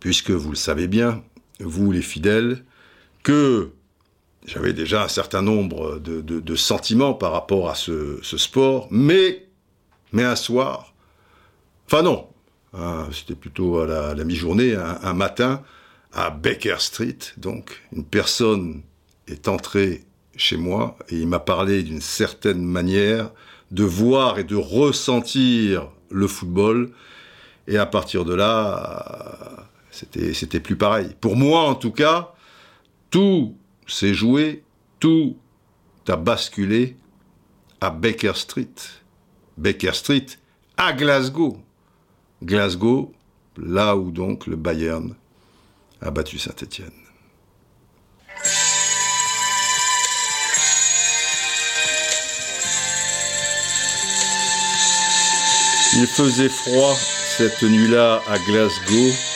puisque 0.00 0.30
vous 0.30 0.50
le 0.50 0.56
savez 0.56 0.86
bien, 0.86 1.22
vous 1.60 1.92
les 1.92 2.00
fidèles, 2.02 2.64
que 3.22 3.70
j'avais 4.44 4.72
déjà 4.72 5.04
un 5.04 5.08
certain 5.08 5.42
nombre 5.42 5.98
de, 5.98 6.56
sentiments 6.56 7.14
par 7.14 7.32
rapport 7.32 7.70
à 7.70 7.74
ce, 7.74 8.20
sport, 8.22 8.88
mais, 8.90 9.46
mais 10.12 10.24
un 10.24 10.36
soir, 10.36 10.94
enfin 11.86 12.02
non, 12.02 12.28
hein, 12.74 13.08
c'était 13.12 13.34
plutôt 13.34 13.80
à 13.80 14.14
la, 14.14 14.24
mi-journée, 14.24 14.74
un 14.74 15.14
matin, 15.14 15.62
à 16.12 16.30
Baker 16.30 16.76
Street, 16.78 17.18
donc 17.38 17.82
une 17.92 18.04
personne 18.04 18.82
est 19.28 19.48
entrée 19.48 20.04
chez 20.36 20.56
moi 20.56 20.96
et 21.08 21.16
il 21.16 21.28
m'a 21.28 21.38
parlé 21.38 21.82
d'une 21.82 22.00
certaine 22.00 22.62
manière 22.62 23.30
de 23.70 23.84
voir 23.84 24.38
et 24.38 24.44
de 24.44 24.56
ressentir 24.56 25.88
le 26.10 26.26
football. 26.26 26.90
Et 27.68 27.78
à 27.78 27.86
partir 27.86 28.24
de 28.24 28.34
là, 28.34 29.68
c'était, 29.90 30.34
c'était 30.34 30.60
plus 30.60 30.76
pareil. 30.76 31.08
Pour 31.20 31.36
moi, 31.36 31.62
en 31.62 31.74
tout 31.74 31.92
cas, 31.92 32.34
tout 33.10 33.56
s'est 33.86 34.14
joué, 34.14 34.62
tout 35.00 35.36
a 36.08 36.16
basculé 36.16 36.96
à 37.80 37.90
Baker 37.90 38.32
Street. 38.34 38.74
Baker 39.56 39.92
Street, 39.92 40.26
à 40.76 40.92
Glasgow. 40.92 41.58
Glasgow, 42.42 43.12
là 43.56 43.96
où 43.96 44.10
donc 44.10 44.46
le 44.46 44.56
Bayern 44.56 45.14
a 46.00 46.10
battu 46.10 46.38
Saint-Étienne. 46.38 46.90
Il 55.94 56.06
faisait 56.06 56.48
froid 56.48 56.94
cette 57.36 57.62
nuit-là 57.62 58.22
à 58.26 58.38
Glasgow. 58.38 59.31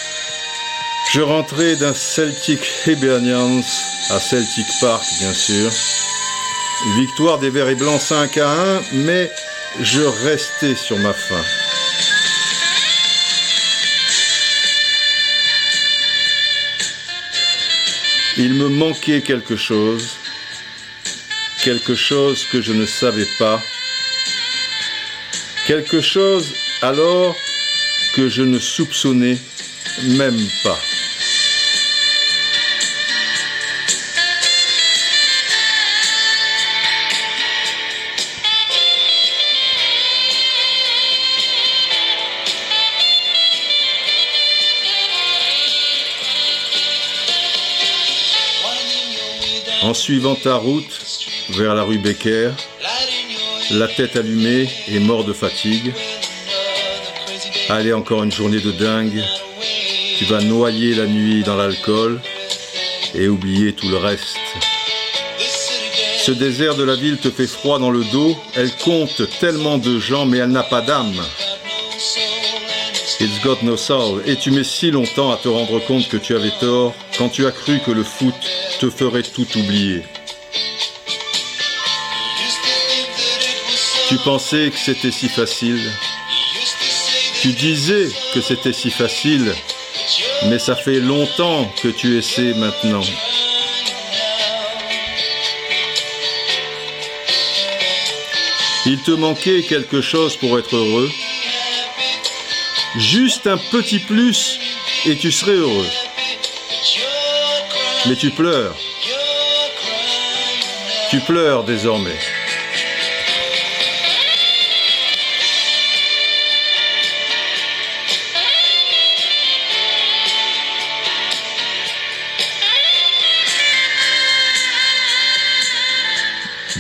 Je 1.17 1.23
rentrais 1.23 1.77
d'un 1.77 1.95
Celtic 1.95 2.61
Hibernians 2.87 3.63
à 4.11 4.21
Celtic 4.21 4.67
Park, 4.83 5.03
bien 5.19 5.33
sûr. 5.33 5.71
Victoire 6.99 7.39
des 7.39 7.49
Verts 7.49 7.71
et 7.71 7.75
Blancs 7.75 8.03
5 8.03 8.37
à 8.37 8.51
1, 8.51 8.83
mais 8.93 9.31
je 9.81 10.03
restais 10.03 10.75
sur 10.75 10.99
ma 10.99 11.15
faim. 11.15 11.43
Il 18.37 18.53
me 18.53 18.69
manquait 18.69 19.23
quelque 19.23 19.57
chose, 19.57 20.19
quelque 21.65 21.95
chose 21.95 22.45
que 22.53 22.61
je 22.61 22.75
ne 22.75 22.85
savais 22.85 23.29
pas, 23.39 23.63
quelque 25.67 26.03
chose 26.03 26.53
alors 26.83 27.35
que 28.15 28.29
je 28.29 28.43
ne 28.43 28.59
soupçonnais 28.59 29.39
même 30.03 30.47
pas. 30.63 30.79
En 49.87 49.95
suivant 49.95 50.35
ta 50.35 50.57
route 50.57 51.01
vers 51.51 51.77
la 51.77 51.85
rue 51.85 51.99
Becker, 51.99 52.51
la 53.71 53.87
tête 53.87 54.17
allumée 54.17 54.69
et 54.89 54.99
mort 54.99 55.23
de 55.23 55.33
fatigue, 55.33 55.93
allez 57.69 57.93
encore 57.93 58.25
une 58.25 58.33
journée 58.33 58.59
de 58.59 58.73
dingue, 58.73 59.23
tu 60.19 60.25
vas 60.25 60.41
noyer 60.41 60.97
la 60.97 61.07
nuit 61.07 61.45
dans 61.45 61.55
l'alcool 61.55 62.21
et 63.15 63.29
oublier 63.29 63.75
tout 63.75 63.89
le 63.89 63.99
reste. 63.99 64.37
Ce 66.19 66.33
désert 66.33 66.75
de 66.75 66.83
la 66.83 66.97
ville 66.97 67.19
te 67.19 67.31
fait 67.31 67.47
froid 67.47 67.79
dans 67.79 67.93
le 67.93 68.03
dos, 68.11 68.37
elle 68.57 68.73
compte 68.73 69.23
tellement 69.39 69.79
de 69.79 70.01
gens 70.01 70.27
mais 70.27 70.39
elle 70.39 70.51
n'a 70.51 70.65
pas 70.65 70.81
d'âme. 70.81 71.23
It's 73.21 73.41
got 73.45 73.59
no 73.63 73.77
soul. 73.77 74.21
Et 74.27 74.35
tu 74.35 74.51
mets 74.51 74.65
si 74.65 74.91
longtemps 74.91 75.31
à 75.31 75.37
te 75.37 75.49
rendre 75.49 75.79
compte 75.87 76.09
que 76.09 76.17
tu 76.17 76.35
avais 76.35 76.53
tort 76.59 76.93
quand 77.17 77.29
tu 77.29 77.47
as 77.47 77.53
cru 77.53 77.79
que 77.87 77.93
le 77.93 78.03
foot 78.03 78.35
te 78.79 78.91
ferait 78.91 79.23
tout 79.23 79.47
oublier. 79.57 80.03
Tu 84.09 84.17
pensais 84.19 84.71
que 84.71 84.79
c'était 84.79 85.11
si 85.11 85.29
facile. 85.29 85.81
Tu 87.41 87.49
disais 87.53 88.09
que 88.35 88.41
c'était 88.41 88.73
si 88.73 88.91
facile, 88.91 89.55
mais 90.49 90.59
ça 90.59 90.77
fait 90.77 91.01
longtemps 91.01 91.73
que 91.83 91.89
tu 91.89 92.19
essaies 92.19 92.55
maintenant. 92.55 93.05
Il 98.85 98.99
te 99.03 99.11
manquait 99.11 99.63
quelque 99.63 100.01
chose 100.01 100.37
pour 100.37 100.59
être 100.59 100.77
heureux. 100.77 101.11
Juste 102.99 103.47
un 103.47 103.59
petit 103.59 103.99
plus 103.99 104.59
et 105.07 105.17
tu 105.17 105.33
serais 105.33 105.53
heureux. 105.53 106.06
Mais 108.09 108.15
tu 108.15 108.31
pleures. 108.31 108.77
Tu 111.11 111.19
pleures 111.21 111.65
désormais. 111.65 112.19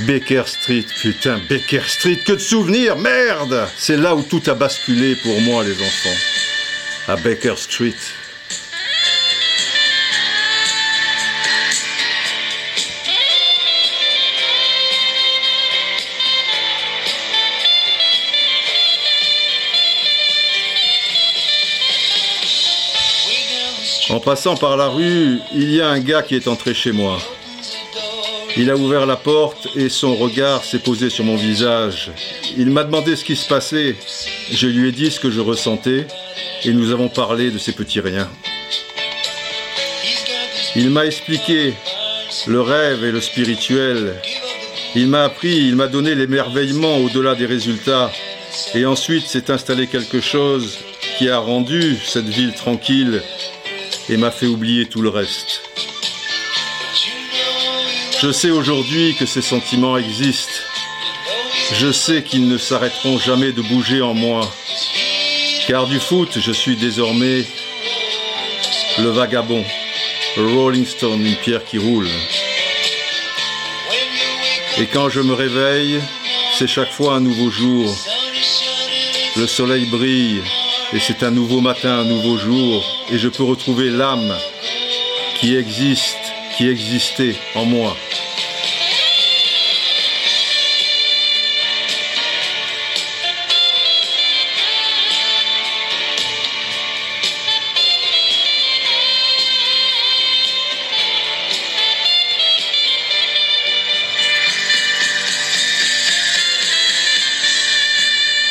Baker 0.06 0.44
Street, 0.46 0.86
putain, 1.02 1.40
Baker 1.48 1.80
Street, 1.88 2.18
que 2.24 2.34
de 2.34 2.38
souvenirs, 2.38 2.96
merde 2.96 3.68
C'est 3.76 3.96
là 3.96 4.14
où 4.14 4.22
tout 4.22 4.42
a 4.46 4.54
basculé 4.54 5.16
pour 5.16 5.40
moi, 5.40 5.64
les 5.64 5.72
enfants. 5.72 6.16
À 7.08 7.16
Baker 7.16 7.54
Street. 7.56 7.94
Passant 24.26 24.56
par 24.56 24.76
la 24.76 24.88
rue, 24.88 25.38
il 25.54 25.72
y 25.72 25.80
a 25.80 25.88
un 25.88 26.00
gars 26.00 26.20
qui 26.20 26.34
est 26.34 26.48
entré 26.48 26.74
chez 26.74 26.90
moi. 26.90 27.16
Il 28.56 28.68
a 28.70 28.76
ouvert 28.76 29.06
la 29.06 29.14
porte 29.14 29.68
et 29.76 29.88
son 29.88 30.16
regard 30.16 30.64
s'est 30.64 30.80
posé 30.80 31.10
sur 31.10 31.24
mon 31.24 31.36
visage. 31.36 32.10
Il 32.58 32.70
m'a 32.70 32.82
demandé 32.82 33.14
ce 33.14 33.24
qui 33.24 33.36
se 33.36 33.46
passait. 33.46 33.94
Je 34.50 34.66
lui 34.66 34.88
ai 34.88 34.92
dit 34.92 35.12
ce 35.12 35.20
que 35.20 35.30
je 35.30 35.40
ressentais 35.40 36.08
et 36.64 36.72
nous 36.72 36.90
avons 36.90 37.08
parlé 37.08 37.52
de 37.52 37.58
ces 37.58 37.70
petits 37.70 38.00
riens. 38.00 38.28
Il 40.74 40.90
m'a 40.90 41.06
expliqué 41.06 41.74
le 42.48 42.60
rêve 42.60 43.04
et 43.04 43.12
le 43.12 43.20
spirituel. 43.20 44.16
Il 44.96 45.06
m'a 45.06 45.22
appris, 45.22 45.56
il 45.68 45.76
m'a 45.76 45.86
donné 45.86 46.16
l'émerveillement 46.16 46.96
au-delà 46.96 47.36
des 47.36 47.46
résultats. 47.46 48.10
Et 48.74 48.86
ensuite 48.86 49.28
s'est 49.28 49.52
installé 49.52 49.86
quelque 49.86 50.20
chose 50.20 50.78
qui 51.16 51.30
a 51.30 51.38
rendu 51.38 51.96
cette 52.04 52.28
ville 52.28 52.54
tranquille 52.54 53.22
et 54.08 54.16
m'a 54.16 54.30
fait 54.30 54.46
oublier 54.46 54.86
tout 54.86 55.02
le 55.02 55.08
reste. 55.08 55.62
Je 58.20 58.30
sais 58.32 58.50
aujourd'hui 58.50 59.14
que 59.14 59.26
ces 59.26 59.42
sentiments 59.42 59.98
existent 59.98 60.62
Je 61.72 61.92
sais 61.92 62.22
qu'ils 62.22 62.48
ne 62.48 62.58
s'arrêteront 62.58 63.18
jamais 63.18 63.52
de 63.52 63.62
bouger 63.62 64.00
en 64.00 64.14
moi, 64.14 64.50
car 65.66 65.86
du 65.86 65.98
foot, 66.00 66.38
je 66.38 66.52
suis 66.52 66.76
désormais 66.76 67.44
le 68.98 69.10
vagabond, 69.10 69.64
Rolling 70.36 70.86
Stone, 70.86 71.26
une 71.26 71.36
pierre 71.36 71.64
qui 71.64 71.78
roule. 71.78 72.08
Et 74.78 74.86
quand 74.86 75.08
je 75.08 75.20
me 75.20 75.34
réveille, 75.34 76.00
c'est 76.58 76.66
chaque 76.66 76.92
fois 76.92 77.14
un 77.14 77.20
nouveau 77.20 77.50
jour. 77.50 77.94
Le 79.36 79.46
soleil 79.46 79.84
brille 79.86 80.40
et 80.92 80.98
c'est 80.98 81.22
un 81.22 81.30
nouveau 81.30 81.60
matin, 81.60 81.98
un 81.98 82.04
nouveau 82.04 82.38
jour, 82.38 82.95
et 83.10 83.18
je 83.18 83.28
peux 83.28 83.42
retrouver 83.42 83.90
l'âme 83.90 84.34
qui 85.38 85.56
existe, 85.56 86.16
qui 86.56 86.68
existait 86.68 87.36
en 87.54 87.64
moi. 87.64 87.96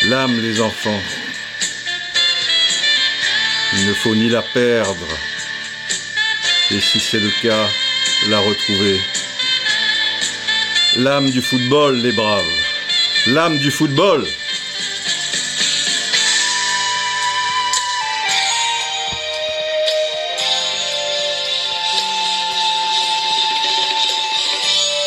L'âme, 0.08 0.40
les 0.40 0.62
enfants. 0.62 1.15
Il 3.78 3.88
ne 3.88 3.94
faut 3.94 4.16
ni 4.16 4.30
la 4.30 4.42
perdre, 4.42 5.08
et 6.72 6.80
si 6.80 7.00
c'est 7.00 7.20
le 7.20 7.30
cas, 7.42 7.68
la 8.30 8.40
retrouver. 8.40 9.00
L'âme 10.96 11.30
du 11.30 11.42
football, 11.42 11.98
les 11.98 12.14
braves. 12.14 12.44
L'âme 13.28 13.58
du 13.58 13.72
football. 13.72 14.26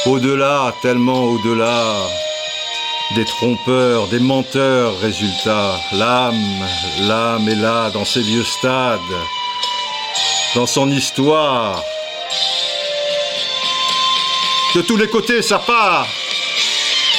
Au-delà, 0.05 0.75
tellement 0.83 1.25
au-delà, 1.25 1.97
des 3.15 3.25
trompeurs, 3.25 4.07
des 4.09 4.19
menteurs, 4.19 4.99
résultat. 5.01 5.81
L'âme, 5.93 6.67
l'âme 7.01 7.49
est 7.49 7.55
là 7.55 7.91
dans 7.91 8.05
ses 8.05 8.21
vieux 8.21 8.45
stades, 8.45 9.01
dans 10.55 10.67
son 10.67 10.91
histoire. 10.91 11.83
De 14.75 14.83
tous 14.83 14.97
les 14.97 15.09
côtés, 15.09 15.43
ça 15.43 15.59
part. 15.59 16.07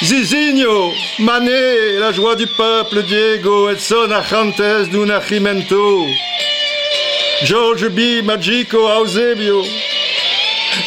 Zizinho, 0.02 0.94
Mané, 1.20 1.98
la 2.00 2.14
joie 2.14 2.36
du 2.36 2.48
peuple, 2.48 3.04
Diego, 3.04 3.70
Edson, 3.70 4.12
Ajantes, 4.12 4.90
Dunachimento, 4.90 6.06
George 7.44 7.90
B, 7.90 8.24
Magico, 8.24 8.88
Eusebio, 8.88 9.62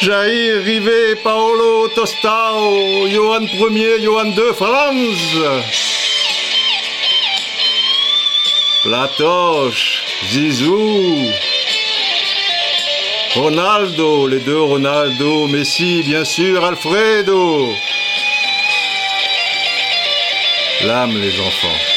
Jair, 0.01 0.65
Rivet, 0.65 1.17
Paolo, 1.23 1.89
Tostao, 1.89 3.07
Johan 3.09 3.47
Ier, 3.77 3.99
Johan 4.01 4.33
II, 4.37 4.53
Franz. 4.55 5.19
Platoche, 8.83 10.03
Zizou. 10.29 11.31
Ronaldo, 13.35 14.27
les 14.27 14.41
deux 14.41 14.61
Ronaldo, 14.61 15.47
Messi, 15.47 16.03
bien 16.03 16.25
sûr, 16.25 16.65
Alfredo. 16.65 17.73
L'âme, 20.85 21.19
les 21.21 21.41
enfants. 21.41 21.92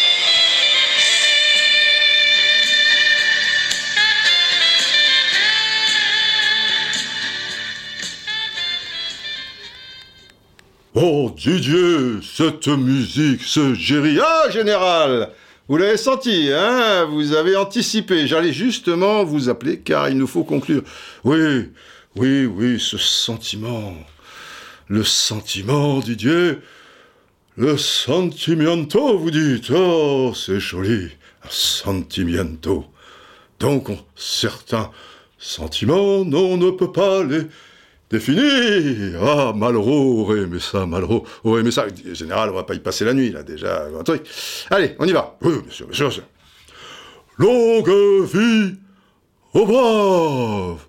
Oh 10.98 11.30
Didier, 11.36 12.22
cette 12.24 12.70
musique, 12.70 13.44
ce 13.44 13.74
géry... 13.74 14.18
Ah, 14.24 14.50
général 14.50 15.30
Vous 15.68 15.76
l'avez 15.76 15.98
senti, 15.98 16.50
hein 16.54 17.04
Vous 17.12 17.34
avez 17.34 17.58
anticipé. 17.58 18.28
J'allais 18.28 18.54
justement 18.54 19.26
vous 19.26 19.50
appeler 19.50 19.80
car 19.80 20.08
il 20.08 20.18
nous 20.18 20.26
faut 20.26 20.46
conclure. 20.46 20.84
Oui, 21.26 21.70
oui, 22.16 22.46
oui, 22.46 22.80
ce 22.80 22.98
sentiment. 22.98 23.94
Le 24.88 25.04
sentiment, 25.04 26.00
Didier. 26.00 26.60
Le 27.58 27.78
sentimiento, 27.78 29.18
vous 29.18 29.32
dites. 29.32 29.72
Oh, 29.72 30.32
c'est 30.34 30.62
joli. 30.62 31.10
Un 31.44 31.50
sentimiento. 31.50 32.86
Donc, 33.60 33.90
certains 34.16 34.92
sentiments, 35.38 36.20
on 36.22 36.56
ne 36.56 36.72
peut 36.72 36.94
pas 36.94 37.22
les 37.26 37.48
fini 38.20 39.14
Ah, 39.22 39.54
Malraux 39.56 40.22
aurait 40.22 40.42
aimé 40.42 40.60
ça, 40.60 40.86
Malraux 40.86 41.26
aurait 41.44 41.62
aimé 41.62 41.72
ça. 41.72 41.86
Général, 42.14 42.50
on 42.50 42.56
va 42.56 42.64
pas 42.64 42.76
y 42.76 42.80
passer 42.80 43.06
la 43.06 43.14
nuit, 43.14 43.32
là, 43.32 43.44
déjà. 43.44 43.88
Allez, 44.70 44.96
on 45.00 45.06
y 45.06 45.12
va. 45.12 45.38
Oui, 45.42 45.54
bien 45.64 45.72
sûr, 45.72 45.88
bien 45.88 46.10
sûr. 46.10 46.24
Longue 47.38 47.90
vie 48.34 48.76
aux 49.54 49.66
braves 49.66 50.86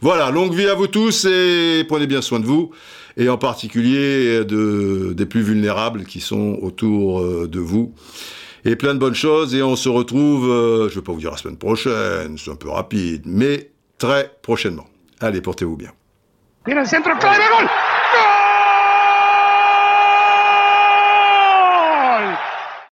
Voilà, 0.00 0.30
longue 0.30 0.54
vie 0.54 0.68
à 0.68 0.74
vous 0.74 0.86
tous 0.86 1.24
et 1.24 1.84
prenez 1.88 2.06
bien 2.06 2.22
soin 2.22 2.40
de 2.40 2.46
vous, 2.46 2.70
et 3.16 3.28
en 3.28 3.38
particulier 3.38 4.44
de, 4.44 5.12
des 5.16 5.26
plus 5.26 5.42
vulnérables 5.42 6.04
qui 6.04 6.20
sont 6.20 6.58
autour 6.62 7.20
euh, 7.20 7.48
de 7.48 7.60
vous. 7.60 7.94
Et 8.64 8.76
plein 8.76 8.94
de 8.94 8.98
bonnes 8.98 9.14
choses, 9.14 9.54
et 9.54 9.62
on 9.62 9.74
se 9.74 9.88
retrouve, 9.88 10.50
euh, 10.50 10.88
je 10.90 10.96
vais 10.96 11.02
pas 11.02 11.12
vous 11.12 11.20
dire 11.20 11.30
la 11.30 11.36
semaine 11.36 11.56
prochaine, 11.56 12.36
c'est 12.36 12.50
un 12.50 12.56
peu 12.56 12.68
rapide, 12.68 13.22
mais 13.24 13.70
très 13.98 14.30
prochainement. 14.42 14.86
Allez, 15.20 15.40
portez-vous 15.40 15.76
bien. 15.76 15.92
Tira 16.64 16.82
el 16.82 16.86
centro, 16.86 17.18
clave, 17.18 17.44
gol. 17.48 17.70